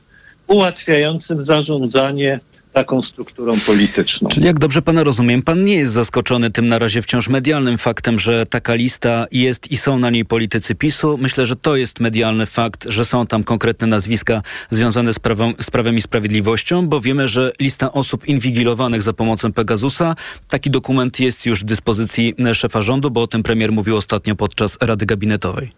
ułatwiającym 0.47 1.45
zarządzanie 1.45 2.39
taką 2.77 3.01
strukturą 3.01 3.59
polityczną. 3.59 4.29
Czyli 4.29 4.45
jak 4.45 4.59
dobrze 4.59 4.81
pana 4.81 5.03
rozumiem, 5.03 5.41
pan 5.41 5.63
nie 5.63 5.75
jest 5.75 5.91
zaskoczony 5.91 6.51
tym 6.51 6.67
na 6.67 6.79
razie 6.79 7.01
wciąż 7.01 7.29
medialnym 7.29 7.77
faktem, 7.77 8.19
że 8.19 8.45
taka 8.45 8.73
lista 8.75 9.27
jest 9.31 9.71
i 9.71 9.77
są 9.77 9.99
na 9.99 10.09
niej 10.09 10.25
politycy 10.25 10.75
PiSu. 10.75 11.17
Myślę, 11.21 11.47
że 11.47 11.55
to 11.55 11.75
jest 11.75 11.99
medialny 11.99 12.45
fakt, 12.45 12.89
że 12.89 13.05
są 13.05 13.27
tam 13.27 13.43
konkretne 13.43 13.87
nazwiska 13.87 14.41
związane 14.69 15.13
z, 15.13 15.19
prawem, 15.19 15.53
z 15.61 15.71
Prawem 15.71 15.97
i 15.97 16.01
Sprawiedliwością, 16.01 16.87
bo 16.87 17.01
wiemy, 17.01 17.27
że 17.27 17.51
lista 17.59 17.91
osób 17.91 18.27
inwigilowanych 18.27 19.01
za 19.01 19.13
pomocą 19.13 19.53
Pegasusa, 19.53 20.15
taki 20.49 20.69
dokument 20.69 21.19
jest 21.19 21.45
już 21.45 21.61
w 21.61 21.63
dyspozycji 21.63 22.35
szefa 22.53 22.81
rządu, 22.81 23.11
bo 23.11 23.21
o 23.21 23.27
tym 23.27 23.43
premier 23.43 23.71
mówił 23.71 23.97
ostatnio 23.97 24.35
podczas 24.35 24.77
Rady 24.81 25.05
Gabinetowej. 25.05 25.71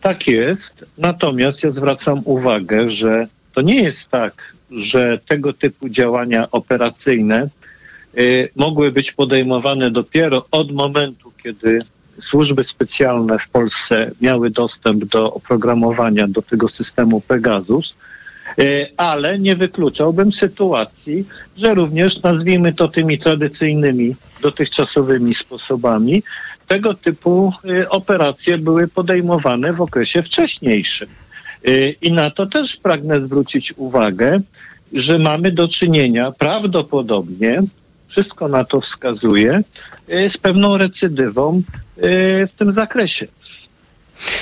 Tak 0.00 0.26
jest, 0.26 0.84
natomiast 0.98 1.62
ja 1.62 1.70
zwracam 1.70 2.20
uwagę, 2.24 2.90
że 2.90 3.26
to 3.54 3.60
nie 3.62 3.82
jest 3.82 4.08
tak, 4.08 4.55
że 4.70 5.18
tego 5.28 5.52
typu 5.52 5.88
działania 5.88 6.50
operacyjne 6.50 7.48
y, 8.18 8.48
mogły 8.56 8.92
być 8.92 9.12
podejmowane 9.12 9.90
dopiero 9.90 10.46
od 10.50 10.72
momentu, 10.72 11.32
kiedy 11.42 11.82
służby 12.20 12.64
specjalne 12.64 13.38
w 13.38 13.48
Polsce 13.48 14.10
miały 14.20 14.50
dostęp 14.50 15.04
do 15.04 15.32
oprogramowania 15.32 16.28
do 16.28 16.42
tego 16.42 16.68
systemu 16.68 17.20
Pegasus, 17.20 17.96
y, 18.58 18.86
ale 18.96 19.38
nie 19.38 19.56
wykluczałbym 19.56 20.32
sytuacji, 20.32 21.24
że 21.56 21.74
również 21.74 22.22
nazwijmy 22.22 22.72
to 22.72 22.88
tymi 22.88 23.18
tradycyjnymi, 23.18 24.16
dotychczasowymi 24.42 25.34
sposobami, 25.34 26.22
tego 26.66 26.94
typu 26.94 27.52
y, 27.64 27.88
operacje 27.88 28.58
były 28.58 28.88
podejmowane 28.88 29.72
w 29.72 29.80
okresie 29.80 30.22
wcześniejszym. 30.22 31.08
Y, 31.68 31.94
I 32.02 32.12
na 32.12 32.30
to 32.30 32.46
też 32.46 32.76
pragnę 32.76 33.24
zwrócić 33.24 33.74
uwagę, 33.76 34.40
że 34.92 35.18
mamy 35.18 35.52
do 35.52 35.68
czynienia 35.68 36.32
prawdopodobnie, 36.32 37.62
wszystko 38.08 38.48
na 38.48 38.64
to 38.64 38.80
wskazuje, 38.80 39.62
y, 40.10 40.28
z 40.28 40.38
pewną 40.38 40.78
recydywą 40.78 41.58
y, 41.58 41.62
w 42.46 42.50
tym 42.58 42.72
zakresie. 42.72 43.26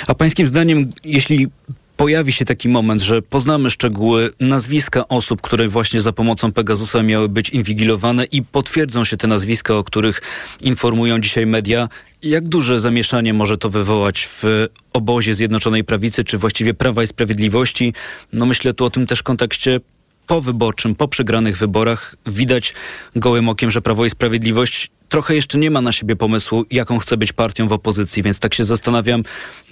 A 0.07 0.15
pańskim 0.15 0.47
zdaniem, 0.47 0.91
jeśli 1.05 1.49
pojawi 1.97 2.33
się 2.33 2.45
taki 2.45 2.69
moment, 2.69 3.03
że 3.03 3.23
poznamy 3.23 3.71
szczegóły 3.71 4.31
nazwiska 4.41 5.09
osób, 5.09 5.41
które 5.41 5.69
właśnie 5.69 6.01
za 6.01 6.13
pomocą 6.13 6.53
Pegasusa 6.53 7.03
miały 7.03 7.29
być 7.29 7.49
inwigilowane 7.49 8.25
i 8.25 8.43
potwierdzą 8.43 9.05
się 9.05 9.17
te 9.17 9.27
nazwiska, 9.27 9.75
o 9.75 9.85
których 9.85 10.23
informują 10.61 11.21
dzisiaj 11.21 11.47
media. 11.47 11.89
Jak 12.25 12.49
duże 12.49 12.81
zamieszanie 12.81 13.33
może 13.33 13.59
to 13.59 13.71
wywołać 13.71 14.27
w 14.27 14.67
obozie 14.93 15.35
Zjednoczonej 15.35 15.85
Prawicy, 15.85 16.25
czy 16.25 16.39
właściwie 16.39 16.75
Prawa 16.75 17.03
i 17.03 17.07
Sprawiedliwości? 17.07 17.93
No 18.33 18.47
myślę 18.47 18.75
tu 18.75 18.85
o 18.85 18.91
tym 18.91 19.07
też 19.07 19.23
kontekście 19.23 19.81
powyborczym, 20.27 20.95
po 20.95 21.09
przegranych 21.09 21.57
wyborach. 21.57 22.17
Widać 22.27 22.75
gołym 23.17 23.49
okiem, 23.49 23.71
że 23.71 23.83
Prawo 23.83 24.05
i 24.05 24.11
Sprawiedliwość 24.11 24.91
trochę 25.09 25.35
jeszcze 25.35 25.59
nie 25.59 25.71
ma 25.71 25.81
na 25.81 25.93
siebie 25.93 26.17
pomysłu, 26.17 26.65
jaką 26.71 26.99
chce 26.99 27.17
być 27.17 27.33
partią 27.33 27.69
w 27.69 27.73
opozycji, 27.73 28.23
więc 28.23 28.39
tak 28.39 28.55
się 28.55 28.65
zastanawiam, 28.65 29.23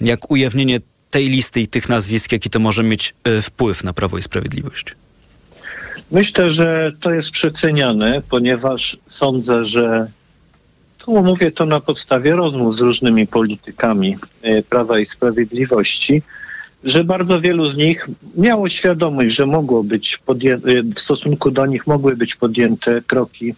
jak 0.01 0.31
ujawnienie 0.31 0.79
tej 1.09 1.29
listy 1.29 1.61
i 1.61 1.67
tych 1.67 1.89
nazwisk, 1.89 2.31
jaki 2.31 2.49
to 2.49 2.59
może 2.59 2.83
mieć 2.83 3.15
e, 3.23 3.41
wpływ 3.41 3.83
na 3.83 3.93
Prawo 3.93 4.17
i 4.17 4.21
Sprawiedliwość? 4.21 4.85
Myślę, 6.11 6.51
że 6.51 6.91
to 7.01 7.11
jest 7.11 7.31
przeceniane, 7.31 8.21
ponieważ 8.29 8.97
sądzę, 9.09 9.65
że 9.65 10.07
tu 11.05 11.23
mówię 11.23 11.51
to 11.51 11.65
na 11.65 11.79
podstawie 11.79 12.35
rozmów 12.35 12.75
z 12.75 12.79
różnymi 12.79 13.27
politykami 13.27 14.17
e, 14.41 14.61
Prawa 14.61 14.99
i 14.99 15.05
Sprawiedliwości, 15.05 16.21
że 16.83 17.03
bardzo 17.03 17.41
wielu 17.41 17.69
z 17.69 17.77
nich 17.77 18.07
miało 18.37 18.69
świadomość, 18.69 19.35
że 19.35 19.45
mogło 19.45 19.83
być 19.83 20.19
podję- 20.27 20.79
e, 20.79 20.83
w 20.95 20.99
stosunku 20.99 21.51
do 21.51 21.65
nich 21.65 21.87
mogły 21.87 22.15
być 22.15 22.35
podjęte 22.35 23.01
kroki 23.07 23.55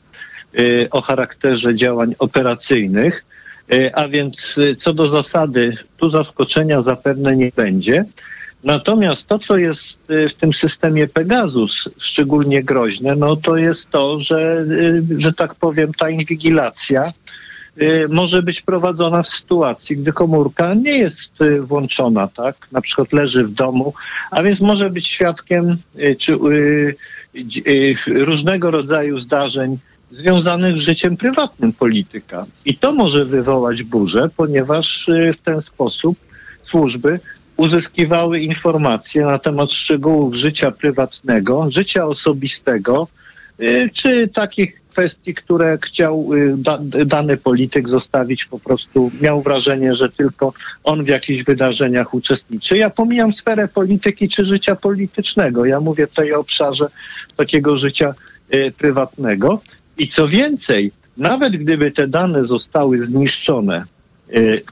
y, 0.60 0.88
o 0.92 1.02
charakterze 1.02 1.76
działań 1.76 2.16
operacyjnych, 2.20 3.26
a 3.94 4.08
więc 4.08 4.56
co 4.78 4.94
do 4.94 5.10
zasady 5.10 5.78
tu 5.98 6.10
zaskoczenia 6.10 6.82
zapewne 6.82 7.36
nie 7.36 7.52
będzie. 7.56 8.06
Natomiast 8.66 9.28
to, 9.28 9.40
co 9.40 9.58
jest 9.58 10.00
w 10.30 10.34
tym 10.34 10.54
systemie 10.54 11.08
Pegasus 11.08 11.90
szczególnie 11.98 12.64
groźne, 12.64 13.16
no 13.16 13.36
to 13.36 13.58
jest 13.58 13.90
to, 13.90 14.20
że, 14.20 14.66
że 15.18 15.34
tak 15.34 15.56
powiem, 15.56 15.92
ta 15.94 16.10
inwigilacja 16.10 17.14
może 18.10 18.44
być 18.44 18.62
prowadzona 18.62 19.24
w 19.24 19.28
sytuacji, 19.28 19.98
gdy 19.98 20.14
komórka 20.14 20.74
nie 20.74 20.98
jest 20.98 21.32
włączona, 21.62 22.28
tak? 22.28 22.56
Na 22.72 22.82
przykład 22.82 23.14
leży 23.14 23.44
w 23.44 23.52
domu, 23.52 23.94
a 24.32 24.44
więc 24.44 24.60
może 24.60 24.90
być 24.90 25.08
świadkiem 25.08 25.78
czy 26.18 26.38
różnego 28.08 28.72
rodzaju 28.72 29.20
zdarzeń 29.20 29.78
związanych 30.12 30.78
z 30.78 30.84
życiem 30.84 31.18
prywatnym 31.18 31.74
polityka. 31.74 32.46
I 32.66 32.78
to 32.78 32.94
może 32.94 33.26
wywołać 33.26 33.84
burzę, 33.84 34.30
ponieważ 34.38 35.10
w 35.38 35.42
ten 35.42 35.62
sposób 35.62 36.18
służby 36.64 37.20
uzyskiwały 37.58 38.40
informacje 38.40 39.26
na 39.26 39.40
temat 39.40 39.72
szczegółów 39.72 40.36
życia 40.36 40.72
prywatnego, 40.72 41.72
życia 41.72 42.06
osobistego, 42.06 43.08
czy 43.94 44.28
takich 44.28 44.82
kwestii, 44.96 45.34
które 45.34 45.78
chciał 45.84 46.30
da, 46.58 46.80
dany 47.06 47.38
polityk 47.38 47.90
zostawić 47.90 48.46
po 48.46 48.60
prostu, 48.60 49.12
miał 49.22 49.42
wrażenie, 49.42 49.96
że 49.96 50.10
tylko 50.10 50.54
on 50.84 51.04
w 51.04 51.08
jakichś 51.08 51.44
wydarzeniach 51.44 52.14
uczestniczy. 52.14 52.78
Ja 52.78 52.90
pomijam 52.90 53.34
sferę 53.34 53.68
polityki 53.68 54.30
czy 54.30 54.46
życia 54.46 54.76
politycznego. 54.76 55.66
Ja 55.66 55.80
mówię 55.80 56.08
tutaj 56.08 56.34
o 56.34 56.40
obszarze 56.40 56.88
takiego 57.38 57.78
życia 57.78 58.14
y, 58.54 58.74
prywatnego. 58.78 59.62
I 59.98 60.08
co 60.08 60.28
więcej, 60.28 60.92
nawet 61.18 61.58
gdyby 61.58 61.92
te 61.92 62.08
dane 62.08 62.46
zostały 62.46 63.06
zniszczone 63.06 63.84
y, 63.84 63.95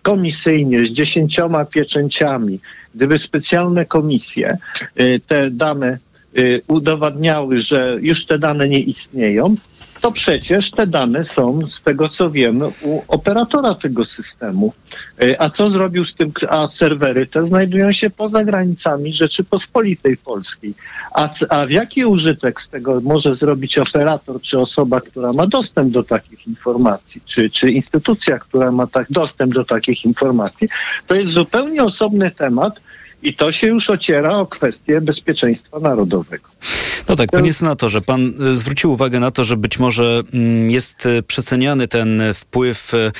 komisyjnie 0.01 0.85
z 0.85 0.89
dziesięcioma 0.89 1.65
pieczęciami, 1.65 2.59
gdyby 2.95 3.17
specjalne 3.17 3.85
komisje 3.85 4.57
y, 4.99 5.21
te 5.27 5.51
dane 5.51 5.97
y, 6.37 6.61
udowadniały, 6.67 7.61
że 7.61 7.97
już 8.01 8.25
te 8.25 8.39
dane 8.39 8.69
nie 8.69 8.79
istnieją, 8.79 9.55
to 10.03 10.11
przecież 10.11 10.71
te 10.71 10.87
dane 10.87 11.25
są, 11.25 11.67
z 11.71 11.81
tego 11.81 12.09
co 12.09 12.31
wiemy, 12.31 12.67
u 12.81 13.01
operatora 13.07 13.75
tego 13.75 14.05
systemu. 14.05 14.73
E, 15.21 15.41
a 15.41 15.49
co 15.49 15.69
zrobił 15.69 16.05
z 16.05 16.15
tym, 16.15 16.31
a 16.49 16.67
serwery 16.67 17.27
te 17.27 17.45
znajdują 17.45 17.91
się 17.91 18.09
poza 18.09 18.43
granicami 18.43 19.13
Rzeczypospolitej 19.13 20.17
Polskiej. 20.17 20.73
A, 21.15 21.29
a 21.49 21.65
w 21.65 21.71
jaki 21.71 22.05
użytek 22.05 22.61
z 22.61 22.69
tego 22.69 23.01
może 23.01 23.35
zrobić 23.35 23.77
operator, 23.77 24.41
czy 24.41 24.59
osoba, 24.59 25.01
która 25.01 25.33
ma 25.33 25.47
dostęp 25.47 25.91
do 25.91 26.03
takich 26.03 26.47
informacji, 26.47 27.21
czy, 27.25 27.49
czy 27.49 27.71
instytucja, 27.71 28.39
która 28.39 28.71
ma 28.71 28.87
tak, 28.87 29.07
dostęp 29.09 29.53
do 29.53 29.65
takich 29.65 30.05
informacji, 30.05 30.69
to 31.07 31.15
jest 31.15 31.31
zupełnie 31.31 31.83
osobny 31.83 32.31
temat, 32.31 32.79
i 33.23 33.33
to 33.33 33.51
się 33.51 33.67
już 33.67 33.89
ociera 33.89 34.37
o 34.37 34.45
kwestię 34.45 35.01
bezpieczeństwa 35.01 35.79
narodowego. 35.79 36.49
No 37.09 37.15
tak, 37.15 37.31
panie 37.31 37.53
senatorze, 37.53 38.01
pan 38.01 38.33
y, 38.53 38.57
zwrócił 38.57 38.91
uwagę 38.91 39.19
na 39.19 39.31
to, 39.31 39.43
że 39.43 39.57
być 39.57 39.79
może 39.79 40.21
mm, 40.33 40.71
jest 40.71 41.05
y, 41.05 41.23
przeceniany 41.23 41.87
ten 41.87 42.21
wpływ 42.33 42.93
y, 42.93 43.11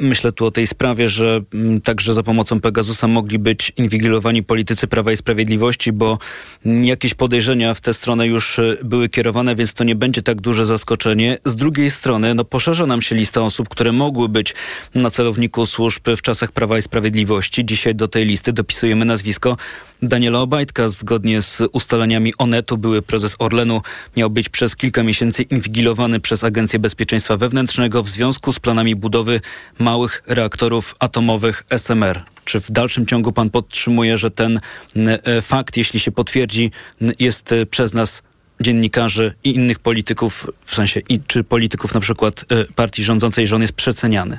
Myślę 0.00 0.32
tu 0.32 0.46
o 0.46 0.50
tej 0.50 0.66
sprawie, 0.66 1.08
że 1.08 1.40
mm, 1.54 1.80
także 1.80 2.14
za 2.14 2.22
pomocą 2.22 2.60
Pegasusa 2.60 3.08
mogli 3.08 3.38
być 3.38 3.72
inwigilowani 3.76 4.42
politycy 4.42 4.86
Prawa 4.86 5.12
i 5.12 5.16
Sprawiedliwości, 5.16 5.92
bo 5.92 6.18
jakieś 6.64 7.14
podejrzenia 7.14 7.74
w 7.74 7.80
tę 7.80 7.94
stronę 7.94 8.26
już 8.26 8.58
y, 8.58 8.78
były 8.84 9.08
kierowane, 9.08 9.56
więc 9.56 9.72
to 9.72 9.84
nie 9.84 9.94
będzie 9.94 10.22
tak 10.22 10.40
duże 10.40 10.66
zaskoczenie. 10.66 11.38
Z 11.44 11.56
drugiej 11.56 11.90
strony, 11.90 12.34
no 12.34 12.44
poszerza 12.44 12.86
nam 12.86 13.02
się 13.02 13.16
lista 13.16 13.42
osób, 13.42 13.68
które 13.68 13.92
mogły 13.92 14.28
być 14.28 14.54
na 14.94 15.10
celowniku 15.10 15.66
służb 15.66 16.02
w 16.16 16.22
czasach 16.22 16.52
Prawa 16.52 16.78
i 16.78 16.82
Sprawiedliwości. 16.82 17.64
Dzisiaj 17.64 17.94
do 17.94 18.08
tej 18.08 18.26
listy 18.26 18.52
dopisujemy 18.52 19.04
nazwisko 19.04 19.56
Daniela 20.02 20.40
Obajtka. 20.40 20.88
Zgodnie 20.88 21.42
z 21.42 21.62
ustaleniami 21.72 22.32
Onetu 22.38 22.78
były 22.78 23.02
prezes 23.02 23.36
Orlenu 23.38 23.82
miał 24.16 24.30
być 24.30 24.48
przez 24.48 24.76
kilka 24.76 25.02
miesięcy 25.02 25.42
inwigilowany 25.42 26.20
przez 26.20 26.44
Agencję 26.44 26.78
Bezpieczeństwa 26.78 27.36
Wewnętrznego 27.36 28.02
w 28.02 28.08
związku 28.08 28.52
z 28.52 28.58
planami 28.58 28.96
budowy 28.96 29.40
małych 29.90 30.22
reaktorów 30.26 30.94
atomowych 30.98 31.64
SMR. 31.70 32.22
Czy 32.44 32.60
w 32.60 32.70
dalszym 32.70 33.06
ciągu 33.06 33.32
pan 33.32 33.50
podtrzymuje, 33.50 34.18
że 34.18 34.30
ten 34.30 34.60
e, 34.96 35.42
fakt, 35.42 35.76
jeśli 35.76 36.00
się 36.00 36.12
potwierdzi, 36.12 36.70
jest 37.18 37.52
e, 37.52 37.66
przez 37.66 37.94
nas 37.94 38.22
dziennikarzy 38.60 39.34
i 39.44 39.54
innych 39.54 39.78
polityków, 39.78 40.46
w 40.64 40.74
sensie 40.74 41.00
i 41.08 41.20
czy 41.26 41.44
polityków 41.44 41.94
na 41.94 42.00
przykład 42.00 42.44
e, 42.48 42.64
partii 42.64 43.04
rządzącej, 43.04 43.46
że 43.46 43.56
on 43.56 43.62
jest 43.62 43.72
przeceniany? 43.72 44.38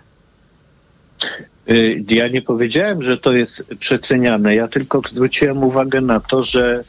Ja 2.09 2.27
nie 2.27 2.41
powiedziałem, 2.41 3.03
że 3.03 3.17
to 3.17 3.33
jest 3.33 3.63
przeceniane. 3.79 4.55
Ja 4.55 4.67
tylko 4.67 5.01
zwróciłem 5.11 5.63
uwagę 5.63 6.01
na 6.01 6.19
to, 6.19 6.43
że 6.43 6.83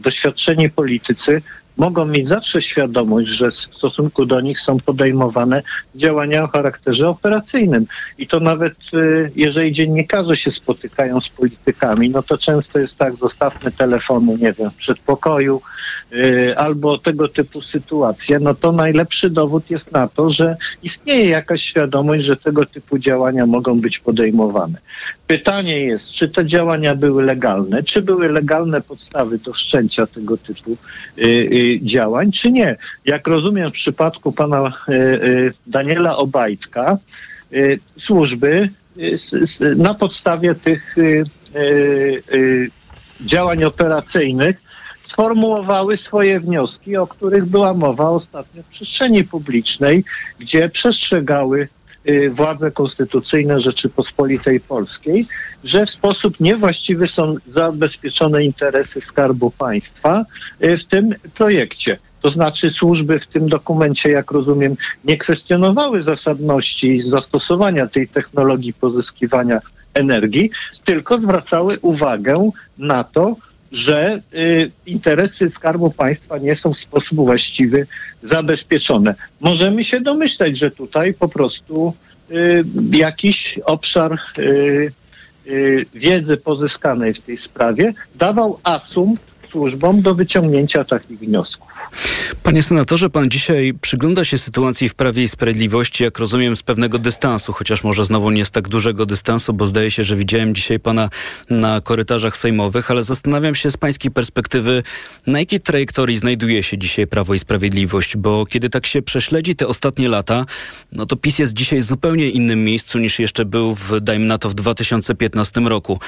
doświadczeni 0.00 0.70
politycy 0.70 1.42
mogą 1.76 2.04
mieć 2.04 2.28
zawsze 2.28 2.62
świadomość, 2.62 3.28
że 3.28 3.50
w 3.50 3.54
stosunku 3.54 4.26
do 4.26 4.40
nich 4.40 4.60
są 4.60 4.78
podejmowane 4.78 5.62
działania 5.94 6.44
o 6.44 6.48
charakterze 6.48 7.08
operacyjnym. 7.08 7.86
I 8.18 8.26
to 8.26 8.40
nawet 8.40 8.74
y, 8.94 9.32
jeżeli 9.36 9.72
dziennikarze 9.72 10.36
się 10.36 10.50
spotykają 10.50 11.20
z 11.20 11.28
politykami, 11.28 12.10
no 12.10 12.22
to 12.22 12.38
często 12.38 12.78
jest 12.78 12.96
tak, 12.96 13.16
zostawmy 13.16 13.72
telefony, 13.72 14.38
nie 14.38 14.52
wiem, 14.52 14.70
w 14.70 14.76
przedpokoju 14.76 15.62
y, 16.12 16.54
albo 16.56 16.98
tego 16.98 17.28
typu 17.28 17.62
sytuacje, 17.62 18.38
no 18.38 18.54
to 18.54 18.72
najlepszy 18.72 19.30
dowód 19.30 19.70
jest 19.70 19.92
na 19.92 20.08
to, 20.08 20.30
że 20.30 20.56
istnieje 20.82 21.28
jakaś 21.28 21.62
świadomość, 21.62 22.24
że 22.24 22.36
tego 22.36 22.66
typu 22.66 22.98
działania 22.98 23.46
mogą 23.46 23.80
być 23.80 23.98
podejmowane. 23.98 24.78
Pytanie 25.30 25.80
jest, 25.80 26.10
czy 26.10 26.28
te 26.28 26.46
działania 26.46 26.94
były 26.94 27.24
legalne, 27.24 27.82
czy 27.82 28.02
były 28.02 28.28
legalne 28.28 28.80
podstawy 28.80 29.38
do 29.38 29.52
wszczęcia 29.52 30.06
tego 30.06 30.36
typu 30.36 30.76
y, 31.18 31.22
y, 31.22 31.78
działań, 31.82 32.32
czy 32.32 32.52
nie. 32.52 32.76
Jak 33.04 33.26
rozumiem 33.26 33.70
w 33.70 33.74
przypadku 33.74 34.32
pana 34.32 34.72
y, 34.88 34.92
y 34.92 35.52
Daniela 35.66 36.16
Obajtka, 36.16 36.98
y, 37.52 37.78
służby 37.98 38.68
y, 38.98 39.76
na 39.76 39.94
podstawie 39.94 40.54
tych 40.54 40.96
działań 43.20 43.64
operacyjnych 43.64 44.62
sformułowały 45.06 45.96
swoje 45.96 46.40
wnioski, 46.40 46.96
o 46.96 47.06
których 47.06 47.46
była 47.46 47.74
mowa 47.74 48.08
ostatnio 48.08 48.62
w 48.62 48.66
przestrzeni 48.66 49.24
publicznej, 49.24 50.04
gdzie 50.38 50.68
przestrzegały 50.68 51.68
władze 52.30 52.70
konstytucyjne 52.70 53.60
Rzeczypospolitej 53.60 54.60
Polskiej, 54.60 55.26
że 55.64 55.86
w 55.86 55.90
sposób 55.90 56.40
niewłaściwy 56.40 57.08
są 57.08 57.34
zabezpieczone 57.46 58.44
interesy 58.44 59.00
Skarbu 59.00 59.50
Państwa 59.50 60.24
y, 60.64 60.76
w 60.76 60.84
tym 60.84 61.14
projekcie. 61.34 61.98
To 62.22 62.30
znaczy 62.30 62.70
służby 62.70 63.18
w 63.18 63.26
tym 63.26 63.48
dokumencie, 63.48 64.10
jak 64.10 64.30
rozumiem, 64.30 64.76
nie 65.04 65.16
kwestionowały 65.16 66.02
zasadności 66.02 67.02
zastosowania 67.02 67.86
tej 67.86 68.08
technologii 68.08 68.72
pozyskiwania 68.72 69.60
energii, 69.94 70.50
tylko 70.84 71.18
zwracały 71.18 71.78
uwagę 71.80 72.50
na 72.78 73.04
to, 73.04 73.36
że 73.72 74.20
y, 74.34 74.70
interesy 74.86 75.50
Skarbu 75.50 75.90
Państwa 75.90 76.38
nie 76.38 76.56
są 76.56 76.72
w 76.72 76.78
sposób 76.78 77.16
właściwy 77.16 77.86
zabezpieczone. 78.22 79.14
Możemy 79.40 79.84
się 79.84 80.00
domyśleć, 80.00 80.58
że 80.58 80.70
tutaj 80.70 81.14
po 81.14 81.28
prostu 81.28 81.94
y, 82.30 82.64
jakiś 82.92 83.58
obszar 83.58 84.18
y, 84.38 84.92
y 85.46 85.86
wiedzy 85.94 86.36
pozyskanej 86.36 87.14
w 87.14 87.20
tej 87.20 87.36
sprawie 87.36 87.92
dawał 88.14 88.60
asumpt 88.62 89.22
służbom 89.50 90.02
do 90.02 90.14
wyciągnięcia 90.14 90.84
takich 90.84 91.18
wniosków. 91.18 91.68
Panie 92.42 92.62
senatorze, 92.62 93.10
pan 93.10 93.30
dzisiaj 93.30 93.74
przygląda 93.80 94.24
się 94.24 94.38
sytuacji 94.38 94.88
w 94.88 94.94
Prawie 94.94 95.22
i 95.22 95.28
Sprawiedliwości, 95.28 96.04
jak 96.04 96.18
rozumiem, 96.18 96.56
z 96.56 96.62
pewnego 96.62 96.98
dystansu, 96.98 97.52
chociaż 97.52 97.84
może 97.84 98.04
znowu 98.04 98.30
nie 98.30 98.44
z 98.44 98.50
tak 98.50 98.68
dużego 98.68 99.06
dystansu, 99.06 99.52
bo 99.52 99.66
zdaje 99.66 99.90
się, 99.90 100.04
że 100.04 100.16
widziałem 100.16 100.54
dzisiaj 100.54 100.80
pana 100.80 101.08
na 101.50 101.80
korytarzach 101.80 102.36
sejmowych, 102.36 102.90
ale 102.90 103.04
zastanawiam 103.04 103.54
się 103.54 103.70
z 103.70 103.76
pańskiej 103.76 104.10
perspektywy, 104.10 104.82
na 105.26 105.38
jakiej 105.38 105.60
trajektorii 105.60 106.16
znajduje 106.16 106.62
się 106.62 106.78
dzisiaj 106.78 107.06
Prawo 107.06 107.34
i 107.34 107.38
Sprawiedliwość, 107.38 108.16
bo 108.16 108.46
kiedy 108.46 108.70
tak 108.70 108.86
się 108.86 109.02
prześledzi 109.02 109.56
te 109.56 109.66
ostatnie 109.66 110.08
lata, 110.08 110.46
no 110.92 111.06
to 111.06 111.16
PiS 111.16 111.38
jest 111.38 111.52
dzisiaj 111.52 111.80
zupełnie 111.80 112.30
innym 112.30 112.64
miejscu 112.64 112.98
niż 112.98 113.18
jeszcze 113.18 113.44
był, 113.44 113.74
w, 113.74 114.00
dajmy 114.00 114.26
na 114.26 114.38
to, 114.38 114.50
w 114.50 114.54
2015 114.54 115.60
roku. 115.60 115.98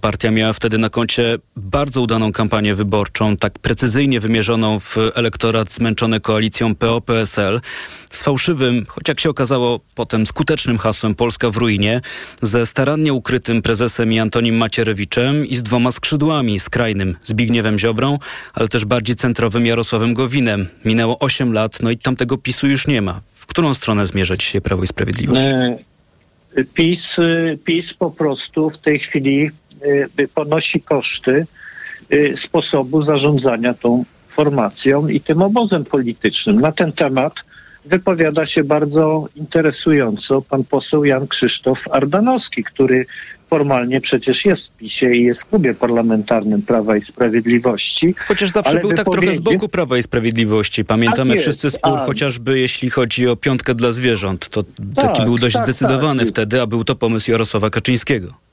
Partia 0.00 0.30
miała 0.30 0.52
wtedy 0.52 0.78
na 0.78 0.90
koncie 0.90 1.38
bardzo 1.56 2.00
udaną 2.00 2.32
kampanię 2.32 2.74
wyborczą, 2.74 2.83
tak 3.40 3.58
precyzyjnie 3.58 4.20
wymierzoną 4.20 4.80
w 4.80 4.96
elektorat 5.14 5.72
zmęczony 5.72 6.20
koalicją 6.20 6.74
PO-PSL, 6.74 7.60
z 8.10 8.22
fałszywym, 8.22 8.86
choć 8.88 9.08
jak 9.08 9.20
się 9.20 9.30
okazało 9.30 9.80
potem 9.94 10.26
skutecznym 10.26 10.78
hasłem 10.78 11.14
Polska 11.14 11.50
w 11.50 11.56
ruinie, 11.56 12.00
ze 12.42 12.66
starannie 12.66 13.12
ukrytym 13.12 13.62
prezesem 13.62 14.12
i 14.12 14.18
Antonim 14.18 14.56
Macierewiczem 14.56 15.46
i 15.46 15.56
z 15.56 15.62
dwoma 15.62 15.92
skrzydłami, 15.92 16.60
skrajnym 16.60 17.16
Zbigniewem 17.24 17.78
Ziobrą, 17.78 18.18
ale 18.54 18.68
też 18.68 18.84
bardziej 18.84 19.16
centrowym 19.16 19.66
Jarosławem 19.66 20.14
Gowinem. 20.14 20.66
Minęło 20.84 21.18
8 21.18 21.52
lat, 21.52 21.82
no 21.82 21.90
i 21.90 21.98
tamtego 21.98 22.38
PiSu 22.38 22.66
już 22.66 22.86
nie 22.86 23.02
ma. 23.02 23.20
w 23.34 23.46
którą 23.46 23.74
stronę 23.74 24.06
zmierza 24.06 24.36
dzisiaj 24.36 24.60
Prawo 24.60 24.82
i 24.82 24.86
Sprawiedliwość? 24.86 25.40
E, 25.40 25.78
PiS, 26.74 27.16
PiS 27.64 27.94
po 27.94 28.10
prostu 28.10 28.70
w 28.70 28.78
tej 28.78 28.98
chwili 28.98 29.50
ponosi 30.34 30.80
koszty 30.80 31.46
sposobu 32.36 33.02
zarządzania 33.02 33.74
tą 33.74 34.04
formacją 34.28 35.08
i 35.08 35.20
tym 35.20 35.42
obozem 35.42 35.84
politycznym. 35.84 36.60
Na 36.60 36.72
ten 36.72 36.92
temat 36.92 37.34
wypowiada 37.84 38.46
się 38.46 38.64
bardzo 38.64 39.28
interesująco 39.36 40.42
pan 40.42 40.64
poseł 40.64 41.04
Jan 41.04 41.26
Krzysztof 41.26 41.88
Ardanowski, 41.90 42.64
który 42.64 43.06
formalnie 43.50 44.00
przecież 44.00 44.44
jest 44.44 44.68
w 44.68 44.76
PiSie 44.76 45.14
i 45.14 45.24
jest 45.24 45.42
w 45.42 45.46
klubie 45.46 45.74
parlamentarnym 45.74 46.62
Prawa 46.62 46.96
i 46.96 47.02
Sprawiedliwości. 47.02 48.14
Chociaż 48.28 48.50
zawsze 48.50 48.80
był 48.80 48.92
tak 48.92 49.10
trochę 49.10 49.32
z 49.32 49.40
boku 49.40 49.68
Prawa 49.68 49.98
i 49.98 50.02
Sprawiedliwości. 50.02 50.84
Pamiętamy 50.84 51.30
tak 51.30 51.40
wszyscy 51.40 51.70
spór, 51.70 51.92
a... 51.92 52.06
chociażby 52.06 52.58
jeśli 52.58 52.90
chodzi 52.90 53.28
o 53.28 53.36
piątkę 53.36 53.74
dla 53.74 53.92
zwierząt. 53.92 54.48
To 54.48 54.62
tak, 54.62 54.72
taki 54.94 55.24
był 55.24 55.38
dość 55.38 55.54
tak, 55.54 55.64
zdecydowany 55.64 56.20
tak. 56.20 56.28
wtedy, 56.28 56.62
a 56.62 56.66
był 56.66 56.84
to 56.84 56.94
pomysł 56.94 57.30
Jarosława 57.30 57.70
Kaczyńskiego. 57.70 58.43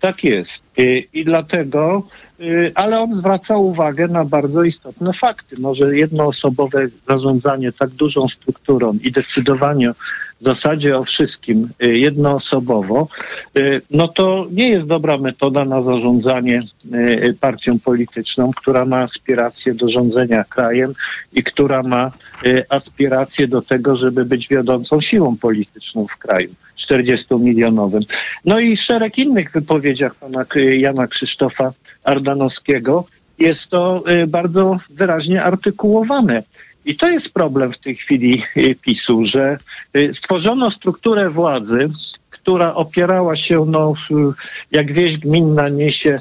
Tak 0.00 0.24
jest. 0.24 0.62
I, 0.76 1.08
i 1.12 1.24
dlatego 1.24 2.02
Y, 2.40 2.72
ale 2.74 3.00
on 3.00 3.18
zwraca 3.18 3.56
uwagę 3.56 4.08
na 4.08 4.24
bardzo 4.24 4.62
istotne 4.62 5.12
fakty. 5.12 5.56
Może 5.60 5.96
jednoosobowe 5.96 6.88
zarządzanie 7.08 7.72
tak 7.72 7.90
dużą 7.90 8.28
strukturą 8.28 8.98
i 9.02 9.12
decydowanie 9.12 9.90
w 10.40 10.44
zasadzie 10.44 10.98
o 10.98 11.04
wszystkim 11.04 11.68
y, 11.82 11.98
jednoosobowo, 11.98 13.08
y, 13.56 13.82
no 13.90 14.08
to 14.08 14.46
nie 14.50 14.68
jest 14.68 14.86
dobra 14.86 15.18
metoda 15.18 15.64
na 15.64 15.82
zarządzanie 15.82 16.62
partią 17.40 17.78
polityczną, 17.78 18.50
która 18.56 18.84
ma 18.84 18.98
aspiracje 18.98 19.74
do 19.74 19.90
rządzenia 19.90 20.44
krajem 20.44 20.94
i 21.32 21.42
która 21.42 21.82
ma 21.82 22.12
aspiracje 22.68 23.48
do 23.48 23.62
tego, 23.62 23.96
żeby 23.96 24.24
być 24.24 24.48
wiodącą 24.48 25.00
siłą 25.00 25.36
polityczną 25.36 26.06
w 26.06 26.16
kraju 26.16 26.50
40-milionowym. 26.78 28.02
No 28.44 28.60
i 28.60 28.76
szereg 28.76 29.18
innych 29.18 29.52
wypowiedziach 29.52 30.14
pana 30.14 30.44
Jana 30.78 31.06
Krzysztofa 31.06 31.72
Ardanowskiego, 32.04 33.04
jest 33.38 33.68
to 33.68 34.04
y, 34.10 34.26
bardzo 34.26 34.78
wyraźnie 34.90 35.42
artykułowane. 35.42 36.42
I 36.84 36.96
to 36.96 37.08
jest 37.08 37.32
problem 37.32 37.72
w 37.72 37.78
tej 37.78 37.96
chwili 37.96 38.42
y, 38.56 38.74
PiSu, 38.82 39.24
że 39.24 39.58
y, 39.96 40.14
stworzono 40.14 40.70
strukturę 40.70 41.30
władzy, 41.30 41.88
która 42.30 42.74
opierała 42.74 43.36
się, 43.36 43.64
no, 43.68 43.94
jak 44.72 44.92
wieść 44.92 45.18
gminna 45.18 45.68
niesie 45.68 46.20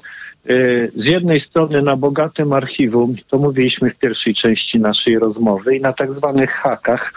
z 0.95 1.05
jednej 1.05 1.39
strony 1.39 1.81
na 1.81 1.95
bogatym 1.95 2.53
archiwum, 2.53 3.15
to 3.29 3.37
mówiliśmy 3.37 3.89
w 3.89 3.97
pierwszej 3.97 4.33
części 4.33 4.79
naszej 4.79 5.19
rozmowy, 5.19 5.75
i 5.75 5.81
na 5.81 5.93
tak 5.93 6.13
zwanych 6.13 6.51
hakach. 6.51 7.13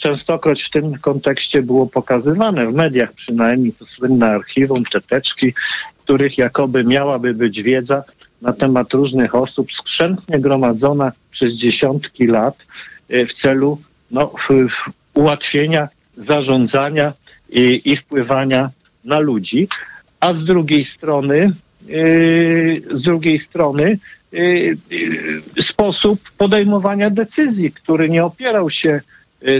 Częstokroć 0.00 0.62
w 0.62 0.70
tym 0.70 0.98
kontekście 0.98 1.62
było 1.62 1.86
pokazywane, 1.86 2.66
w 2.66 2.74
mediach 2.74 3.12
przynajmniej, 3.12 3.72
to 3.72 3.86
słynne 3.86 4.26
archiwum, 4.26 4.84
te 4.84 5.00
teczki, 5.00 5.54
których 6.04 6.38
jakoby 6.38 6.84
miałaby 6.84 7.34
być 7.34 7.62
wiedza 7.62 8.04
na 8.42 8.52
temat 8.52 8.92
różnych 8.94 9.34
osób 9.34 9.72
skrzętnie 9.72 10.40
gromadzona 10.40 11.12
przez 11.30 11.52
dziesiątki 11.52 12.26
lat 12.26 12.56
y, 13.10 13.26
w 13.26 13.34
celu 13.34 13.78
no, 14.10 14.32
ułatwienia 15.14 15.88
zarządzania 16.16 17.12
i, 17.50 17.80
i 17.84 17.96
wpływania 17.96 18.70
na 19.04 19.18
ludzi, 19.18 19.68
a 20.20 20.32
z 20.32 20.44
drugiej 20.44 20.84
strony 20.84 21.52
yy, 21.86 22.82
z 22.90 23.02
drugiej 23.02 23.38
strony 23.38 23.98
yy, 24.32 24.76
yy, 24.90 25.62
sposób 25.62 26.30
podejmowania 26.38 27.10
decyzji, 27.10 27.72
który 27.72 28.08
nie 28.08 28.24
opierał 28.24 28.70
się 28.70 29.00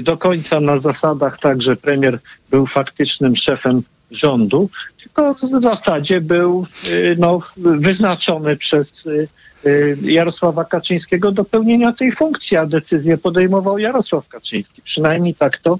do 0.02 0.16
końca 0.16 0.60
na 0.60 0.78
zasadach 0.78 1.38
tak, 1.38 1.62
że 1.62 1.76
premier 1.76 2.18
był 2.50 2.66
faktycznym 2.66 3.36
szefem 3.36 3.82
rządu, 4.10 4.70
tylko 5.02 5.34
w 5.34 5.62
zasadzie 5.62 6.20
był 6.20 6.66
y, 6.88 7.16
no, 7.18 7.40
wyznaczony 7.56 8.56
przez 8.56 9.06
y, 9.06 9.28
y, 9.66 9.96
Jarosława 10.02 10.64
Kaczyńskiego 10.64 11.32
do 11.32 11.44
pełnienia 11.44 11.92
tej 11.92 12.12
funkcji, 12.12 12.56
a 12.56 12.66
decyzję 12.66 13.18
podejmował 13.18 13.78
Jarosław 13.78 14.28
Kaczyński. 14.28 14.82
Przynajmniej 14.82 15.34
tak 15.34 15.58
to 15.58 15.78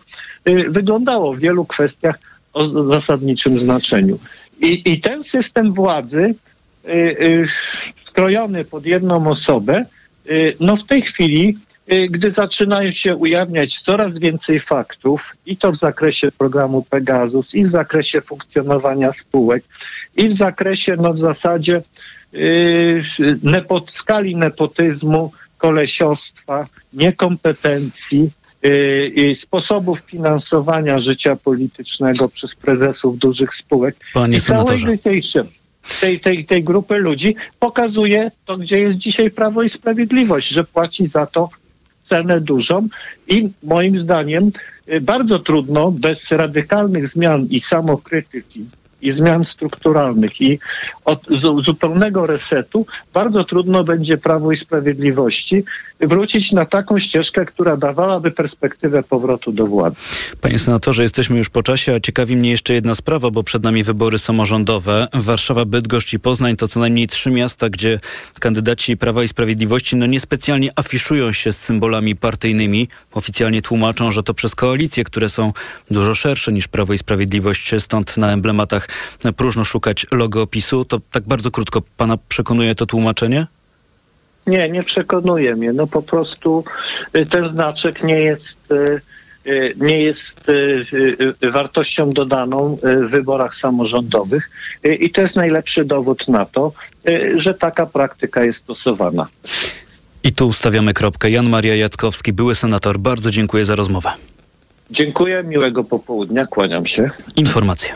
wyglądało 0.68 1.34
w 1.34 1.38
wielu 1.38 1.64
kwestiach 1.64 2.18
o 2.52 2.84
zasadniczym 2.84 3.58
znaczeniu. 3.58 4.18
I, 4.60 4.92
i 4.92 5.00
ten 5.00 5.24
system 5.24 5.72
władzy 5.72 6.34
skrojony 8.04 8.64
pod 8.64 8.86
jedną 8.86 9.30
osobę, 9.30 9.84
no 10.60 10.76
w 10.76 10.84
tej 10.84 11.02
chwili 11.02 11.56
Y, 11.69 11.69
gdy 12.10 12.32
zaczynają 12.32 12.90
się 12.90 13.16
ujawniać 13.16 13.80
coraz 13.80 14.18
więcej 14.18 14.60
faktów, 14.60 15.36
i 15.46 15.56
to 15.56 15.72
w 15.72 15.76
zakresie 15.76 16.32
programu 16.32 16.86
Pegasus, 16.90 17.54
i 17.54 17.64
w 17.64 17.68
zakresie 17.68 18.20
funkcjonowania 18.20 19.12
spółek, 19.12 19.64
i 20.16 20.28
w 20.28 20.34
zakresie, 20.34 20.96
no 20.96 21.12
w 21.12 21.18
zasadzie, 21.18 21.82
yy, 22.32 23.02
skali 23.88 24.36
nepotyzmu, 24.36 25.32
kolesiostwa, 25.58 26.66
niekompetencji, 26.92 28.30
yy, 28.62 29.34
sposobów 29.34 30.00
finansowania 30.00 31.00
życia 31.00 31.36
politycznego 31.36 32.28
przez 32.28 32.54
prezesów 32.54 33.18
dużych 33.18 33.54
spółek. 33.54 33.96
Panie 34.14 34.36
I 34.36 34.40
senatorze. 34.40 34.98
tej, 36.00 36.20
tej, 36.20 36.44
tej 36.44 36.64
grupy 36.64 36.98
ludzi 36.98 37.36
pokazuje 37.58 38.30
to, 38.44 38.56
gdzie 38.56 38.78
jest 38.78 38.98
dzisiaj 38.98 39.30
Prawo 39.30 39.62
i 39.62 39.68
Sprawiedliwość, 39.68 40.48
że 40.48 40.64
płaci 40.64 41.06
za 41.06 41.26
to 41.26 41.48
cenę 42.10 42.40
dużą 42.40 42.88
i 43.28 43.50
moim 43.62 43.98
zdaniem 43.98 44.50
y, 44.88 45.00
bardzo 45.00 45.38
trudno 45.38 45.90
bez 45.90 46.30
radykalnych 46.30 47.08
zmian 47.08 47.46
i 47.50 47.60
samokrytyki 47.60 48.64
i 49.02 49.12
zmian 49.12 49.44
strukturalnych 49.44 50.40
i 50.40 50.58
od 51.04 51.26
zupełnego 51.64 52.26
resetu 52.26 52.86
bardzo 53.14 53.44
trudno 53.44 53.84
będzie 53.84 54.16
Prawo 54.16 54.52
i 54.52 54.56
Sprawiedliwości 54.56 55.64
wrócić 56.00 56.52
na 56.52 56.66
taką 56.66 56.98
ścieżkę, 56.98 57.46
która 57.46 57.76
dawałaby 57.76 58.30
perspektywę 58.30 59.02
powrotu 59.02 59.52
do 59.52 59.66
władzy. 59.66 59.96
Panie 60.40 60.58
senatorze, 60.58 61.02
jesteśmy 61.02 61.38
już 61.38 61.48
po 61.48 61.62
czasie, 61.62 61.94
a 61.94 62.00
ciekawi 62.00 62.36
mnie 62.36 62.50
jeszcze 62.50 62.74
jedna 62.74 62.94
sprawa, 62.94 63.30
bo 63.30 63.42
przed 63.42 63.62
nami 63.62 63.84
wybory 63.84 64.18
samorządowe. 64.18 65.08
Warszawa, 65.12 65.64
Bydgoszcz 65.64 66.12
i 66.12 66.18
Poznań 66.18 66.56
to 66.56 66.68
co 66.68 66.80
najmniej 66.80 67.06
trzy 67.06 67.30
miasta, 67.30 67.70
gdzie 67.70 68.00
kandydaci 68.40 68.96
Prawa 68.96 69.22
i 69.22 69.28
Sprawiedliwości 69.28 69.96
no 69.96 70.06
niespecjalnie 70.06 70.70
afiszują 70.76 71.32
się 71.32 71.52
z 71.52 71.58
symbolami 71.58 72.16
partyjnymi. 72.16 72.88
Oficjalnie 73.12 73.62
tłumaczą, 73.62 74.12
że 74.12 74.22
to 74.22 74.34
przez 74.34 74.54
koalicje, 74.54 75.04
które 75.04 75.28
są 75.28 75.52
dużo 75.90 76.14
szersze 76.14 76.52
niż 76.52 76.68
Prawo 76.68 76.92
i 76.92 76.98
Sprawiedliwość, 76.98 77.74
stąd 77.78 78.16
na 78.16 78.32
emblematach 78.32 78.88
próżno 79.36 79.64
szukać 79.64 80.06
logo 80.10 80.42
opisu. 80.42 80.84
To 80.84 81.00
tak 81.10 81.22
bardzo 81.22 81.50
krótko 81.50 81.82
pana 81.96 82.16
przekonuje 82.28 82.74
to 82.74 82.86
tłumaczenie? 82.86 83.46
Nie, 84.46 84.68
nie 84.68 84.82
przekonuje 84.82 85.56
mnie. 85.56 85.72
No 85.72 85.86
po 85.86 86.02
prostu 86.02 86.64
y, 87.16 87.26
ten 87.26 87.48
znaczek 87.48 88.04
nie 88.04 88.20
jest 88.20 88.58
y, 88.72 89.00
y, 89.46 89.74
nie 89.76 90.02
jest 90.02 90.50
wartością 91.52 92.12
dodaną 92.12 92.78
w 92.82 93.10
wyborach 93.10 93.54
samorządowych 93.54 94.50
i 95.00 95.10
to 95.10 95.20
jest 95.20 95.36
najlepszy 95.36 95.84
dowód 95.84 96.28
na 96.28 96.44
to, 96.44 96.72
że 97.36 97.54
taka 97.54 97.86
praktyka 97.86 98.44
jest 98.44 98.58
stosowana. 98.58 99.26
I 100.24 100.32
tu 100.32 100.48
ustawiamy 100.48 100.94
kropkę. 100.94 101.30
Jan 101.30 101.48
Maria 101.48 101.76
Jackowski, 101.76 102.32
były 102.32 102.54
senator. 102.54 102.98
Bardzo 102.98 103.30
dziękuję 103.30 103.64
za 103.64 103.76
rozmowę. 103.76 104.10
Dziękuję, 104.90 105.42
miłego 105.44 105.84
popołudnia, 105.84 106.46
kłaniam 106.46 106.86
się. 106.86 107.10
Informacje. 107.36 107.94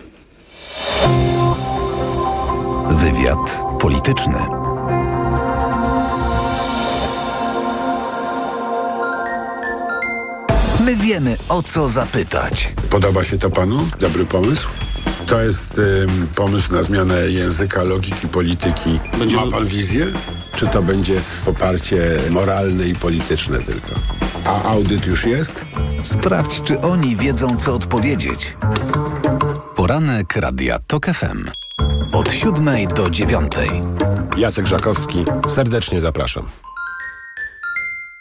Wywiad 2.91 3.63
polityczny. 3.81 4.64
My 10.85 10.97
wiemy, 10.97 11.37
o 11.49 11.63
co 11.63 11.89
zapytać. 11.89 12.75
Podoba 12.91 13.25
się 13.25 13.39
to 13.39 13.51
panu? 13.51 13.89
Dobry 14.01 14.25
pomysł? 14.25 14.69
To 15.27 15.41
jest 15.41 15.79
y, 15.79 16.07
pomysł 16.37 16.73
na 16.73 16.83
zmianę 16.83 17.21
języka, 17.31 17.83
logiki, 17.83 18.29
polityki. 18.29 19.01
Będzie... 19.19 19.37
Ma 19.37 19.47
pan 19.47 19.67
wizję? 19.67 20.07
Czy 20.57 20.67
to 20.67 20.83
będzie 20.83 21.21
poparcie 21.45 22.01
moralne 22.31 22.89
i 22.89 22.95
polityczne 22.95 23.59
tylko? 23.59 24.01
A 24.47 24.63
audyt 24.63 25.07
już 25.07 25.25
jest? 25.25 25.65
Sprawdź, 26.05 26.63
czy 26.63 26.81
oni 26.81 27.17
wiedzą, 27.17 27.57
co 27.57 27.75
odpowiedzieć. 27.75 28.57
Poranek 29.77 30.37
Radia 30.37 30.79
TOK 30.79 31.07
FM. 31.07 31.51
Od 32.13 32.33
siódmej 32.33 32.89
do 32.89 33.11
dziewiątej. 33.11 33.71
Jacek 34.37 34.67
Żakowski, 34.67 35.25
serdecznie 35.49 36.01
zapraszam. 36.01 36.49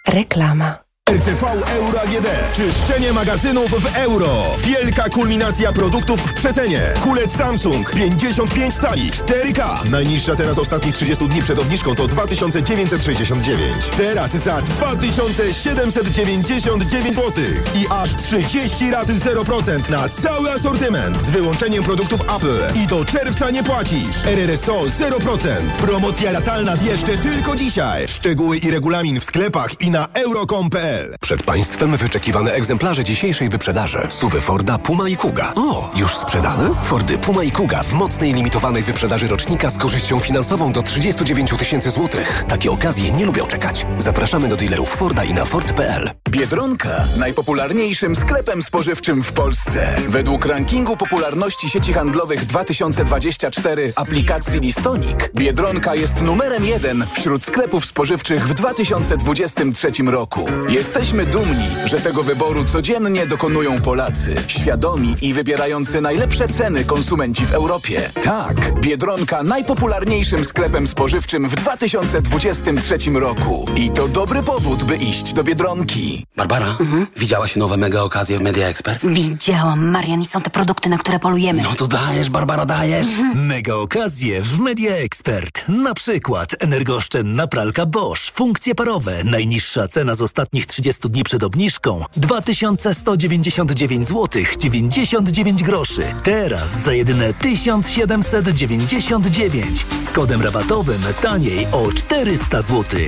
Reklama. 0.07 0.92
RTV 1.13 1.45
Euro 1.75 2.01
AGD. 2.01 2.27
Czyszczenie 2.53 3.13
magazynów 3.13 3.71
w 3.71 3.95
euro. 3.95 4.55
Wielka 4.57 5.09
kulminacja 5.09 5.73
produktów 5.73 6.21
w 6.21 6.33
przecenie. 6.33 6.81
Kulec 7.03 7.31
Samsung 7.31 7.91
55 7.91 8.73
cali 8.73 9.11
4K. 9.11 9.89
Najniższa 9.91 10.35
teraz 10.35 10.57
ostatnich 10.57 10.95
30 10.95 11.27
dni 11.27 11.41
przed 11.41 11.59
obniżką 11.59 11.95
to 11.95 12.07
2969. 12.07 13.75
Teraz 13.97 14.31
za 14.31 14.61
2799 14.61 17.15
zł. 17.15 17.31
I 17.75 17.85
aż 17.89 18.15
30 18.15 18.91
raty 18.91 19.13
0% 19.13 19.89
na 19.89 20.09
cały 20.09 20.51
asortyment. 20.51 21.25
Z 21.25 21.29
wyłączeniem 21.29 21.83
produktów 21.83 22.21
Apple. 22.21 22.79
I 22.83 22.87
do 22.87 23.05
czerwca 23.05 23.51
nie 23.51 23.63
płacisz. 23.63 24.25
RRSO 24.25 24.81
0%. 24.81 25.47
Promocja 25.81 26.31
latalna 26.31 26.73
jeszcze 26.83 27.17
tylko 27.17 27.55
dzisiaj. 27.55 28.07
Szczegóły 28.07 28.57
i 28.57 28.71
regulamin 28.71 29.19
w 29.19 29.23
sklepach 29.23 29.81
i 29.81 29.91
na 29.91 30.07
euro.com.pl 30.13 30.92
przed 31.21 31.43
Państwem 31.43 31.97
wyczekiwane 31.97 32.53
egzemplarze 32.53 33.03
dzisiejszej 33.03 33.49
wyprzedaży. 33.49 34.07
Suwy 34.09 34.41
Forda, 34.41 34.77
Puma 34.77 35.09
i 35.09 35.17
Kuga. 35.17 35.53
O, 35.55 35.91
już 35.95 36.17
sprzedane? 36.17 36.69
Fordy 36.83 37.17
Puma 37.17 37.43
i 37.43 37.51
Kuga 37.51 37.83
w 37.83 37.93
mocnej 37.93 38.33
limitowanej 38.33 38.83
wyprzedaży 38.83 39.27
rocznika 39.27 39.69
z 39.69 39.77
korzyścią 39.77 40.19
finansową 40.19 40.73
do 40.73 40.83
39 40.83 41.53
tysięcy 41.57 41.91
złotych. 41.91 42.43
Takie 42.47 42.71
okazje 42.71 43.11
nie 43.11 43.25
lubią 43.25 43.47
czekać. 43.47 43.85
Zapraszamy 43.97 44.47
do 44.47 44.55
dealerów 44.55 44.89
Forda 44.89 45.23
i 45.23 45.33
na 45.33 45.45
Ford.pl. 45.45 46.09
Biedronka, 46.29 47.05
najpopularniejszym 47.17 48.15
sklepem 48.15 48.61
spożywczym 48.61 49.23
w 49.23 49.31
Polsce. 49.31 49.95
Według 50.07 50.45
rankingu 50.45 50.97
popularności 50.97 51.69
sieci 51.69 51.93
handlowych 51.93 52.45
2024 52.45 53.93
aplikacji 53.95 54.59
Listonik, 54.59 55.31
Biedronka 55.35 55.95
jest 55.95 56.21
numerem 56.21 56.65
jeden 56.65 57.05
wśród 57.13 57.45
sklepów 57.45 57.85
spożywczych 57.85 58.47
w 58.47 58.53
2023 58.53 59.91
roku. 60.05 60.45
Jesteśmy 60.83 61.25
dumni, 61.25 61.67
że 61.85 62.01
tego 62.01 62.23
wyboru 62.23 62.63
codziennie 62.63 63.27
dokonują 63.27 63.81
Polacy, 63.81 64.35
świadomi 64.47 65.15
i 65.21 65.33
wybierający 65.33 66.01
najlepsze 66.01 66.47
ceny 66.47 66.85
konsumenci 66.85 67.45
w 67.45 67.53
Europie. 67.53 68.11
Tak, 68.23 68.79
Biedronka 68.81 69.43
najpopularniejszym 69.43 70.45
sklepem 70.45 70.87
spożywczym 70.87 71.49
w 71.49 71.55
2023 71.55 72.97
roku. 73.13 73.65
I 73.75 73.91
to 73.91 74.07
dobry 74.07 74.43
powód, 74.43 74.83
by 74.83 74.95
iść 74.95 75.33
do 75.33 75.43
Biedronki. 75.43 76.25
Barbara, 76.35 76.75
mhm. 76.79 77.07
widziałaś 77.17 77.55
nowe 77.55 77.77
mega 77.77 78.01
okazje 78.01 78.37
w 78.37 78.41
Media 78.41 78.67
Expert? 78.67 79.05
Widziałam, 79.05 79.89
Marian, 79.89 80.21
i 80.21 80.25
są 80.25 80.41
te 80.41 80.49
produkty, 80.49 80.89
na 80.89 80.97
które 80.97 81.19
polujemy. 81.19 81.61
No 81.63 81.75
to 81.77 81.87
dajesz, 81.87 82.29
Barbara, 82.29 82.65
dajesz. 82.65 83.07
Mhm. 83.07 83.45
Mega 83.45 83.75
okazje 83.75 84.41
w 84.41 84.59
Media 84.59 84.95
Expert. 84.95 85.63
Na 85.67 85.93
przykład 85.93 86.55
energooszczędna 86.59 87.47
pralka 87.47 87.85
Bosch, 87.85 88.31
funkcje 88.33 88.75
parowe, 88.75 89.23
najniższa 89.23 89.87
cena 89.87 90.15
z 90.15 90.21
ostatnich 90.21 90.72
30 90.73 91.09
dni 91.09 91.23
przed 91.23 91.43
obniżką 91.43 92.05
2199 92.17 94.07
zł 94.07 94.43
99 94.59 95.63
groszy. 95.63 96.01
Teraz 96.23 96.81
za 96.81 96.93
jedyne 96.93 97.33
1799 97.33 99.85
z 100.05 100.09
kodem 100.09 100.41
rabatowym 100.41 101.01
taniej 101.21 101.67
o 101.71 101.91
400 101.91 102.61
zł. 102.61 102.99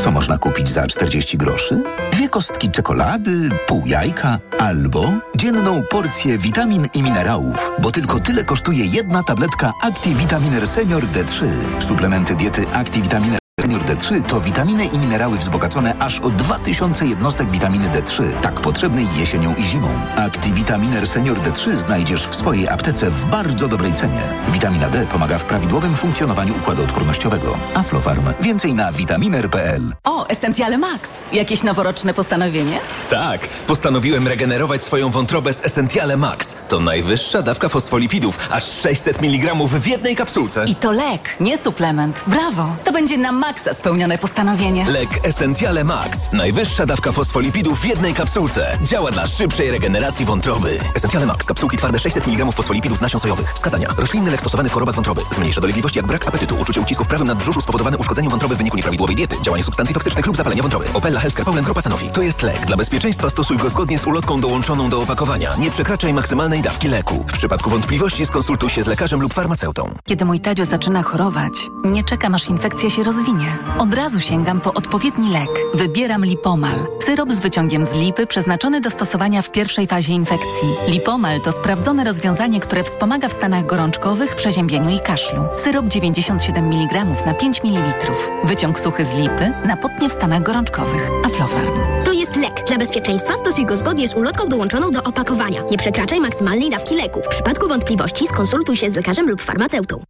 Co 0.00 0.10
można 0.10 0.38
kupić 0.38 0.68
za 0.68 0.86
40 0.86 1.38
groszy? 1.38 1.82
Dwie 2.12 2.28
kostki 2.28 2.70
czekolady, 2.70 3.48
pół 3.66 3.82
jajka 3.86 4.38
albo 4.58 5.12
dzienną 5.36 5.82
porcję 5.90 6.38
witamin 6.38 6.86
i 6.94 7.02
minerałów, 7.02 7.70
bo 7.82 7.90
tylko 7.90 8.20
tyle 8.20 8.44
kosztuje 8.44 8.86
jedna 8.86 9.22
tabletka 9.22 9.72
ActiVitaminer 9.82 10.66
Senior 10.66 11.04
D3. 11.04 11.46
Suplementy 11.80 12.34
diety 12.34 12.68
ActiVitaminer 12.68 13.43
Senior 13.60 13.80
D3 13.84 14.22
to 14.28 14.40
witaminy 14.40 14.84
i 14.84 14.98
minerały 14.98 15.38
wzbogacone 15.38 15.94
aż 15.98 16.20
o 16.20 16.30
2000 16.30 17.06
jednostek 17.06 17.50
witaminy 17.50 17.88
D3, 17.88 18.40
tak 18.40 18.60
potrzebnej 18.60 19.06
jesienią 19.16 19.54
i 19.54 19.62
zimą. 19.64 19.88
Activitaminer 20.16 21.06
Senior 21.06 21.38
D3 21.40 21.76
znajdziesz 21.76 22.26
w 22.26 22.34
swojej 22.34 22.68
aptece 22.68 23.10
w 23.10 23.24
bardzo 23.24 23.68
dobrej 23.68 23.92
cenie. 23.92 24.20
Witamina 24.48 24.88
D 24.90 25.06
pomaga 25.06 25.38
w 25.38 25.44
prawidłowym 25.44 25.96
funkcjonowaniu 25.96 26.56
układu 26.56 26.82
odpornościowego. 26.82 27.58
Aflofarm. 27.74 28.24
Więcej 28.40 28.74
na 28.74 28.92
vitaminer.pl. 28.92 29.92
O, 30.04 30.26
Essentiale 30.28 30.78
Max. 30.78 31.10
Jakieś 31.32 31.62
noworoczne 31.62 32.14
postanowienie? 32.14 32.78
Tak. 33.10 33.48
Postanowiłem 33.66 34.28
regenerować 34.28 34.84
swoją 34.84 35.10
wątrobę 35.10 35.52
z 35.52 35.64
Essentiale 35.64 36.16
Max. 36.16 36.54
To 36.68 36.80
najwyższa 36.80 37.42
dawka 37.42 37.68
fosfolipidów, 37.68 38.38
aż 38.50 38.64
600 38.64 39.22
mg 39.22 39.54
w 39.54 39.86
jednej 39.86 40.16
kapsułce. 40.16 40.64
I 40.66 40.74
to 40.74 40.92
lek, 40.92 41.36
nie 41.40 41.58
suplement. 41.58 42.22
Brawo. 42.26 42.76
To 42.84 42.92
będzie 42.92 43.18
na 43.18 43.32
maksa 43.46 43.74
spełnione 43.74 44.18
postanowienie. 44.18 44.84
Lek 44.84 45.08
Essentiale 45.22 45.84
Max. 45.84 46.32
Najwyższa 46.32 46.86
dawka 46.86 47.12
fosfolipidów 47.12 47.80
w 47.80 47.84
jednej 47.84 48.14
kapsułce. 48.14 48.78
Działa 48.82 49.10
dla 49.10 49.26
szybszej 49.26 49.70
regeneracji 49.70 50.24
wątroby. 50.24 50.78
Essentiale 50.94 51.26
Max. 51.26 51.46
Kapsułki 51.46 51.76
twarde 51.76 51.98
600 51.98 52.26
mg 52.28 52.52
fosfolipidów 52.52 52.98
z 52.98 53.00
nasion 53.00 53.20
sojowych. 53.20 53.54
Wskazania. 53.54 53.88
Roślinny 53.98 54.30
lek 54.30 54.40
stosowany 54.40 54.68
w 54.68 54.72
chorobach 54.72 54.94
wątroby. 54.94 55.20
Zmniejsza 55.34 55.60
dolegliwości 55.60 55.98
jak 55.98 56.06
brak 56.06 56.28
apetytu, 56.28 56.56
uczucie 56.60 56.80
ucisku 56.80 57.04
w 57.04 57.08
prawym 57.08 57.26
nadbrzuszu 57.26 57.60
spowodowane 57.60 57.98
uszkodzeniem 57.98 58.30
wątroby 58.30 58.54
w 58.54 58.58
wyniku 58.58 58.76
nieprawidłowej 58.76 59.16
diety, 59.16 59.36
działanie 59.42 59.64
substancji 59.64 59.94
toksycznych 59.94 60.26
lub 60.26 60.36
zapalenia 60.36 60.62
wątroby. 60.62 60.84
Opella 60.94 61.20
Healthcare 61.20 61.44
Poland 61.44 61.64
Grupa 61.64 61.80
Sanofi. 61.80 62.08
To 62.08 62.22
jest 62.22 62.42
lek. 62.42 62.66
Dla 62.66 62.76
bezpieczeństwa 62.76 63.30
stosuj 63.30 63.56
go 63.56 63.70
zgodnie 63.70 63.98
z 63.98 64.06
ulotką 64.06 64.40
dołączoną 64.40 64.90
do 64.90 64.98
opakowania. 64.98 65.50
Nie 65.58 65.70
przekraczaj 65.70 66.14
maksymalnej 66.14 66.62
dawki 66.62 66.88
leku. 66.88 67.24
W 67.28 67.32
przypadku 67.32 67.70
wątpliwości 67.70 68.26
skonsultuj 68.26 68.70
się 68.70 68.82
z 68.82 68.86
lekarzem 68.86 69.22
lub 69.22 69.34
farmaceutą. 69.34 69.94
Kiedy 70.04 70.24
mój 70.24 70.40
Tadzio 70.40 70.64
zaczyna 70.64 71.02
chorować, 71.02 71.52
nie 71.84 72.04
czekam 72.04 72.34
aż 72.34 72.48
infekcja 72.48 72.90
się 72.90 73.02
rozwinie. 73.02 73.33
Od 73.78 73.94
razu 73.94 74.20
sięgam 74.20 74.60
po 74.60 74.74
odpowiedni 74.74 75.32
lek. 75.32 75.48
Wybieram 75.74 76.24
Lipomal. 76.24 76.76
Syrop 77.04 77.32
z 77.32 77.40
wyciągiem 77.40 77.86
z 77.86 77.94
lipy 77.94 78.26
przeznaczony 78.26 78.80
do 78.80 78.90
stosowania 78.90 79.42
w 79.42 79.50
pierwszej 79.50 79.86
fazie 79.86 80.12
infekcji. 80.12 80.68
Lipomal 80.88 81.40
to 81.40 81.52
sprawdzone 81.52 82.04
rozwiązanie, 82.04 82.60
które 82.60 82.84
wspomaga 82.84 83.28
w 83.28 83.32
stanach 83.32 83.66
gorączkowych, 83.66 84.36
przeziębieniu 84.36 84.90
i 84.90 85.00
kaszlu. 85.00 85.42
Syrop 85.56 85.86
97 85.86 86.72
mg 86.72 87.04
na 87.26 87.34
5 87.34 87.64
ml. 87.64 88.12
Wyciąg 88.44 88.78
suchy 88.78 89.04
z 89.04 89.14
lipy 89.14 89.52
na 89.66 89.76
potnie 89.76 90.08
w 90.08 90.12
stanach 90.12 90.42
gorączkowych. 90.42 91.10
Aflofarm. 91.24 91.74
To 92.04 92.12
jest 92.12 92.36
lek. 92.36 92.64
Dla 92.66 92.78
bezpieczeństwa 92.78 93.32
stosuj 93.32 93.66
go 93.66 93.76
zgodnie 93.76 94.08
z 94.08 94.14
ulotką 94.14 94.48
dołączoną 94.48 94.90
do 94.90 95.02
opakowania. 95.02 95.62
Nie 95.70 95.78
przekraczaj 95.78 96.20
maksymalnej 96.20 96.70
dawki 96.70 96.94
leku. 96.94 97.20
W 97.22 97.28
przypadku 97.28 97.68
wątpliwości 97.68 98.26
skonsultuj 98.26 98.76
się 98.76 98.90
z 98.90 98.94
lekarzem 98.94 99.28
lub 99.28 99.42
farmaceutą. 99.42 100.04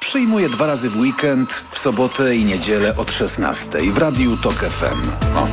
Przyjmuję 0.00 0.48
dwa 0.48 0.66
razy 0.66 0.90
w 0.90 0.96
weekend, 0.96 1.64
w 1.70 1.78
sobotę 1.78 2.36
i 2.36 2.44
niedzielę 2.44 2.96
od 2.96 3.12
16 3.12 3.92
w 3.92 3.98
Radiu 3.98 4.36
TOK 4.36 4.54
FM. 4.54 5.10
O. 5.36 5.46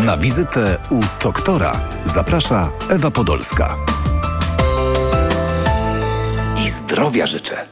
Na 0.00 0.16
wizytę 0.16 0.78
u 0.90 1.00
doktora 1.22 1.72
zaprasza 2.04 2.70
Ewa 2.88 3.10
Podolska. 3.10 3.76
I 6.64 6.70
zdrowia 6.70 7.26
życzę. 7.26 7.66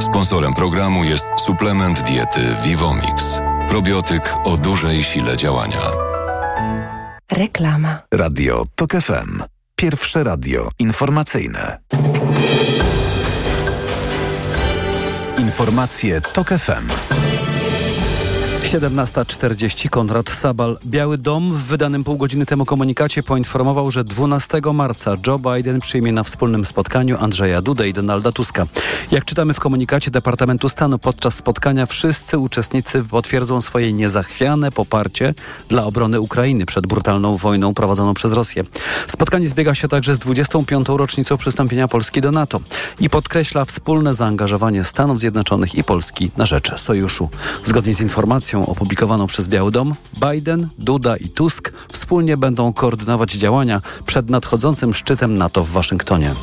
Sponsorem 0.00 0.54
programu 0.54 1.04
jest 1.04 1.26
suplement 1.38 2.02
diety 2.02 2.56
Vivomix. 2.62 3.40
Probiotyk 3.68 4.34
o 4.44 4.56
dużej 4.56 5.04
sile 5.04 5.36
działania. 5.36 5.80
Reklama. 7.32 7.98
Radio 8.14 8.64
TOK 8.74 8.90
FM. 8.92 9.42
Pierwsze 9.76 10.24
radio 10.24 10.68
informacyjne. 10.78 11.78
Informacje 15.38 16.20
TOK 16.20 16.48
FM. 16.58 17.53
17.40 18.74 19.88
Konrad 19.88 20.30
Sabal. 20.30 20.78
Biały 20.86 21.18
Dom 21.18 21.52
w 21.52 21.62
wydanym 21.62 22.04
pół 22.04 22.16
godziny 22.16 22.46
temu 22.46 22.64
komunikacie 22.64 23.22
poinformował, 23.22 23.90
że 23.90 24.04
12 24.04 24.60
marca 24.74 25.16
Joe 25.26 25.38
Biden 25.38 25.80
przyjmie 25.80 26.12
na 26.12 26.22
wspólnym 26.22 26.64
spotkaniu 26.64 27.16
Andrzeja 27.20 27.62
Dudę 27.62 27.88
i 27.88 27.92
Donalda 27.92 28.32
Tuska. 28.32 28.66
Jak 29.10 29.24
czytamy 29.24 29.54
w 29.54 29.60
komunikacie 29.60 30.10
Departamentu 30.10 30.68
Stanu, 30.68 30.98
podczas 30.98 31.34
spotkania 31.34 31.86
wszyscy 31.86 32.38
uczestnicy 32.38 33.04
potwierdzą 33.10 33.60
swoje 33.60 33.92
niezachwiane 33.92 34.70
poparcie 34.70 35.34
dla 35.68 35.84
obrony 35.84 36.20
Ukrainy 36.20 36.66
przed 36.66 36.86
brutalną 36.86 37.36
wojną 37.36 37.74
prowadzoną 37.74 38.14
przez 38.14 38.32
Rosję. 38.32 38.64
Spotkanie 39.06 39.48
zbiega 39.48 39.74
się 39.74 39.88
także 39.88 40.14
z 40.14 40.18
25. 40.18 40.88
rocznicą 40.88 41.36
przystąpienia 41.36 41.88
Polski 41.88 42.20
do 42.20 42.32
NATO 42.32 42.60
i 43.00 43.10
podkreśla 43.10 43.64
wspólne 43.64 44.14
zaangażowanie 44.14 44.84
Stanów 44.84 45.20
Zjednoczonych 45.20 45.74
i 45.74 45.84
Polski 45.84 46.30
na 46.36 46.46
rzecz 46.46 46.80
sojuszu. 46.80 47.28
Zgodnie 47.64 47.94
z 47.94 48.00
informacją 48.00 48.63
opublikowaną 48.66 49.26
przez 49.26 49.48
Biały 49.48 49.70
Dom, 49.70 49.94
Biden, 50.30 50.68
Duda 50.78 51.16
i 51.16 51.28
Tusk 51.28 51.72
wspólnie 51.92 52.36
będą 52.36 52.72
koordynować 52.72 53.32
działania 53.32 53.82
przed 54.06 54.30
nadchodzącym 54.30 54.94
szczytem 54.94 55.38
NATO 55.38 55.64
w 55.64 55.70
Waszyngtonie. 55.70 56.34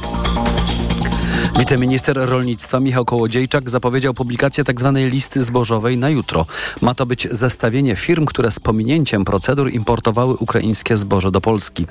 Wiceminister 1.60 2.18
rolnictwa 2.18 2.80
Michał 2.80 3.06
Kołodziejczak 3.06 3.70
zapowiedział 3.70 4.14
publikację 4.14 4.64
tzw. 4.64 4.92
Tak 4.96 5.12
listy 5.14 5.44
zbożowej 5.44 5.98
na 5.98 6.10
jutro. 6.10 6.46
Ma 6.82 6.96
to 6.96 7.06
być 7.06 7.28
zestawienie 7.32 7.96
firm, 7.96 8.26
które 8.26 8.52
z 8.52 8.60
pominięciem 8.60 9.26
procedur 9.26 9.72
importowały 9.72 10.34
ukraińskie 10.34 10.98
zboże 10.98 11.32
do 11.32 11.42
Polski. 11.42 11.88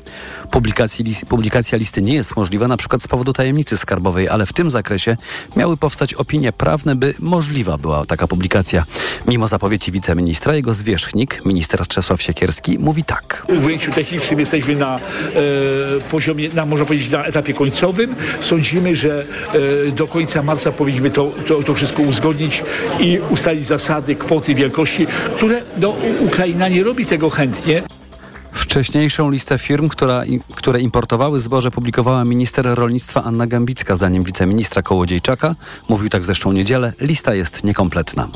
publikacja 1.29 1.79
listy 1.79 2.03
nie 2.03 2.15
jest 2.15 2.37
możliwa 2.37 2.69
na 2.69 2.77
przykład 2.77 3.03
z 3.03 3.09
powodu 3.09 3.33
tajemnicy 3.33 3.77
skarbowej, 3.77 4.29
ale 4.29 4.47
w 4.47 4.53
tym 4.53 4.71
zakresie 4.71 5.17
miały 5.57 5.77
powstać 5.77 6.15
opinie 6.15 6.53
prawne, 6.53 6.97
by 6.97 7.15
możliwa 7.19 7.79
była 7.79 8.07
taka 8.07 8.27
publikacja. 8.27 8.85
Mimo 9.27 9.49
zapowiedzi 9.49 9.93
wiceministra, 9.93 10.55
jego 10.55 10.75
zwierzchnik, 10.75 11.45
minister 11.45 11.87
Czesław 11.87 12.23
Siekierski, 12.23 12.79
mówi 12.79 13.05
tak. 13.05 13.47
W 13.59 13.67
ujęciu 13.67 13.91
technicznym 13.91 14.41
jesteśmy 14.41 14.77
na 14.77 14.97
e, 14.97 15.01
poziomie, 16.11 16.49
na, 16.55 16.67
można 16.67 16.87
powiedzieć, 16.87 17.11
na 17.11 17.25
etapie 17.25 17.55
końcowym. 17.55 18.15
Sądzimy, 18.41 18.97
że 18.97 19.27
do 19.93 20.07
końca 20.07 20.43
marca 20.43 20.73
powinniśmy 20.73 21.11
to, 21.11 21.33
to, 21.47 21.63
to, 21.63 21.75
wszystko 21.75 22.03
uzgodnić 22.03 22.65
i 23.01 23.21
ustalić 23.31 23.67
zasady, 23.67 24.15
kwoty, 24.15 24.55
wielkości, 24.55 25.07
które 25.37 25.63
no, 25.77 25.95
Ukraina 26.21 26.69
nie 26.69 26.85
robi 26.85 27.07
tego 27.07 27.31
chętnie. 27.31 27.83
Wcześniejszą 28.53 29.31
listę 29.31 29.59
firm, 29.59 29.89
która, 29.89 30.23
które 30.55 30.81
importowały 30.81 31.41
zboże, 31.41 31.71
publikowała 31.71 32.25
minister 32.25 32.67
rolnictwa 32.75 33.25
Anna 33.25 33.47
Gambicka. 33.47 33.97
Zdaniem 33.97 34.23
wiceministra 34.23 34.83
Kołodziejczaka, 34.83 35.55
mówił 35.89 36.09
tak 36.09 36.25
zresztą 36.25 36.53
niedzielę, 36.53 36.93
lista 37.01 37.35
jest 37.35 37.65
niekompletna. 37.65 38.29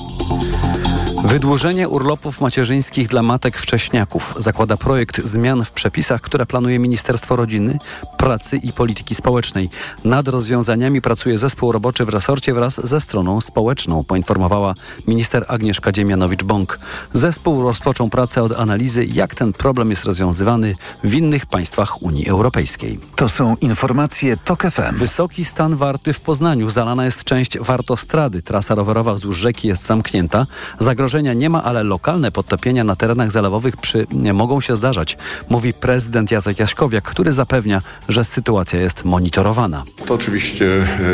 Wydłużenie 1.25 1.89
urlopów 1.89 2.41
macierzyńskich 2.41 3.09
dla 3.09 3.23
matek 3.23 3.59
wcześniaków 3.59 4.35
zakłada 4.39 4.77
projekt 4.77 5.25
zmian 5.25 5.65
w 5.65 5.71
przepisach, 5.71 6.21
które 6.21 6.47
planuje 6.47 6.79
Ministerstwo 6.79 7.37
Rodziny, 7.37 7.79
Pracy 8.19 8.57
i 8.57 8.73
Polityki 8.73 9.15
Społecznej. 9.15 9.71
Nad 10.05 10.29
rozwiązaniami 10.29 11.01
pracuje 11.01 11.39
zespół 11.39 11.73
roboczy 11.73 12.05
w 12.05 12.09
resorcie 12.09 12.55
wraz 12.55 12.81
ze 12.87 13.01
stroną 13.01 13.41
społeczną, 13.41 14.05
poinformowała 14.05 14.75
minister 15.07 15.45
Agnieszka 15.49 15.93
Dziemianowicz-Bąk. 15.93 16.79
Zespół 17.15 17.63
rozpoczął 17.63 18.09
pracę 18.09 18.43
od 18.43 18.53
analizy, 18.53 19.05
jak 19.05 19.35
ten 19.35 19.53
problem 19.53 19.91
jest 19.91 20.05
rozwiązywany 20.05 20.75
w 21.05 21.15
innych 21.15 21.47
państwach 21.47 22.03
Unii 22.03 22.29
Europejskiej. 22.29 23.01
To 23.17 23.29
są 23.29 23.57
informacje 23.61 24.37
TOK 24.37 24.63
FM. 24.63 24.97
Wysoki 24.97 25.45
stan 25.45 25.77
warty 25.77 26.13
w 26.13 26.21
Poznaniu. 26.21 26.71
Zalana 26.71 27.05
jest 27.05 27.25
część 27.25 27.59
wartostrady. 27.59 28.43
Trasa 28.43 28.75
rowerowa 28.75 29.15
wzdłuż 29.15 29.37
rzeki 29.37 29.69
jest 29.69 29.87
zamknięta. 29.87 30.47
Zagrożenie 30.79 31.14
zagrożenia 31.15 31.35
nie 31.35 31.51
ma, 31.51 31.65
ale 31.65 31.83
lokalne 31.83 32.33
podtopienia 32.33 32.85
na 32.85 32.97
terenach 32.97 33.31
zalewowych 33.31 33.77
przy, 33.77 34.07
nie 34.13 34.33
mogą 34.33 34.61
się 34.61 34.77
zdarzać, 34.77 35.17
mówi 35.49 35.73
prezydent 35.73 36.31
Jacek 36.31 36.59
Jaśkowiak, 36.59 37.05
który 37.05 37.33
zapewnia, 37.33 37.83
że 38.09 38.25
sytuacja 38.25 38.81
jest 38.81 39.05
monitorowana. 39.05 39.85
To 40.07 40.15
oczywiście 40.15 40.67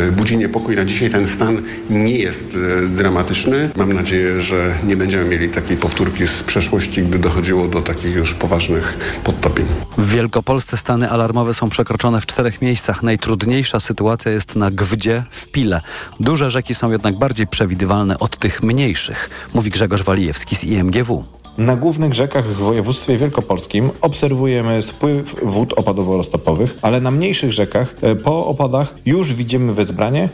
e, 0.09 0.13
budzi 0.13 0.39
niepokój. 0.39 0.77
Na 0.77 0.85
dzisiaj 0.85 1.11
ten 1.11 1.27
stan 1.27 1.63
nie 1.91 2.19
jest 2.19 2.57
e, 2.57 2.89
dramatyczny. 2.89 3.71
Mam 3.77 3.93
nadzieję, 3.93 4.41
że 4.41 4.75
nie 4.85 4.97
będziemy 4.97 5.25
mieli 5.25 5.49
takiej 5.49 5.77
powtórki 5.77 6.27
z 6.27 6.43
przeszłości, 6.43 7.03
gdy 7.03 7.19
dochodziło 7.19 7.69
do 7.69 7.83
takich 7.83 8.15
już 8.17 8.35
poważnych 8.35 8.99
podtopień. 9.25 9.67
W 9.99 10.11
Wielkopolsce 10.11 10.77
stany 10.77 11.11
alarmowe 11.11 11.55
są 11.55 11.69
przekroczone 11.69 12.21
w 12.21 12.27
czterech 12.27 12.63
miejscach. 12.63 13.03
Najtrudniejsza 13.03 13.81
sytuacja 13.81 14.33
jest 14.33 14.57
na 14.57 14.71
Gwdzie 14.71 15.25
w 15.31 15.49
Pile. 15.49 15.81
Duże 16.21 16.51
rzeki 16.51 16.75
są 16.75 16.91
jednak 16.91 17.19
bardziej 17.19 17.47
przewidywalne 17.47 18.19
od 18.19 18.39
tych 18.39 18.63
mniejszych, 18.63 19.31
mówi 19.55 19.71
Grzegorz 19.71 19.90
Grzegorz 19.91 20.07
Walijewski 20.07 20.57
z 20.57 20.65
IMGW. 20.65 21.25
Na 21.59 21.77
głównych 21.77 22.15
rzekach 22.15 22.47
w 22.47 22.57
województwie 22.57 23.19
wielkopolskim 23.19 23.91
obserwujemy 24.01 24.83
spływ 24.83 25.37
wód 25.43 25.73
opadowo-roztopowych, 25.73 26.79
ale 26.83 27.01
na 27.01 27.11
mniejszych 27.11 27.53
rzekach 27.53 27.95
e, 28.03 28.17
po 28.17 28.47
opadach 28.47 28.95
już 29.07 29.35
widzimy 29.35 29.73
wezbranie 29.73 30.29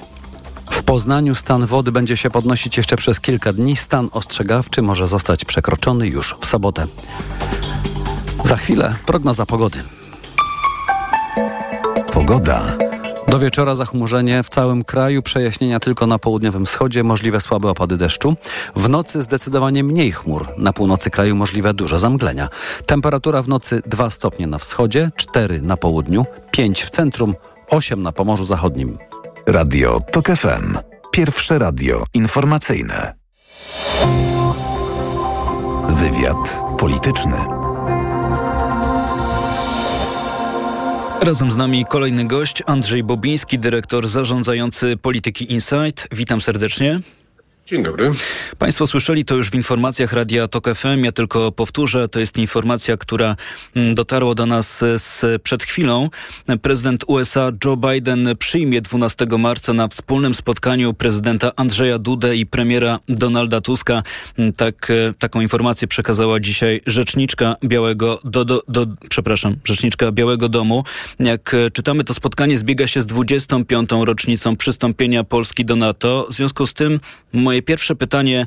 w 0.71 0.83
Poznaniu 0.83 1.35
stan 1.35 1.67
wody 1.67 1.93
będzie 1.93 2.17
się 2.17 2.31
podnosić 2.31 2.77
jeszcze 2.77 2.97
przez 2.97 3.21
kilka 3.21 3.53
dni. 3.53 3.77
Stan 3.77 4.09
ostrzegawczy 4.13 4.83
może 4.83 5.09
zostać 5.09 5.45
przekroczony 5.45 6.09
już 6.09 6.37
w 6.41 6.47
sobotę. 6.47 6.87
Za 8.45 8.57
chwilę 8.57 8.95
prognoza 9.07 9.47
pogody. 9.47 9.79
Pogoda. 12.13 12.86
Do 13.29 13.39
wieczora 13.39 13.75
zachmurzenie 13.75 14.43
w 14.43 14.49
całym 14.49 14.85
kraju, 14.85 15.23
przejaśnienia 15.23 15.81
tylko 15.81 16.07
na 16.07 16.19
południowym 16.19 16.67
wschodzie, 16.67 17.03
możliwe 17.03 17.41
słabe 17.41 17.69
opady 17.71 17.97
deszczu. 17.97 18.37
W 18.77 18.89
nocy 18.89 19.23
zdecydowanie 19.23 19.85
mniej 19.85 20.13
chmur. 20.13 20.49
Na 20.59 20.73
północy 20.73 21.11
kraju 21.11 21.37
możliwe 21.37 21.75
duże 21.75 21.99
zamglenia. 21.99 22.49
Temperatura 22.87 23.43
w 23.43 23.49
nocy 23.49 23.83
2 23.87 24.11
stopnie 24.11 24.47
na 24.47 24.59
wschodzie, 24.59 25.11
4 25.17 25.63
na 25.63 25.77
południu, 25.77 26.27
5 26.51 26.83
w 26.83 26.91
centrum, 26.91 27.35
8 27.71 28.03
na 28.03 28.13
Pomorzu 28.13 28.45
Zachodnim. 28.45 28.99
Radio 29.47 30.01
TOK 30.13 30.27
FM. 30.27 30.79
Pierwsze 31.11 31.59
radio 31.59 32.05
informacyjne. 32.15 33.15
Wywiad 35.89 36.63
polityczny. 36.79 37.66
Razem 41.27 41.51
z 41.51 41.57
nami 41.57 41.87
kolejny 41.87 42.27
gość, 42.27 42.63
Andrzej 42.67 43.05
Bobiński, 43.05 43.59
dyrektor 43.59 44.09
zarządzający 44.09 44.97
Polityki 44.97 45.53
Insight. 45.53 46.09
Witam 46.13 46.41
serdecznie. 46.41 47.01
Dzień 47.67 47.83
dobry. 47.83 48.13
Państwo 48.59 48.87
słyszeli 48.87 49.25
to 49.25 49.35
już 49.35 49.51
w 49.51 49.55
informacjach 49.55 50.13
Radia 50.13 50.49
Tok 50.49 50.75
FM. 50.75 51.05
Ja 51.05 51.13
tylko 51.13 51.53
powtórzę, 51.53 52.09
to 52.09 52.21
jest 52.21 52.39
informacja, 52.39 52.97
która 52.97 53.37
mm, 53.77 53.95
dotarła 53.95 54.35
do 54.35 54.47
nas 54.47 54.85
z 54.97 55.43
przed 55.43 55.63
chwilą. 55.63 56.09
Prezydent 56.63 57.05
USA 57.07 57.53
Joe 57.65 57.77
Biden 57.77 58.29
przyjmie 58.39 58.81
12 58.81 59.27
marca 59.39 59.73
na 59.73 59.89
wspólnym 59.89 60.35
spotkaniu 60.35 60.95
prezydenta 60.95 61.53
Andrzeja 61.57 61.99
Dudę 61.99 62.37
i 62.37 62.47
premiera 62.47 62.99
Donalda 63.09 63.61
Tuska. 63.61 64.03
Mm, 64.39 64.53
tak, 64.53 64.91
e, 64.91 65.15
taką 65.19 65.41
informację 65.41 65.89
przekazała 65.89 66.41
dzisiaj 66.41 66.81
rzeczniczka 66.87 67.57
Białego 67.65 68.19
do, 68.25 68.45
do, 68.45 68.63
do, 68.69 68.87
przepraszam, 69.09 69.57
rzeczniczka 69.65 70.13
Białego 70.13 70.49
Domu. 70.49 70.85
Jak 71.21 71.55
e, 71.55 71.71
czytamy, 71.71 72.05
to 72.05 72.15
spotkanie 72.15 72.59
zbiega 72.59 72.87
się 72.87 73.01
z 73.01 73.07
25. 73.07 73.91
rocznicą 74.01 74.57
przystąpienia 74.57 75.25
Polski 75.25 75.65
do 75.65 75.77
NATO. 75.77 76.27
W 76.31 76.35
związku 76.35 76.67
z 76.67 76.75
tym 76.75 77.01
moje 77.33 77.56
Moje 77.57 77.63
pierwsze 77.63 77.97
pytanie 77.97 78.47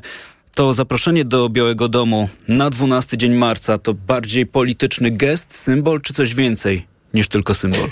to 0.54 0.72
zaproszenie 0.72 1.24
do 1.24 1.48
Białego 1.48 1.88
Domu 1.88 2.28
na 2.48 2.70
12 2.70 3.16
dzień 3.16 3.34
marca 3.34 3.78
to 3.78 3.94
bardziej 3.94 4.46
polityczny 4.46 5.10
gest, 5.10 5.54
symbol, 5.54 6.00
czy 6.00 6.14
coś 6.14 6.34
więcej 6.34 6.86
niż 7.14 7.28
tylko 7.28 7.54
symbol? 7.54 7.88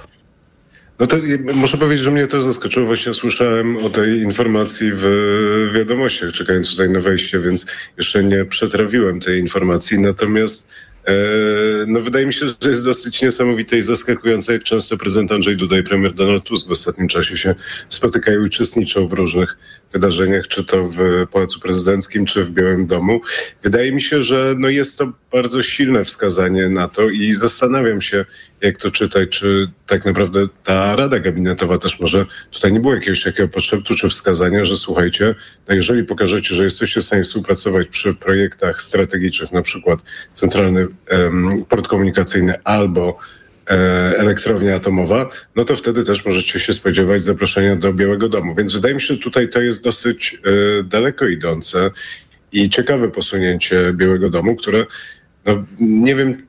No 0.98 1.06
to 1.06 1.16
muszę 1.54 1.78
powiedzieć, 1.78 2.04
że 2.04 2.10
mnie 2.10 2.26
to 2.26 2.42
zaskoczyło. 2.42 2.86
Właśnie 2.86 3.14
słyszałem 3.14 3.76
o 3.76 3.90
tej 3.90 4.20
informacji 4.20 4.90
w 4.92 5.04
wiadomościach, 5.74 6.32
czekając 6.32 6.70
tutaj 6.70 6.90
na 6.90 7.00
wejście, 7.00 7.40
więc 7.40 7.66
jeszcze 7.96 8.24
nie 8.24 8.44
przetrawiłem 8.44 9.20
tej 9.20 9.40
informacji. 9.40 9.98
Natomiast 9.98 10.68
E, 11.08 11.14
no 11.86 12.00
wydaje 12.00 12.26
mi 12.26 12.32
się, 12.32 12.46
że 12.62 12.68
jest 12.68 12.84
dosyć 12.84 13.22
niesamowite 13.22 13.78
i 13.78 13.82
zaskakujące, 13.82 14.52
jak 14.52 14.62
często 14.62 14.96
prezydent 14.96 15.32
Andrzej 15.32 15.56
Duda 15.56 15.78
i 15.78 15.82
premier 15.82 16.14
Donald 16.14 16.44
Tusk 16.44 16.68
w 16.68 16.70
ostatnim 16.70 17.08
czasie 17.08 17.36
się 17.36 17.54
spotykają 17.88 18.40
i 18.40 18.46
uczestniczą 18.46 19.06
w 19.06 19.12
różnych 19.12 19.58
wydarzeniach, 19.93 20.49
czy 20.49 20.64
to 20.64 20.84
w 20.84 20.99
Pałacu 21.32 21.61
Prezydenckim, 21.61 22.26
czy 22.26 22.45
w 22.45 22.51
Białym 22.51 22.86
Domu. 22.86 23.20
Wydaje 23.62 23.93
mi 23.93 24.03
się, 24.03 24.22
że 24.22 24.55
no 24.59 24.68
jest 24.68 24.99
to 24.99 25.12
bardzo 25.32 25.62
silne 25.62 26.05
wskazanie 26.05 26.68
na 26.68 26.89
to 26.89 27.09
i 27.09 27.32
zastanawiam 27.32 28.01
się, 28.01 28.24
jak 28.61 28.78
to 28.78 28.91
czytać, 28.91 29.28
czy 29.28 29.66
tak 29.86 30.05
naprawdę 30.05 30.47
ta 30.64 30.97
Rada 30.97 31.18
Gabinetowa 31.18 31.78
też 31.78 32.01
może, 32.01 32.26
tutaj 32.51 32.72
nie 32.72 32.80
było 32.80 32.95
jakiegoś 32.95 33.22
takiego 33.22 33.49
podszeptu 33.49 33.95
czy 33.95 34.09
wskazania, 34.09 34.64
że 34.64 34.76
słuchajcie, 34.76 35.34
no 35.68 35.74
jeżeli 35.74 36.05
pokażecie, 36.05 36.55
że 36.55 36.64
jesteście 36.64 37.01
w 37.01 37.05
stanie 37.05 37.24
współpracować 37.24 37.89
przy 37.89 38.14
projektach 38.14 38.80
strategicznych, 38.80 39.53
na 39.53 39.62
przykład 39.62 40.01
centralny 40.34 40.86
port 41.68 41.89
komunikacyjny 41.89 42.55
albo 42.64 43.18
elektrownia 44.18 44.74
atomowa, 44.74 45.28
no 45.56 45.64
to 45.64 45.76
wtedy 45.76 46.04
też 46.04 46.24
możecie 46.24 46.60
się 46.60 46.72
spodziewać 46.72 47.22
zaproszenia 47.22 47.76
do 47.76 47.92
Białego 47.92 48.28
Domu. 48.28 48.54
Więc 48.54 48.72
wydaje 48.72 48.94
mi 48.94 49.00
się, 49.00 49.14
że 49.14 49.20
tutaj 49.20 49.48
to 49.48 49.60
jest 49.60 49.84
dosyć 49.84 50.34
e, 50.34 50.82
daleko 50.82 51.26
idące 51.26 51.90
i 52.52 52.68
ciekawe 52.70 53.10
posunięcie 53.10 53.92
Białego 53.92 54.30
Domu, 54.30 54.56
które 54.56 54.86
no, 55.44 55.64
nie 55.80 56.14
wiem, 56.14 56.46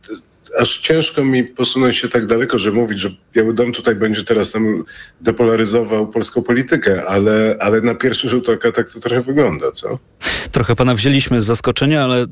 aż 0.59 0.79
ciężko 0.79 1.25
mi 1.25 1.43
posunąć 1.43 1.97
się 1.97 2.09
tak 2.09 2.25
daleko, 2.25 2.59
że 2.59 2.71
mówić, 2.71 2.99
że 2.99 3.09
Biały 3.33 3.53
Dom 3.53 3.73
tutaj 3.73 3.95
będzie 3.95 4.23
teraz 4.23 4.51
tam 4.51 4.83
depolaryzował 5.21 6.07
polską 6.07 6.43
politykę, 6.43 7.03
ale, 7.07 7.57
ale 7.59 7.81
na 7.81 7.95
pierwszy 7.95 8.29
rzut 8.29 8.49
oka 8.49 8.71
tak 8.71 8.91
to 8.91 8.99
trochę 8.99 9.21
wygląda, 9.21 9.71
co? 9.71 9.99
Trochę 10.51 10.75
pana 10.75 10.95
wzięliśmy 10.95 11.41
z 11.41 11.45
zaskoczenia, 11.45 12.03
ale 12.03 12.25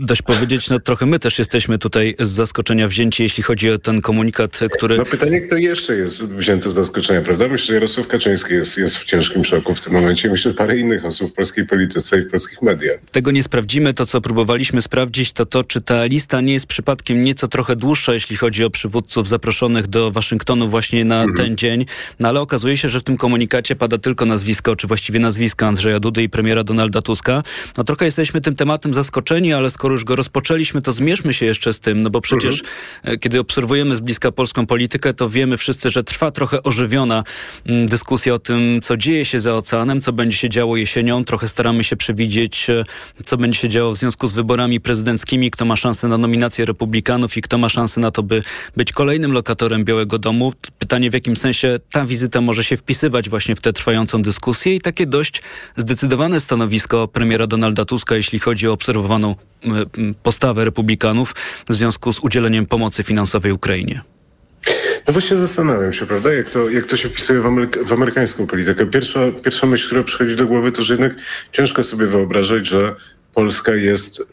dość 0.00 0.22
powiedzieć, 0.22 0.70
no 0.70 0.78
trochę 0.78 1.06
my 1.06 1.18
też 1.18 1.38
jesteśmy 1.38 1.78
tutaj 1.78 2.14
z 2.18 2.28
zaskoczenia 2.28 2.88
wzięci, 2.88 3.22
jeśli 3.22 3.42
chodzi 3.42 3.70
o 3.70 3.78
ten 3.78 4.00
komunikat, 4.00 4.60
który... 4.76 4.96
No 4.96 5.04
pytanie, 5.04 5.40
kto 5.40 5.56
jeszcze 5.56 5.96
jest 5.96 6.26
wzięty 6.26 6.70
z 6.70 6.74
zaskoczenia, 6.74 7.22
prawda? 7.22 7.48
Myślę, 7.48 7.66
że 7.66 7.74
Jarosław 7.74 8.06
Kaczyński 8.06 8.54
jest, 8.54 8.78
jest 8.78 8.96
w 8.96 9.04
ciężkim 9.04 9.44
szoku 9.44 9.74
w 9.74 9.80
tym 9.80 9.92
momencie. 9.92 10.30
Myślę, 10.30 10.50
że 10.50 10.56
parę 10.56 10.78
innych 10.78 11.04
osób 11.04 11.30
w 11.30 11.34
polskiej 11.34 11.66
polityce 11.66 12.18
i 12.18 12.22
w 12.22 12.30
polskich 12.30 12.62
mediach. 12.62 12.98
Tego 13.12 13.30
nie 13.30 13.42
sprawdzimy. 13.42 13.94
To, 13.94 14.06
co 14.06 14.20
próbowaliśmy 14.20 14.82
sprawdzić, 14.82 15.32
to 15.32 15.46
to, 15.46 15.64
czy 15.64 15.80
ta 15.80 16.04
lista 16.04 16.40
nie 16.40 16.52
jest 16.52 16.66
przypadkiem 16.66 17.24
nieco 17.24 17.48
trochę 17.48 17.61
dłuższa, 17.76 18.14
jeśli 18.14 18.36
chodzi 18.36 18.64
o 18.64 18.70
przywódców 18.70 19.28
zaproszonych 19.28 19.86
do 19.86 20.10
Waszyngtonu 20.10 20.68
właśnie 20.68 21.04
na 21.04 21.20
mhm. 21.20 21.36
ten 21.36 21.56
dzień. 21.56 21.86
No 22.20 22.28
ale 22.28 22.40
okazuje 22.40 22.76
się, 22.76 22.88
że 22.88 23.00
w 23.00 23.04
tym 23.04 23.16
komunikacie 23.16 23.76
pada 23.76 23.98
tylko 23.98 24.26
nazwisko, 24.26 24.76
czy 24.76 24.86
właściwie 24.86 25.20
nazwiska 25.20 25.66
Andrzeja 25.66 26.00
Dudy 26.00 26.22
i 26.22 26.28
premiera 26.28 26.64
Donalda 26.64 27.02
Tuska. 27.02 27.42
No 27.76 27.84
trochę 27.84 28.04
jesteśmy 28.04 28.40
tym 28.40 28.54
tematem 28.54 28.94
zaskoczeni, 28.94 29.52
ale 29.52 29.70
skoro 29.70 29.94
już 29.94 30.04
go 30.04 30.16
rozpoczęliśmy, 30.16 30.82
to 30.82 30.92
zmierzmy 30.92 31.34
się 31.34 31.46
jeszcze 31.46 31.72
z 31.72 31.80
tym, 31.80 32.02
no 32.02 32.10
bo 32.10 32.20
przecież 32.20 32.62
mhm. 32.96 33.18
kiedy 33.18 33.40
obserwujemy 33.40 33.96
z 33.96 34.00
bliska 34.00 34.32
polską 34.32 34.66
politykę, 34.66 35.14
to 35.14 35.30
wiemy 35.30 35.56
wszyscy, 35.56 35.90
że 35.90 36.04
trwa 36.04 36.30
trochę 36.30 36.62
ożywiona 36.62 37.24
mm, 37.66 37.86
dyskusja 37.86 38.34
o 38.34 38.38
tym, 38.38 38.80
co 38.82 38.96
dzieje 38.96 39.24
się 39.24 39.40
za 39.40 39.54
oceanem, 39.54 40.00
co 40.00 40.12
będzie 40.12 40.36
się 40.36 40.48
działo 40.48 40.76
jesienią. 40.76 41.24
Trochę 41.24 41.48
staramy 41.48 41.84
się 41.84 41.96
przewidzieć, 41.96 42.70
e, 42.70 42.84
co 43.24 43.36
będzie 43.36 43.58
się 43.58 43.68
działo 43.68 43.92
w 43.92 43.96
związku 43.96 44.28
z 44.28 44.32
wyborami 44.32 44.80
prezydenckimi, 44.80 45.50
kto 45.50 45.64
ma 45.64 45.76
szansę 45.76 46.08
na 46.08 46.18
nominację 46.18 46.64
republikanów 46.64 47.36
i 47.36 47.41
kto 47.42 47.58
ma 47.58 47.68
szansę 47.68 48.00
na 48.00 48.10
to, 48.10 48.22
by 48.22 48.42
być 48.76 48.92
kolejnym 48.92 49.32
lokatorem 49.32 49.84
Białego 49.84 50.18
Domu. 50.18 50.52
Pytanie, 50.78 51.10
w 51.10 51.14
jakim 51.14 51.36
sensie 51.36 51.78
ta 51.90 52.04
wizyta 52.04 52.40
może 52.40 52.64
się 52.64 52.76
wpisywać 52.76 53.28
właśnie 53.28 53.56
w 53.56 53.60
tę 53.60 53.72
trwającą 53.72 54.22
dyskusję 54.22 54.74
i 54.74 54.80
takie 54.80 55.06
dość 55.06 55.42
zdecydowane 55.76 56.40
stanowisko 56.40 57.08
premiera 57.08 57.46
Donalda 57.46 57.84
Tuska, 57.84 58.16
jeśli 58.16 58.38
chodzi 58.38 58.68
o 58.68 58.72
obserwowaną 58.72 59.34
postawę 60.22 60.64
republikanów 60.64 61.34
w 61.68 61.74
związku 61.74 62.12
z 62.12 62.18
udzieleniem 62.20 62.66
pomocy 62.66 63.02
finansowej 63.02 63.52
Ukrainie. 63.52 64.02
No 65.06 65.12
właśnie 65.12 65.36
zastanawiam 65.36 65.92
się, 65.92 66.06
prawda, 66.06 66.32
jak 66.32 66.50
to, 66.50 66.70
jak 66.70 66.86
to 66.86 66.96
się 66.96 67.08
wpisuje 67.08 67.40
w, 67.40 67.44
w 67.86 67.92
amerykańską 67.92 68.46
politykę. 68.46 68.86
Pierwsza, 68.86 69.20
pierwsza 69.44 69.66
myśl, 69.66 69.86
która 69.86 70.02
przychodzi 70.02 70.36
do 70.36 70.46
głowy, 70.46 70.72
to 70.72 70.82
że 70.82 70.94
jednak 70.94 71.12
ciężko 71.52 71.82
sobie 71.82 72.06
wyobrażać, 72.06 72.66
że 72.66 72.94
Polska 73.34 73.74
jest 73.74 74.20
e, 74.20 74.24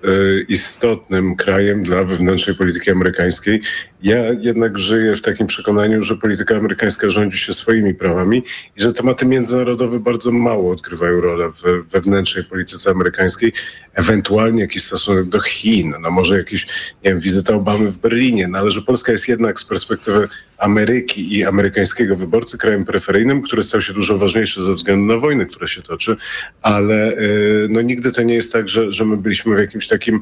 istotnym 0.47 1.35
krajem 1.35 1.83
dla 1.83 2.03
wewnętrznej 2.03 2.55
polityki 2.55 2.91
amerykańskiej. 2.91 3.61
Ja 4.03 4.17
jednak 4.39 4.79
żyję 4.79 5.15
w 5.15 5.21
takim 5.21 5.47
przekonaniu, 5.47 6.01
że 6.01 6.15
polityka 6.15 6.55
amerykańska 6.55 7.09
rządzi 7.09 7.37
się 7.37 7.53
swoimi 7.53 7.93
prawami 7.95 8.43
i 8.77 8.81
że 8.81 8.93
tematy 8.93 9.25
międzynarodowe 9.25 9.99
bardzo 9.99 10.31
mało 10.31 10.71
odgrywają 10.71 11.21
rolę 11.21 11.49
w 11.49 11.91
wewnętrznej 11.91 12.43
polityce 12.43 12.91
amerykańskiej. 12.91 13.53
Ewentualnie 13.93 14.61
jakiś 14.61 14.83
stosunek 14.83 15.25
do 15.25 15.41
Chin, 15.41 15.93
no 16.01 16.11
może 16.11 16.37
jakiś, 16.37 16.67
nie 17.03 17.11
wiem, 17.11 17.19
wizyta 17.19 17.53
Obamy 17.53 17.91
w 17.91 17.97
Berlinie, 17.97 18.47
no 18.47 18.57
ale 18.57 18.71
że 18.71 18.81
Polska 18.81 19.11
jest 19.11 19.27
jednak 19.27 19.59
z 19.59 19.65
perspektywy 19.65 20.27
Ameryki 20.59 21.37
i 21.37 21.45
amerykańskiego 21.45 22.15
wyborcy 22.15 22.57
krajem 22.57 22.85
preferyjnym, 22.85 23.41
który 23.41 23.63
stał 23.63 23.81
się 23.81 23.93
dużo 23.93 24.17
ważniejszy 24.17 24.63
ze 24.63 24.73
względu 24.73 25.13
na 25.13 25.19
wojnę, 25.19 25.45
która 25.45 25.67
się 25.67 25.81
toczy, 25.81 26.15
ale 26.61 27.17
y, 27.17 27.67
no 27.69 27.81
nigdy 27.81 28.11
to 28.11 28.21
nie 28.21 28.33
jest 28.33 28.53
tak, 28.53 28.67
że, 28.67 28.91
że 28.91 29.05
my 29.05 29.17
byliśmy 29.17 29.55
w 29.55 29.59
jakimś 29.59 29.87
takim 29.87 30.21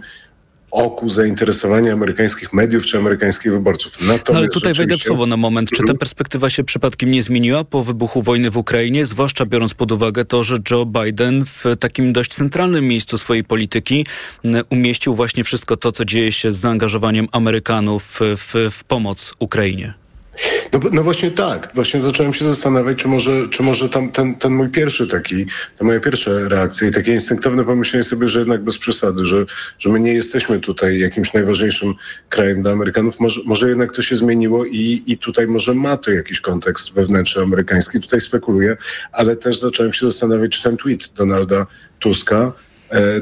oku 0.72 1.10
zainteresowania 1.10 1.94
amerykańskich 1.94 2.54
mediów 2.54 2.86
czy 2.86 2.98
amerykańskich 2.98 3.52
wyborców. 3.52 3.98
no 4.08 4.14
ale 4.36 4.48
tutaj 4.48 4.74
wejdę 4.74 4.98
w 4.98 5.02
słowo 5.02 5.26
na 5.26 5.38
moment. 5.38 5.70
Czy 5.70 5.78
ta 5.78 5.84
mhm. 5.84 5.98
perspektywa 5.98 6.50
się 6.50 6.64
przypadkiem 6.64 7.12
nie 7.12 7.24
zmieniła 7.24 7.64
po 7.64 7.84
wybuchu 7.84 8.22
wojny 8.22 8.52
w 8.52 8.58
Ukrainie, 8.58 9.06
zwłaszcza 9.06 9.46
biorąc 9.46 9.74
pod 9.74 9.92
uwagę 9.92 10.26
to, 10.26 10.44
że 10.44 10.58
Joe 10.72 10.86
Biden 10.86 11.46
w 11.46 11.64
takim 11.80 12.14
dość 12.14 12.34
centralnym 12.34 12.88
miejscu 12.88 13.18
swojej 13.18 13.44
polityki 13.44 14.06
umieścił 14.70 15.16
właśnie 15.16 15.44
wszystko 15.44 15.78
to, 15.78 15.92
co 15.92 16.06
dzieje 16.06 16.32
się 16.32 16.52
z 16.52 16.56
zaangażowaniem 16.56 17.28
Amerykanów 17.32 18.20
w, 18.22 18.68
w 18.72 18.84
pomoc 18.84 19.34
Ukrainie? 19.40 19.94
No, 20.74 20.80
no, 20.92 21.04
właśnie 21.04 21.32
tak. 21.32 21.72
Właśnie 21.74 22.02
zacząłem 22.02 22.34
się 22.34 22.46
zastanawiać, 22.46 22.98
czy 22.98 23.08
może, 23.08 23.50
czy 23.50 23.64
może 23.64 23.90
tam, 23.90 24.12
ten, 24.12 24.36
ten 24.36 24.54
mój 24.54 24.70
pierwszy 24.70 25.08
taki, 25.08 25.46
ta 25.78 25.86
moja 25.86 26.00
pierwsza 26.00 26.32
reakcja 26.48 26.88
i 26.88 26.92
takie 26.92 27.12
instynktowne 27.12 27.64
pomyślenie 27.64 28.04
sobie, 28.04 28.30
że 28.30 28.40
jednak 28.40 28.64
bez 28.64 28.78
przesady, 28.78 29.26
że, 29.26 29.46
że 29.80 29.90
my 29.90 30.00
nie 30.00 30.14
jesteśmy 30.14 30.60
tutaj 30.60 31.00
jakimś 31.00 31.34
najważniejszym 31.34 31.94
krajem 32.30 32.62
dla 32.62 32.72
Amerykanów. 32.72 33.20
Może, 33.20 33.42
może 33.46 33.70
jednak 33.70 33.96
to 33.96 34.02
się 34.02 34.16
zmieniło 34.16 34.66
i, 34.66 35.04
i 35.08 35.18
tutaj 35.18 35.48
może 35.48 35.74
ma 35.74 35.98
to 35.98 36.12
jakiś 36.12 36.42
kontekst 36.42 36.94
wewnętrzny 36.94 37.42
amerykański. 37.42 38.00
Tutaj 38.00 38.22
spekuluję, 38.22 38.78
ale 39.12 39.36
też 39.36 39.60
zacząłem 39.60 39.94
się 39.94 40.10
zastanawiać, 40.10 40.52
czy 40.52 40.64
ten 40.64 40.78
tweet 40.78 41.14
Donalda 41.16 41.66
Tuska 42.00 42.54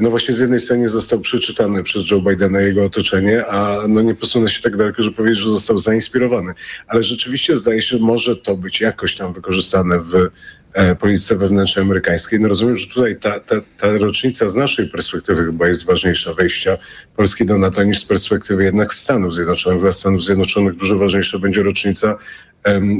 no 0.02 0.10
właśnie 0.10 0.34
z 0.34 0.40
jednej 0.40 0.60
strony 0.60 0.90
został 0.90 1.20
przeczytany 1.20 1.84
przez 1.84 2.12
Joe 2.12 2.22
Bidena 2.22 2.62
i 2.62 2.66
jego 2.66 2.86
otoczenie, 2.86 3.46
a 3.46 3.88
no 3.88 4.02
nie 4.02 4.16
posunę 4.16 4.50
się 4.50 4.62
tak 4.62 4.78
daleko, 4.78 5.04
że 5.04 5.12
powiedzieć, 5.12 5.40
że 5.40 5.50
został 5.50 5.80
zainspirowany. 5.80 6.54
Ale 6.88 7.04
rzeczywiście 7.04 7.56
zdaje 7.56 7.82
się, 7.82 7.98
że 7.98 8.04
może 8.04 8.36
to 8.36 8.58
być 8.58 8.82
jakoś 8.82 9.16
tam 9.16 9.34
wykorzystane 9.34 10.00
w 10.00 10.30
e, 10.74 10.96
polityce 10.96 11.36
wewnętrznej 11.36 11.86
amerykańskiej. 11.86 12.40
No 12.40 12.48
rozumiem, 12.48 12.76
że 12.76 12.88
tutaj 12.88 13.20
ta, 13.20 13.40
ta, 13.40 13.56
ta 13.78 13.98
rocznica 13.98 14.48
z 14.48 14.56
naszej 14.56 14.90
perspektywy 14.90 15.46
chyba 15.46 15.68
jest 15.68 15.86
ważniejsza 15.86 16.34
wejścia 16.34 16.78
Polski 17.16 17.46
do 17.46 17.58
NATO 17.58 17.84
niż 17.84 18.00
z 18.00 18.06
perspektywy 18.06 18.64
jednak 18.64 18.94
Stanów 18.94 19.34
Zjednoczonych. 19.34 19.82
Dla 19.82 19.92
Stanów 19.92 20.24
Zjednoczonych 20.24 20.76
dużo 20.76 20.98
ważniejsza 20.98 21.40
będzie 21.40 21.64
rocznica 21.64 22.18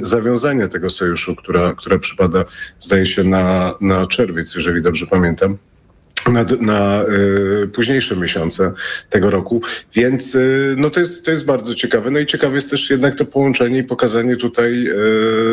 zawiązania 0.02 0.68
tego 0.68 0.90
sojuszu, 0.90 1.36
która, 1.36 1.74
która 1.74 2.00
przypada, 2.00 2.46
zdaje 2.80 3.06
się, 3.06 3.24
na, 3.24 3.74
na 3.82 4.08
czerwiec, 4.08 4.56
jeżeli 4.56 4.82
dobrze 4.82 5.06
pamiętam 5.08 5.58
na, 6.32 6.46
na 6.60 7.04
y, 7.64 7.68
późniejsze 7.68 8.16
miesiące 8.16 8.74
tego 9.10 9.30
roku, 9.30 9.62
więc 9.94 10.36
y, 10.36 10.76
no 10.78 10.90
to, 10.90 11.00
jest, 11.00 11.26
to 11.26 11.32
jest 11.32 11.46
bardzo 11.46 11.76
ciekawe. 11.76 12.12
No 12.12 12.20
i 12.20 12.26
ciekawe 12.26 12.56
jest 12.56 12.70
też 12.70 12.90
jednak 12.90 13.16
to 13.16 13.26
połączenie 13.26 13.80
i 13.80 13.84
pokazanie 13.84 14.36
tutaj 14.36 14.88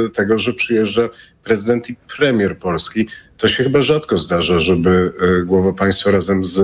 y, 0.07 0.11
tego, 0.11 0.39
że 0.39 0.53
przyjeżdża 0.53 1.09
prezydent 1.45 1.91
i 1.91 1.97
premier 2.17 2.59
Polski. 2.59 3.09
To 3.37 3.49
się 3.49 3.65
chyba 3.65 3.83
rzadko 3.83 4.19
zdarza, 4.19 4.61
żeby 4.61 5.13
y, 5.41 5.45
głowa 5.45 5.73
państwa 5.73 6.11
razem 6.11 6.45
z 6.45 6.61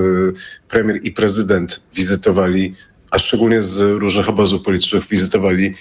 premier 0.68 0.98
i 1.02 1.12
prezydent 1.12 1.82
wizytowali, 1.94 2.74
a 3.10 3.18
szczególnie 3.18 3.62
z 3.62 3.78
różnych 3.78 4.28
obozów 4.28 4.62
politycznych 4.62 5.08
wizytowali 5.08 5.74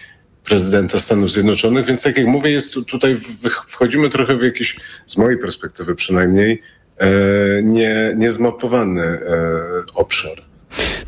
prezydenta 0.44 1.00
Stanów 1.00 1.32
Zjednoczonych, 1.32 1.86
więc 1.86 2.04
tak 2.04 2.18
jak 2.18 2.28
mówię, 2.28 2.52
jest 2.52 2.76
tutaj 2.88 3.18
wchodzimy 3.68 4.10
trochę 4.10 4.38
w 4.38 4.42
jakiś, 4.42 4.80
z 5.06 5.18
mojej 5.18 5.38
perspektywy 5.38 5.96
przynajmniej, 5.96 6.62
nie, 7.64 8.14
niezmapowany 8.18 9.02
e, 9.02 9.20
obszar. 9.94 10.42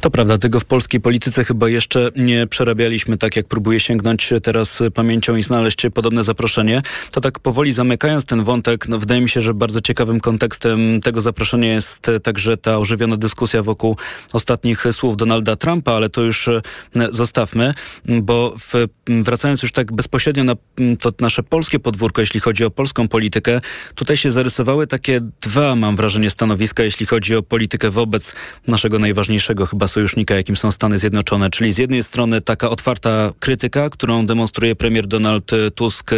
To 0.02 0.12
prawda, 0.12 0.38
tego 0.38 0.60
w 0.60 0.66
polskiej 0.66 1.02
polityce 1.02 1.44
chyba 1.44 1.70
jeszcze 1.70 2.12
nie 2.16 2.48
przerabialiśmy 2.48 3.18
tak, 3.18 3.36
jak 3.36 3.48
próbuję 3.48 3.80
sięgnąć 3.80 4.34
teraz 4.44 4.80
pamięcią 4.94 5.36
i 5.36 5.44
znaleźć 5.44 5.82
podobne 5.94 6.24
zaproszenie. 6.24 6.82
To 7.12 7.22
tak 7.22 7.40
powoli 7.40 7.72
zamykając 7.72 8.26
ten 8.26 8.44
wątek, 8.44 8.88
no 8.88 9.00
wydaje 9.00 9.22
mi 9.22 9.30
się, 9.30 9.42
że 9.42 9.54
bardzo 9.54 9.82
ciekawym 9.82 10.20
kontekstem 10.20 11.02
tego 11.02 11.22
zaproszenia 11.22 11.74
jest 11.74 12.08
także 12.24 12.58
ta 12.58 12.78
ożywiona 12.78 13.18
dyskusja 13.18 13.64
wokół 13.64 13.96
ostatnich 14.34 14.86
słów 14.92 15.18
Donalda 15.18 15.56
Trumpa, 15.56 15.92
ale 15.92 16.10
to 16.10 16.22
już 16.22 16.48
e, 16.48 16.62
zostawmy, 17.12 17.74
bo 18.22 18.56
w, 18.60 18.88
wracając 19.08 19.64
już 19.64 19.72
tak 19.72 19.92
bezpośrednio 19.94 20.44
na 20.44 20.56
to 21.00 21.12
nasze 21.20 21.44
polskie 21.44 21.80
podwórko, 21.80 22.22
jeśli 22.22 22.40
chodzi 22.40 22.66
o 22.66 22.70
polską 22.70 23.08
politykę, 23.08 23.62
tutaj 23.96 24.18
się 24.18 24.32
zarysowały 24.32 24.88
takie 24.88 25.22
dwa, 25.42 25.76
mam 25.76 25.96
wrażenie, 25.96 26.30
stanowiska, 26.30 26.84
jeśli 26.84 27.06
chodzi 27.06 27.36
o 27.36 27.44
politykę 27.44 27.90
wobec 27.90 28.36
naszego 28.68 29.00
najważniejszego 29.00 29.66
chyba 29.66 29.89
sojusznika, 29.90 30.36
jakim 30.36 30.56
są 30.56 30.72
Stany 30.72 31.00
Zjednoczone. 31.00 31.50
Czyli 31.50 31.72
z 31.72 31.78
jednej 31.78 32.04
strony 32.04 32.42
taka 32.42 32.70
otwarta 32.70 33.32
krytyka, 33.40 33.90
którą 33.90 34.26
demonstruje 34.26 34.76
premier 34.76 35.08
Donald 35.08 35.52
Tusk 35.76 36.12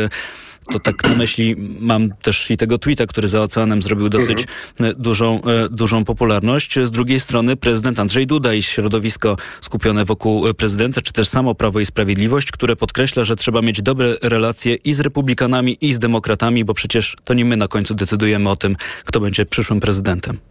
to 0.71 0.79
tak 0.79 1.03
na 1.03 1.15
myśli 1.15 1.55
mam 1.79 2.09
też 2.21 2.51
i 2.51 2.57
tego 2.57 2.77
tweeta, 2.77 3.05
który 3.05 3.27
za 3.27 3.41
oceanem 3.41 3.81
zrobił 3.81 4.09
dosyć 4.09 4.45
mhm. 4.79 5.01
dużą, 5.01 5.41
e, 5.43 5.69
dużą 5.69 6.05
popularność. 6.05 6.79
Z 6.83 6.91
drugiej 6.91 7.19
strony 7.19 7.55
prezydent 7.55 7.99
Andrzej 7.99 8.27
Duda 8.27 8.53
i 8.53 8.63
środowisko 8.63 9.37
skupione 9.61 10.05
wokół 10.05 10.53
prezydenta, 10.53 11.01
czy 11.01 11.13
też 11.13 11.27
samo 11.27 11.55
Prawo 11.55 11.79
i 11.79 11.85
Sprawiedliwość, 11.85 12.51
które 12.51 12.75
podkreśla, 12.75 13.23
że 13.23 13.35
trzeba 13.35 13.61
mieć 13.61 13.81
dobre 13.81 14.15
relacje 14.21 14.75
i 14.75 14.93
z 14.93 14.99
republikanami, 14.99 15.77
i 15.81 15.93
z 15.93 15.99
demokratami, 15.99 16.65
bo 16.65 16.73
przecież 16.73 17.17
to 17.23 17.33
nie 17.33 17.45
my 17.45 17.57
na 17.57 17.67
końcu 17.67 17.93
decydujemy 17.93 18.49
o 18.49 18.55
tym, 18.55 18.75
kto 19.05 19.19
będzie 19.19 19.45
przyszłym 19.45 19.79
prezydentem. 19.79 20.50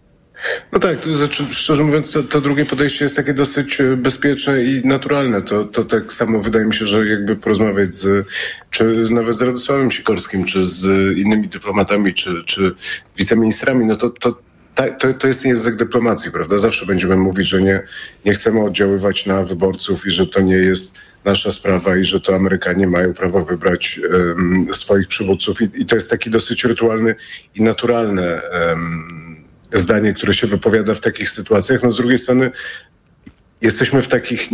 No 0.73 0.79
tak, 0.79 1.01
to 1.01 1.17
znaczy, 1.17 1.47
szczerze 1.51 1.85
mówiąc, 1.85 2.13
to, 2.13 2.23
to, 2.23 2.41
drugie 2.41 2.65
podejście 2.65 3.05
jest 3.05 3.17
takie 3.17 3.35
dosyć 3.35 3.81
e, 3.81 3.97
bezpieczne 3.97 4.65
i 4.65 4.87
naturalne. 4.87 5.43
To, 5.43 5.65
to 5.65 5.85
tak 5.85 6.13
samo 6.13 6.41
wydaje 6.41 6.65
mi 6.65 6.75
się, 6.75 6.87
że 6.87 7.07
jakby 7.07 7.37
porozmawiać 7.37 7.95
z, 7.95 8.27
czy 8.71 9.07
nawet 9.11 9.37
z 9.37 9.43
Radosławem 9.43 9.91
Sikorskim, 9.91 10.45
czy 10.45 10.65
z 10.65 10.85
innymi 11.19 11.49
dyplomatami, 11.49 12.15
czy, 12.15 12.45
czy 12.47 12.73
wiceministrami, 13.17 13.87
no 13.87 13.97
to, 13.97 14.11
to 14.11 14.51
to, 14.99 15.15
to 15.15 15.29
jest 15.29 15.45
język 15.45 15.77
dyplomacji, 15.77 16.33
prawda? 16.33 16.59
Zawsze 16.59 16.87
będziemy 16.87 17.17
mówić, 17.17 17.49
że 17.49 17.63
nie, 17.63 17.83
nie 18.25 18.33
chcemy 18.33 18.65
oddziaływać 18.65 19.27
na 19.27 19.43
wyborców 19.43 20.07
i 20.07 20.11
że 20.11 20.27
to 20.27 20.41
nie 20.41 20.55
jest 20.55 20.95
nasza 21.25 21.53
sprawa 21.53 21.97
i 21.97 22.05
że 22.05 22.21
to 22.21 22.35
Amerykanie 22.35 22.87
mają 22.87 23.15
prawo 23.15 23.45
wybrać 23.45 24.01
um, 24.13 24.67
swoich 24.73 25.09
przywódców. 25.09 25.63
I, 25.63 25.69
I, 25.75 25.87
to 25.87 25.95
jest 25.95 26.11
taki 26.11 26.31
dosyć 26.31 26.65
rytualny 26.65 27.15
i 27.55 27.63
naturalny 27.63 28.41
um, 28.69 29.30
zdanie, 29.73 30.13
które 30.13 30.35
się 30.35 30.47
wypowiada 30.47 30.95
w 30.95 31.01
takich 31.01 31.31
sytuacjach. 31.31 31.83
No 31.83 31.91
z 31.91 31.97
drugiej 31.97 32.19
strony 32.19 32.51
jesteśmy 33.61 34.03
w 34.03 34.09
takich 34.09 34.49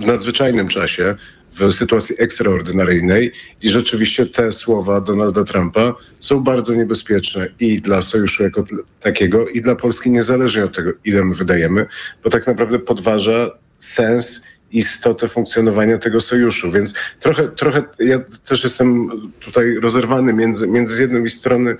w 0.00 0.06
nadzwyczajnym 0.06 0.68
czasie, 0.68 1.14
w 1.52 1.72
sytuacji 1.72 2.16
ekstraordynaryjnej 2.18 3.32
i 3.62 3.70
rzeczywiście 3.70 4.26
te 4.26 4.52
słowa 4.52 5.00
Donalda 5.00 5.44
Trumpa 5.44 5.94
są 6.20 6.44
bardzo 6.44 6.74
niebezpieczne 6.74 7.48
i 7.60 7.80
dla 7.80 8.02
sojuszu 8.02 8.42
jako 8.42 8.64
takiego, 9.00 9.48
i 9.48 9.62
dla 9.62 9.76
Polski 9.76 10.10
niezależnie 10.10 10.64
od 10.64 10.76
tego, 10.76 10.92
ile 11.04 11.24
my 11.24 11.34
wydajemy, 11.34 11.86
bo 12.24 12.30
tak 12.30 12.46
naprawdę 12.46 12.78
podważa 12.78 13.50
sens 13.78 14.42
istotę 14.72 15.28
funkcjonowania 15.28 15.98
tego 15.98 16.20
sojuszu. 16.20 16.70
Więc 16.70 16.94
trochę, 17.20 17.48
trochę 17.48 17.82
ja 17.98 18.18
też 18.44 18.64
jestem 18.64 19.08
tutaj 19.40 19.74
rozerwany 19.74 20.32
między, 20.32 20.66
między 20.66 20.94
z 20.94 20.98
jednej 20.98 21.30
strony 21.30 21.76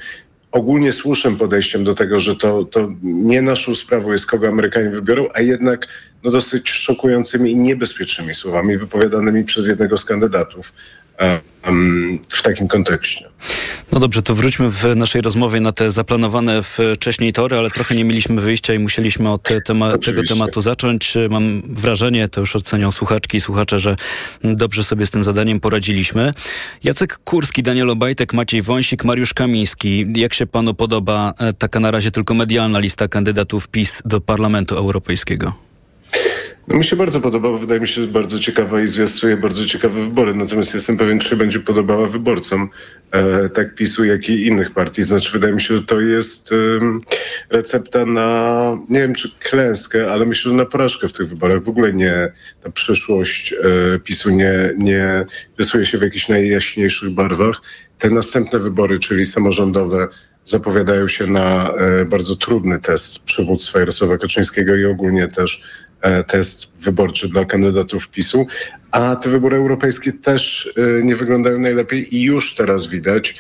ogólnie 0.53 0.93
słusznym 0.93 1.37
podejściem 1.37 1.85
do 1.85 1.95
tego, 1.95 2.21
że 2.21 2.37
to, 2.37 2.65
to 2.65 2.93
nie 3.03 3.43
naszą 3.43 3.75
sprawą 3.75 4.13
jest, 4.13 4.27
kogo 4.27 4.49
Amerykanie 4.49 4.89
wybiorą, 4.89 5.29
a 5.35 5.41
jednak 5.41 5.87
no, 6.25 6.31
dosyć 6.31 6.71
szokującymi 6.71 7.51
i 7.51 7.57
niebezpiecznymi 7.57 8.35
słowami 8.35 8.79
wypowiadanymi 8.79 9.45
przez 9.45 9.67
jednego 9.67 9.97
z 9.97 10.05
kandydatów 10.05 10.73
w 12.29 12.43
takim 12.43 12.69
kontekście. 12.69 13.29
No 13.93 14.01
dobrze, 14.01 14.23
to 14.23 14.35
wróćmy 14.35 14.71
w 14.71 14.97
naszej 14.97 15.23
rozmowie 15.23 15.61
na 15.61 15.73
te 15.73 15.91
zaplanowane 15.91 16.63
wcześniej 16.63 17.33
tory, 17.33 17.57
ale 17.57 17.71
trochę 17.71 17.95
nie 17.95 18.05
mieliśmy 18.05 18.41
wyjścia 18.41 18.75
i 18.75 18.79
musieliśmy 18.79 19.31
od 19.31 19.49
tema 19.65 19.99
tego 19.99 20.23
tematu 20.29 20.61
zacząć. 20.61 21.15
Mam 21.31 21.63
wrażenie, 21.75 22.29
to 22.29 22.41
już 22.41 22.57
ocenią 22.57 22.93
słuchaczki 22.93 23.37
i 23.37 23.41
słuchacze, 23.41 23.79
że 23.79 23.97
dobrze 24.45 24.85
sobie 24.85 25.07
z 25.07 25.11
tym 25.11 25.25
zadaniem 25.25 25.61
poradziliśmy. 25.61 26.35
Jacek 26.85 27.19
Kurski, 27.25 27.63
Daniel 27.63 27.91
Obajtek, 27.91 28.35
Maciej 28.35 28.63
Wąsik, 28.63 29.05
Mariusz 29.05 29.35
Kamiński. 29.35 30.07
Jak 30.17 30.35
się 30.35 30.47
panu 30.47 30.75
podoba 30.75 31.33
e, 31.39 31.53
taka 31.53 31.81
na 31.81 31.91
razie 31.91 32.11
tylko 32.11 32.35
medialna 32.35 32.79
lista 32.79 33.09
kandydatów 33.09 33.69
PiS 33.69 34.03
do 34.05 34.21
Parlamentu 34.21 34.77
Europejskiego? 34.77 35.68
No 36.71 36.77
mi 36.77 36.85
się 36.85 36.97
bardzo 36.97 37.21
podoba, 37.21 37.51
bo 37.51 37.59
wydaje 37.59 37.81
mi 37.81 37.89
się 37.89 38.07
bardzo 38.07 38.39
ciekawa 38.39 38.81
i 38.81 38.89
zwiastuje 38.89 39.37
bardzo 39.37 39.67
ciekawe 39.67 40.01
wybory. 40.01 40.35
Natomiast 40.35 40.75
jestem 40.75 40.97
pewien, 40.97 41.19
czy 41.19 41.37
będzie 41.37 41.61
podobała 41.61 42.09
wyborcom 42.09 42.69
e, 43.11 43.49
tak 43.49 43.75
PiSu, 43.75 44.05
jak 44.05 44.29
i 44.29 44.47
innych 44.47 44.71
partii. 44.71 45.03
Znaczy 45.03 45.33
wydaje 45.33 45.55
mi 45.55 45.61
się, 45.61 45.77
że 45.77 45.83
to 45.83 46.01
jest 46.01 46.53
e, 46.53 46.57
recepta 47.51 48.05
na, 48.05 48.79
nie 48.89 49.01
wiem 49.01 49.15
czy 49.15 49.31
klęskę, 49.39 50.13
ale 50.13 50.27
myślę, 50.27 50.51
że 50.51 50.57
na 50.57 50.67
porażkę 50.67 51.09
w 51.09 51.13
tych 51.13 51.29
wyborach. 51.29 51.63
W 51.63 51.69
ogóle 51.69 51.93
nie, 51.93 52.33
ta 52.63 52.71
przyszłość 52.71 53.53
e, 53.53 53.99
PiSu 53.99 54.31
nie, 54.31 54.55
nie 54.79 55.25
rysuje 55.59 55.87
się 55.87 55.99
w 55.99 56.03
jakichś 56.03 56.29
najjaśniejszych 56.29 57.11
barwach. 57.11 57.63
Te 57.99 58.11
następne 58.11 58.59
wybory, 58.59 58.99
czyli 58.99 59.27
samorządowe, 59.27 60.09
zapowiadają 60.45 61.09
się 61.09 61.27
na 61.27 61.73
e, 61.73 62.05
bardzo 62.05 62.37
trudny 62.37 62.79
test 62.79 63.19
przywództwa 63.19 63.79
Jarosława 63.79 64.19
Kaczyńskiego 64.19 64.77
i 64.77 64.85
ogólnie 64.85 65.29
też 65.29 65.63
test 66.27 66.73
wyborczy 66.81 67.29
dla 67.29 67.45
kandydatów 67.45 68.09
PiSu. 68.09 68.47
A 68.91 69.17
te 69.17 69.31
wybory 69.31 69.57
europejskie 69.57 70.13
też 70.13 70.73
e, 70.77 71.03
nie 71.03 71.17
wyglądają 71.17 71.59
najlepiej 71.59 72.17
i 72.17 72.23
już 72.23 72.55
teraz 72.55 72.87
widać 72.87 73.35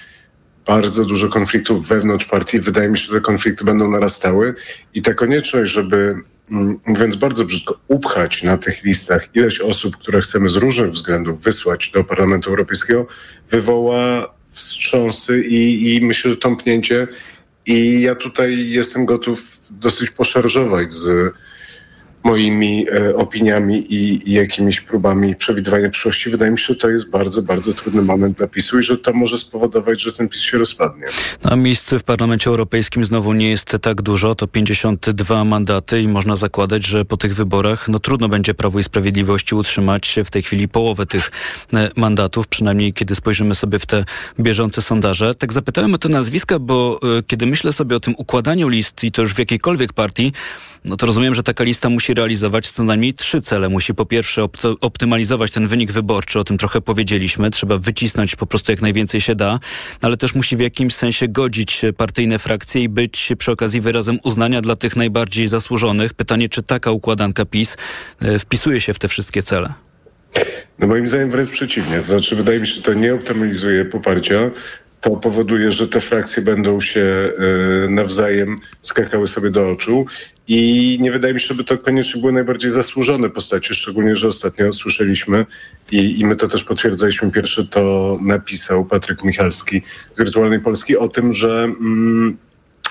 bardzo 0.66 1.04
dużo 1.04 1.28
konfliktów 1.28 1.88
wewnątrz 1.88 2.24
partii. 2.24 2.60
Wydaje 2.60 2.88
mi 2.88 2.98
się, 2.98 3.04
że 3.04 3.12
te 3.12 3.20
konflikty 3.20 3.64
będą 3.64 3.90
narastały 3.90 4.54
i 4.94 5.02
ta 5.02 5.14
konieczność, 5.14 5.72
żeby 5.72 6.14
mm, 6.50 6.80
mówiąc 6.86 7.16
bardzo 7.16 7.44
brzydko, 7.44 7.78
upchać 7.88 8.42
na 8.42 8.56
tych 8.56 8.84
listach 8.84 9.28
ileś 9.34 9.60
osób, 9.60 9.96
które 9.96 10.20
chcemy 10.20 10.48
z 10.48 10.56
różnych 10.56 10.90
względów 10.90 11.42
wysłać 11.42 11.90
do 11.90 12.04
Parlamentu 12.04 12.50
Europejskiego, 12.50 13.06
wywoła 13.50 14.34
wstrząsy 14.50 15.44
i, 15.44 15.94
i 15.96 16.04
myślę, 16.04 16.30
że 16.30 16.36
tąpnięcie. 16.36 17.06
I 17.66 18.00
ja 18.00 18.14
tutaj 18.14 18.68
jestem 18.68 19.06
gotów 19.06 19.58
dosyć 19.70 20.10
poszarżować 20.10 20.92
z 20.92 21.34
moimi 22.24 22.86
e, 22.92 23.16
opiniami 23.16 23.94
i, 23.94 24.30
i, 24.30 24.32
jakimiś 24.32 24.80
próbami 24.80 25.36
przewidywania 25.36 25.90
przyszłości. 25.90 26.30
Wydaje 26.30 26.50
mi 26.50 26.58
się, 26.58 26.64
że 26.64 26.76
to 26.76 26.90
jest 26.90 27.10
bardzo, 27.10 27.42
bardzo 27.42 27.72
trudny 27.72 28.02
moment 28.02 28.38
dla 28.38 28.46
PiSu 28.46 28.78
i 28.78 28.82
że 28.82 28.96
to 28.98 29.12
może 29.12 29.38
spowodować, 29.38 30.02
że 30.02 30.12
ten 30.12 30.28
PiS 30.28 30.40
się 30.40 30.58
rozpadnie. 30.58 31.06
A 31.42 31.56
miejsc 31.56 31.94
w 31.94 32.02
Parlamencie 32.02 32.50
Europejskim 32.50 33.04
znowu 33.04 33.32
nie 33.32 33.50
jest 33.50 33.76
tak 33.82 34.02
dużo, 34.02 34.34
to 34.34 34.46
52 34.46 35.44
mandaty 35.44 36.00
i 36.00 36.08
można 36.08 36.36
zakładać, 36.36 36.86
że 36.86 37.04
po 37.04 37.16
tych 37.16 37.34
wyborach 37.34 37.88
no 37.88 37.98
trudno 37.98 38.28
będzie 38.28 38.54
Prawo 38.54 38.78
i 38.78 38.82
Sprawiedliwości 38.82 39.54
utrzymać 39.54 40.16
w 40.24 40.30
tej 40.30 40.42
chwili 40.42 40.68
połowę 40.68 41.06
tych 41.06 41.30
e, 41.74 41.90
mandatów, 41.96 42.48
przynajmniej 42.48 42.92
kiedy 42.92 43.14
spojrzymy 43.14 43.54
sobie 43.54 43.78
w 43.78 43.86
te 43.86 44.04
bieżące 44.40 44.82
sondaże. 44.82 45.34
Tak 45.34 45.52
zapytałem 45.52 45.94
o 45.94 45.98
te 45.98 46.08
nazwiska, 46.08 46.58
bo 46.58 47.00
y, 47.18 47.22
kiedy 47.22 47.46
myślę 47.46 47.72
sobie 47.72 47.96
o 47.96 48.00
tym 48.00 48.14
układaniu 48.16 48.68
list 48.68 49.04
i 49.04 49.12
to 49.12 49.22
już 49.22 49.34
w 49.34 49.38
jakiejkolwiek 49.38 49.92
partii, 49.92 50.32
no 50.84 50.96
to 50.96 51.06
rozumiem, 51.06 51.34
że 51.34 51.42
taka 51.42 51.64
lista 51.64 51.88
musi 51.88 52.14
realizować 52.14 52.70
co 52.70 52.84
najmniej 52.84 53.14
trzy 53.14 53.42
cele. 53.42 53.68
Musi 53.68 53.94
po 53.94 54.06
pierwsze 54.06 54.46
optymalizować 54.80 55.52
ten 55.52 55.68
wynik 55.68 55.92
wyborczy, 55.92 56.38
o 56.38 56.44
tym 56.44 56.58
trochę 56.58 56.80
powiedzieliśmy, 56.80 57.50
trzeba 57.50 57.78
wycisnąć 57.78 58.36
po 58.36 58.46
prostu 58.46 58.72
jak 58.72 58.80
najwięcej 58.80 59.20
się 59.20 59.34
da, 59.34 59.58
ale 60.02 60.16
też 60.16 60.34
musi 60.34 60.56
w 60.56 60.60
jakimś 60.60 60.94
sensie 60.94 61.28
godzić 61.28 61.82
partyjne 61.96 62.38
frakcje 62.38 62.82
i 62.82 62.88
być 62.88 63.32
przy 63.38 63.52
okazji 63.52 63.80
wyrazem 63.80 64.18
uznania 64.24 64.60
dla 64.60 64.76
tych 64.76 64.96
najbardziej 64.96 65.46
zasłużonych. 65.46 66.14
Pytanie, 66.14 66.48
czy 66.48 66.62
taka 66.62 66.90
układanka 66.90 67.44
PiS 67.44 67.76
e, 68.20 68.38
wpisuje 68.38 68.80
się 68.80 68.94
w 68.94 68.98
te 68.98 69.08
wszystkie 69.08 69.42
cele? 69.42 69.74
No 70.78 70.86
moim 70.86 71.08
zdaniem 71.08 71.30
wręcz 71.30 71.50
przeciwnie. 71.50 72.02
Znaczy 72.02 72.36
wydaje 72.36 72.60
mi 72.60 72.66
się, 72.66 72.74
że 72.74 72.82
to 72.82 72.94
nie 72.94 73.14
optymalizuje 73.14 73.84
poparcia, 73.84 74.50
to 75.00 75.10
powoduje, 75.10 75.72
że 75.72 75.88
te 75.88 76.00
frakcje 76.00 76.42
będą 76.42 76.80
się 76.80 77.00
e, 77.04 77.88
nawzajem 77.88 78.58
skakały 78.82 79.26
sobie 79.26 79.50
do 79.50 79.70
oczu. 79.70 80.06
I 80.48 80.98
nie 81.00 81.12
wydaje 81.12 81.34
mi 81.34 81.40
się, 81.40 81.46
żeby 81.46 81.64
to 81.64 81.78
koniecznie 81.78 82.20
były 82.20 82.32
najbardziej 82.32 82.70
zasłużone 82.70 83.30
postacie, 83.30 83.74
szczególnie, 83.74 84.16
że 84.16 84.28
ostatnio 84.28 84.72
słyszeliśmy 84.72 85.46
i, 85.90 86.20
i 86.20 86.26
my 86.26 86.36
to 86.36 86.48
też 86.48 86.64
potwierdzaliśmy, 86.64 87.30
pierwszy 87.30 87.68
to 87.68 88.18
napisał 88.22 88.84
Patryk 88.84 89.24
Michalski 89.24 89.82
z 90.16 90.18
Wirtualnej 90.18 90.60
Polski 90.60 90.96
o 90.96 91.08
tym, 91.08 91.32
że 91.32 91.64
mm, 91.64 92.36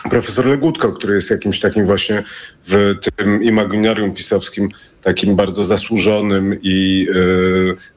profesor 0.10 0.46
Legutko, 0.46 0.94
który 0.94 1.16
jest 1.16 1.30
jakimś 1.30 1.60
takim 1.60 1.86
właśnie 1.86 2.24
w 2.68 2.96
tym 3.16 3.44
imaginarium 3.44 4.14
pisowskim 4.14 4.70
takim 5.02 5.36
bardzo 5.36 5.64
zasłużonym 5.64 6.60
i 6.62 7.08
e, 7.10 7.16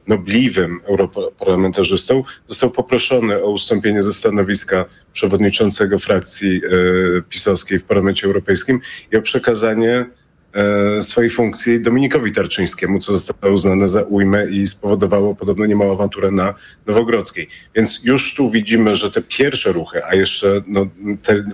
nobliwym 0.07 0.81
europarlamentarzystą, 0.85 2.23
został 2.47 2.71
poproszony 2.71 3.43
o 3.43 3.51
ustąpienie 3.51 4.01
ze 4.01 4.13
stanowiska 4.13 4.85
przewodniczącego 5.13 5.99
frakcji 5.99 6.61
e, 6.65 6.69
pisowskiej 7.21 7.79
w 7.79 7.83
Parlamencie 7.83 8.27
Europejskim 8.27 8.79
i 9.11 9.17
o 9.17 9.21
przekazanie 9.21 10.05
swojej 11.01 11.29
funkcji 11.29 11.81
Dominikowi 11.81 12.31
Tarczyńskiemu, 12.31 12.99
co 12.99 13.13
zostało 13.13 13.53
uznane 13.53 13.87
za 13.87 14.01
ujmę 14.01 14.47
i 14.49 14.67
spowodowało 14.67 15.35
podobno 15.35 15.65
niemałą 15.65 15.93
awanturę 15.93 16.31
na 16.31 16.53
Nowogrodzkiej. 16.87 17.47
Więc 17.75 18.01
już 18.03 18.35
tu 18.35 18.51
widzimy, 18.51 18.95
że 18.95 19.11
te 19.11 19.21
pierwsze 19.21 19.71
ruchy, 19.71 20.05
a 20.05 20.15
jeszcze 20.15 20.61
no, 20.67 20.87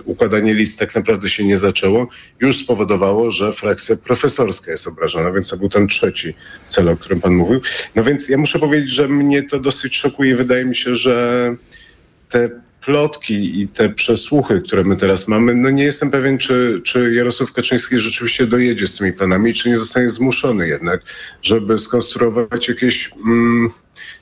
układanie 0.04 0.54
list 0.54 0.78
tak 0.78 0.94
naprawdę 0.94 1.30
się 1.30 1.44
nie 1.44 1.56
zaczęło, 1.56 2.08
już 2.40 2.56
spowodowało, 2.56 3.30
że 3.30 3.52
frakcja 3.52 3.96
profesorska 3.96 4.70
jest 4.70 4.86
obrażona, 4.86 5.32
więc 5.32 5.48
to 5.48 5.56
był 5.56 5.68
ten 5.68 5.88
trzeci 5.88 6.34
cel, 6.68 6.88
o 6.88 6.96
którym 6.96 7.20
pan 7.20 7.34
mówił. 7.34 7.60
No 7.94 8.04
więc 8.04 8.28
ja 8.28 8.38
muszę 8.38 8.58
powiedzieć, 8.58 8.90
że 8.90 9.08
mnie 9.08 9.42
to 9.42 9.60
dosyć 9.60 9.96
szokuje. 9.96 10.36
Wydaje 10.36 10.64
mi 10.64 10.74
się, 10.74 10.94
że 10.94 11.56
te 12.28 12.50
plotki 12.88 13.60
i 13.60 13.68
te 13.68 13.88
przesłuchy, 13.88 14.60
które 14.60 14.84
my 14.84 14.96
teraz 14.96 15.28
mamy, 15.28 15.54
no 15.54 15.70
nie 15.70 15.84
jestem 15.84 16.10
pewien, 16.10 16.38
czy, 16.38 16.80
czy 16.84 17.14
Jarosław 17.14 17.52
Kaczyński 17.52 17.98
rzeczywiście 17.98 18.46
dojedzie 18.46 18.86
z 18.86 18.96
tymi 18.96 19.12
planami, 19.12 19.54
czy 19.54 19.68
nie 19.68 19.76
zostanie 19.76 20.08
zmuszony 20.08 20.68
jednak, 20.68 21.00
żeby 21.42 21.78
skonstruować 21.78 22.68
jakieś, 22.68 23.10
mm, 23.26 23.70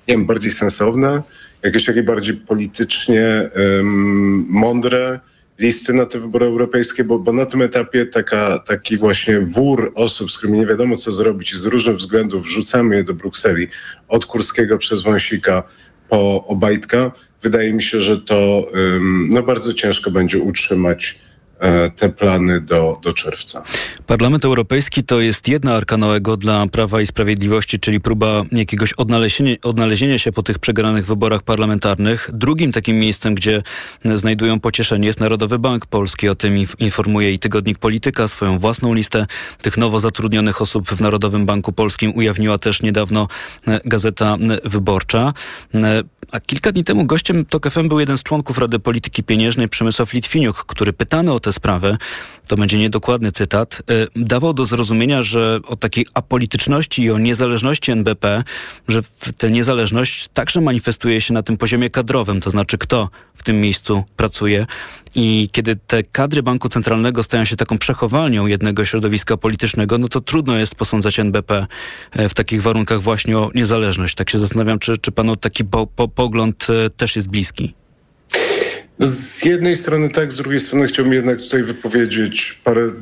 nie 0.09 0.15
wiem, 0.15 0.27
bardziej 0.27 0.51
sensowne, 0.51 1.23
jakieś 1.63 1.85
takie 1.85 2.03
bardziej 2.03 2.37
politycznie 2.37 3.51
mądre 4.49 5.21
listy 5.59 5.93
na 5.93 6.07
te 6.07 6.19
wybory 6.19 6.47
europejskie, 6.47 7.05
bo, 7.05 7.19
bo 7.19 7.33
na 7.33 7.47
tym 7.47 7.63
etapie 7.63 8.07
taka, 8.07 8.59
taki 8.59 8.97
właśnie 8.97 9.41
wór 9.41 9.93
osób, 9.95 10.33
z 10.33 10.39
którymi 10.39 10.59
nie 10.59 10.67
wiadomo 10.67 10.97
co 10.97 11.13
zrobić 11.13 11.53
i 11.53 11.57
z 11.57 11.65
różnych 11.65 11.97
względów 11.97 12.45
wrzucamy 12.45 12.97
je 12.97 13.05
do 13.05 13.15
Brukseli, 13.15 13.69
od 14.09 14.27
Kurskiego 14.27 14.79
przez 14.79 15.03
Wąsika 15.03 15.63
po 16.09 16.45
Obajtka, 16.45 17.13
wydaje 17.47 17.73
mi 17.73 17.83
się, 17.83 18.01
że 18.01 18.21
to 18.21 18.69
no, 19.29 19.43
bardzo 19.43 19.75
ciężko 19.75 20.11
będzie 20.11 20.39
utrzymać 20.39 21.19
te 21.97 22.09
plany 22.09 22.61
do, 22.61 22.99
do 23.03 23.13
czerwca. 23.13 23.63
Parlament 24.07 24.45
Europejski 24.45 25.05
to 25.05 25.21
jest 25.21 25.49
jedna 25.49 25.75
arka 25.75 25.97
Noego 25.97 26.37
dla 26.37 26.67
Prawa 26.67 27.01
i 27.01 27.07
Sprawiedliwości, 27.07 27.81
czyli 27.81 28.01
próba 28.01 28.43
jakiegoś 28.53 28.93
odnalezienia, 28.93 29.55
odnalezienia 29.63 30.19
się 30.19 30.33
po 30.33 30.43
tych 30.43 30.59
przegranych 30.59 31.07
wyborach 31.07 31.43
parlamentarnych. 31.43 32.31
Drugim 32.33 32.73
takim 32.73 32.99
miejscem, 32.99 33.35
gdzie 33.35 33.63
znajdują 34.05 34.61
pocieszenie 34.61 35.07
jest 35.07 35.21
Narodowy 35.21 35.59
Bank 35.59 35.87
Polski. 35.87 36.29
O 36.29 36.35
tym 36.35 36.67
informuje 36.79 37.33
i 37.33 37.39
tygodnik 37.39 37.79
Polityka. 37.79 38.29
Swoją 38.29 38.59
własną 38.59 38.95
listę 38.95 39.27
tych 39.63 39.77
nowo 39.77 40.01
zatrudnionych 40.01 40.63
osób 40.63 40.89
w 40.89 41.01
Narodowym 41.01 41.47
Banku 41.47 41.73
Polskim 41.73 42.17
ujawniła 42.17 42.59
też 42.59 42.83
niedawno 42.83 43.29
e, 43.69 43.81
Gazeta 43.85 44.37
Wyborcza. 44.65 45.33
E, 45.75 46.03
a 46.33 46.41
kilka 46.41 46.73
dni 46.73 46.85
temu 46.85 47.05
gościem 47.05 47.45
TOK 47.45 47.71
FM 47.71 47.89
był 47.89 48.01
jeden 48.01 48.19
z 48.19 48.23
członków 48.23 48.59
Rady 48.59 48.79
Polityki 48.79 49.25
Pieniężnej 49.25 49.69
Przemysław 49.69 50.13
Litwiniuk, 50.13 50.65
który 50.65 50.93
pytany 50.93 51.33
o 51.33 51.41
tę 51.47 51.53
sprawę, 51.53 51.97
to 52.49 52.57
będzie 52.57 52.79
niedokładny 52.79 53.33
cytat, 53.33 53.83
y, 53.91 54.07
dawał 54.17 54.53
do 54.53 54.67
zrozumienia, 54.67 55.23
że 55.23 55.61
o 55.67 55.77
takiej 55.77 56.07
apolityczności 56.15 57.03
i 57.03 57.11
o 57.11 57.19
niezależności 57.19 57.93
NBP, 57.93 58.45
że 58.89 59.03
tę 59.39 59.51
niezależność 59.51 60.29
także 60.35 60.61
manifestuje 60.61 61.21
się 61.21 61.35
na 61.35 61.43
tym 61.43 61.57
poziomie 61.57 61.91
kadrowym, 61.91 62.41
to 62.41 62.51
znaczy 62.51 62.79
kto 62.79 63.11
w 63.35 63.43
tym 63.43 63.61
miejscu 63.61 64.05
pracuje. 64.17 64.67
I 65.15 65.49
kiedy 65.53 65.77
te 65.77 66.03
kadry 66.03 66.43
Banku 66.43 66.69
Centralnego 66.69 67.23
stają 67.23 67.45
się 67.45 67.57
taką 67.57 67.79
przechowalnią 67.79 68.47
jednego 68.47 68.85
środowiska 68.85 69.37
politycznego, 69.37 69.99
no 69.99 70.09
to 70.09 70.21
trudno 70.21 70.57
jest 70.57 70.75
posądzać 70.75 71.19
NBP 71.19 71.67
e, 72.13 72.29
w 72.29 72.35
takich 72.35 72.63
warunkach 72.63 73.03
właśnie 73.03 73.39
o 73.39 73.51
niezależność. 73.55 74.15
Tak 74.15 74.31
się 74.31 74.39
zastanawiam, 74.39 74.79
czy, 74.79 74.99
czy 74.99 75.13
panu 75.13 75.37
taki 75.37 75.65
po, 75.65 75.87
po, 75.87 76.09
pogląd 76.09 76.67
e, 76.71 76.91
też 76.91 77.17
jest 77.17 77.29
bliski. 77.29 77.75
Z 79.01 79.45
jednej 79.45 79.77
strony 79.77 80.09
tak, 80.09 80.33
z 80.33 80.37
drugiej 80.37 80.61
strony 80.61 80.87
chciałbym 80.87 81.15
jednak 81.15 81.39
tutaj 81.39 81.63
wypowiedzieć 81.63 82.61
parę 82.65 82.83
e, 82.83 82.93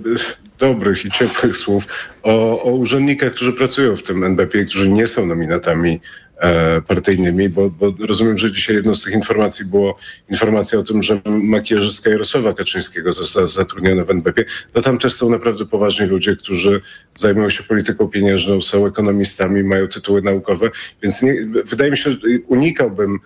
dobrych 0.59 1.05
i 1.05 1.11
ciepłych 1.11 1.57
słów 1.57 1.87
o, 2.23 2.63
o 2.63 2.71
urzędnikach, 2.71 3.33
którzy 3.33 3.53
pracują 3.53 3.97
w 3.97 4.03
tym 4.03 4.25
NBP, 4.25 4.65
którzy 4.65 4.89
nie 4.89 5.07
są 5.07 5.27
nominatami 5.27 6.01
e, 6.39 6.81
partyjnymi, 6.81 7.49
bo, 7.49 7.71
bo, 7.71 7.93
rozumiem, 8.01 8.39
że 8.39 8.53
dzisiaj 8.53 8.77
jedną 8.77 8.95
z 8.95 9.03
tych 9.03 9.15
informacji 9.15 9.65
było 9.65 9.99
informacja 10.31 10.79
o 10.79 10.83
tym, 10.83 11.03
że 11.03 11.21
makijażystka 11.27 12.11
Jarosława 12.11 12.55
Kaczyńskiego 12.55 13.13
została 13.13 13.47
zatrudniona 13.47 14.05
w 14.05 14.11
NBP. 14.11 14.45
No 14.75 14.83
tam 14.83 14.99
też 14.99 15.13
są 15.13 15.31
naprawdę 15.31 15.67
poważni 15.67 16.07
ludzie, 16.07 16.37
którzy 16.37 16.81
zajmują 17.15 17.51
się 17.51 17.63
polityką 17.63 18.09
pieniężną, 18.09 18.61
są 18.61 18.87
ekonomistami, 18.87 19.65
mają 19.65 19.89
tytuły 19.89 20.23
naukowe, 20.23 20.71
więc 21.03 21.23
nie, 21.23 21.35
wydaje 21.65 21.91
mi 21.91 21.97
się, 21.97 22.11
że 22.11 22.19
unikałbym 22.47 23.19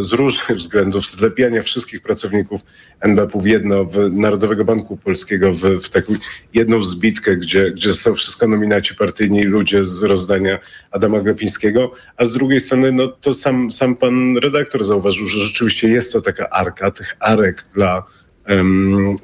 z 0.00 0.12
różnych 0.12 0.58
względów 0.58 1.06
zlepiania 1.06 1.62
wszystkich 1.62 2.02
pracowników 2.02 2.60
NBP 3.00 3.40
w 3.40 3.46
jedno, 3.46 3.84
w 3.84 4.12
Narodowego 4.12 4.64
Banku 4.64 4.96
Polskiego, 4.96 5.52
w, 5.52 5.62
w 5.62 5.88
taką 5.88 6.14
jedną 6.54 6.82
zbitkę, 6.82 7.36
gdzie, 7.36 7.70
gdzie 7.70 7.94
są 7.94 8.14
wszystko 8.14 8.48
nominaci 8.48 8.94
partyjni 8.94 9.42
ludzie 9.42 9.84
z 9.84 10.02
rozdania 10.02 10.58
Adama 10.90 11.20
Glapińskiego, 11.20 11.92
a 12.16 12.24
z 12.24 12.32
drugiej 12.32 12.60
strony 12.60 12.92
no, 12.92 13.08
to 13.08 13.32
sam, 13.32 13.72
sam 13.72 13.96
pan 13.96 14.36
redaktor 14.36 14.84
zauważył, 14.84 15.26
że 15.26 15.38
rzeczywiście 15.38 15.88
jest 15.88 16.12
to 16.12 16.20
taka 16.20 16.50
arka, 16.50 16.90
tych 16.90 17.16
arek 17.20 17.64
dla 17.74 18.02
um, 18.48 19.16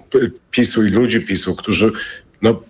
PiSu 0.51 0.85
i 0.85 0.91
ludzi 0.91 1.21
PiSu, 1.21 1.57
którzy 1.57 1.93
no, 2.43 2.63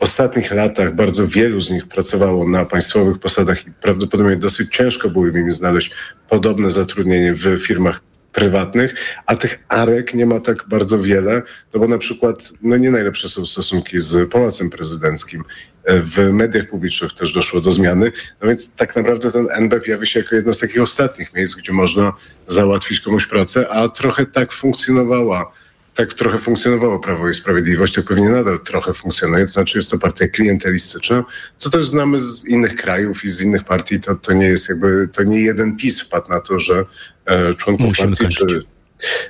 ostatnich 0.00 0.52
latach 0.52 0.94
bardzo 0.94 1.26
wielu 1.26 1.60
z 1.60 1.70
nich 1.70 1.86
pracowało 1.86 2.48
na 2.48 2.64
państwowych 2.64 3.18
posadach 3.18 3.66
i 3.66 3.72
prawdopodobnie 3.72 4.36
dosyć 4.36 4.76
ciężko 4.76 5.10
było 5.10 5.26
im 5.26 5.52
znaleźć 5.52 5.90
podobne 6.28 6.70
zatrudnienie 6.70 7.34
w 7.34 7.58
firmach 7.58 8.00
prywatnych, 8.32 8.94
a 9.26 9.36
tych 9.36 9.64
arek 9.68 10.14
nie 10.14 10.26
ma 10.26 10.40
tak 10.40 10.68
bardzo 10.68 10.98
wiele, 10.98 11.42
no 11.74 11.80
bo 11.80 11.88
na 11.88 11.98
przykład 11.98 12.52
no 12.62 12.76
nie 12.76 12.90
najlepsze 12.90 13.28
są 13.28 13.46
stosunki 13.46 13.98
z 13.98 14.30
Pałacem 14.30 14.70
Prezydenckim. 14.70 15.44
W 15.86 16.32
mediach 16.32 16.68
publicznych 16.68 17.14
też 17.14 17.32
doszło 17.32 17.60
do 17.60 17.72
zmiany, 17.72 18.12
no 18.42 18.48
więc 18.48 18.74
tak 18.74 18.96
naprawdę 18.96 19.32
ten 19.32 19.48
NBP 19.50 19.90
jawi 19.90 20.06
się 20.06 20.20
jako 20.20 20.34
jedno 20.34 20.52
z 20.52 20.58
takich 20.58 20.82
ostatnich 20.82 21.34
miejsc, 21.34 21.54
gdzie 21.54 21.72
można 21.72 22.12
załatwić 22.46 23.00
komuś 23.00 23.26
pracę, 23.26 23.68
a 23.68 23.88
trochę 23.88 24.26
tak 24.26 24.52
funkcjonowała 24.52 25.52
tak 26.00 26.14
trochę 26.14 26.38
funkcjonowało 26.38 26.98
Prawo 26.98 27.28
i 27.28 27.34
Sprawiedliwość, 27.34 27.94
to 27.94 28.02
pewnie 28.02 28.28
nadal 28.28 28.60
trochę 28.60 28.92
funkcjonuje, 28.92 29.44
to 29.44 29.52
znaczy 29.52 29.78
jest 29.78 29.90
to 29.90 29.98
partia 29.98 30.28
klientelistyczna, 30.28 31.24
co 31.56 31.70
też 31.70 31.86
znamy 31.86 32.20
z 32.20 32.44
innych 32.44 32.74
krajów 32.74 33.24
i 33.24 33.28
z 33.28 33.40
innych 33.40 33.64
partii, 33.64 34.00
to, 34.00 34.14
to 34.14 34.32
nie 34.32 34.46
jest 34.46 34.68
jakby, 34.68 35.08
to 35.12 35.22
nie 35.22 35.40
jeden 35.40 35.76
PiS 35.76 36.00
wpadł 36.00 36.28
na 36.28 36.40
to, 36.40 36.58
że 36.58 36.84
e, 37.26 37.54
członków 37.54 37.86
Musimy 37.86 38.08
partii 38.08 38.24
kończyć. 38.24 38.48
czy 38.48 38.62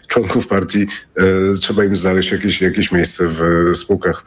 członków 0.06 0.46
partii 0.46 0.86
e, 1.16 1.24
trzeba 1.60 1.84
im 1.84 1.96
znaleźć 1.96 2.30
jakieś, 2.30 2.60
jakieś 2.60 2.92
miejsce 2.92 3.24
w 3.28 3.70
spółkach 3.76 4.24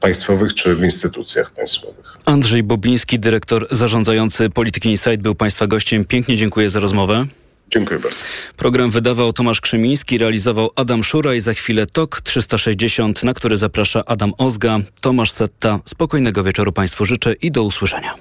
państwowych 0.00 0.54
czy 0.54 0.76
w 0.76 0.84
instytucjach 0.84 1.50
państwowych. 1.50 2.16
Andrzej 2.24 2.62
Bobiński, 2.62 3.18
dyrektor 3.18 3.66
zarządzający 3.70 4.50
Polityki 4.50 4.90
Insight 4.90 5.16
był 5.16 5.34
Państwa 5.34 5.66
gościem. 5.66 6.04
Pięknie 6.04 6.36
dziękuję 6.36 6.70
za 6.70 6.80
rozmowę. 6.80 7.26
Dziękuję 7.70 8.00
bardzo. 8.00 8.24
Program 8.56 8.90
wydawał 8.90 9.32
Tomasz 9.32 9.60
Krzymiński, 9.60 10.18
realizował 10.18 10.70
Adam 10.76 11.04
Szura 11.04 11.34
i 11.34 11.40
za 11.40 11.54
chwilę 11.54 11.86
TOK 11.86 12.20
360, 12.20 13.22
na 13.22 13.34
który 13.34 13.56
zaprasza 13.56 14.02
Adam 14.06 14.32
Ozga. 14.38 14.78
Tomasz 15.00 15.30
Setta. 15.30 15.78
Spokojnego 15.84 16.44
wieczoru 16.44 16.72
Państwu 16.72 17.04
życzę 17.04 17.32
i 17.32 17.50
do 17.50 17.62
usłyszenia. 17.62 18.14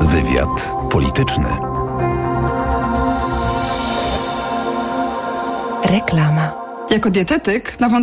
Wywiad 0.00 0.72
polityczny. 0.92 1.48
Reklama. 5.84 6.60
Jako 6.90 7.10
dietetyk 7.10 7.80
na 7.80 7.88
wątrobę 7.88 8.00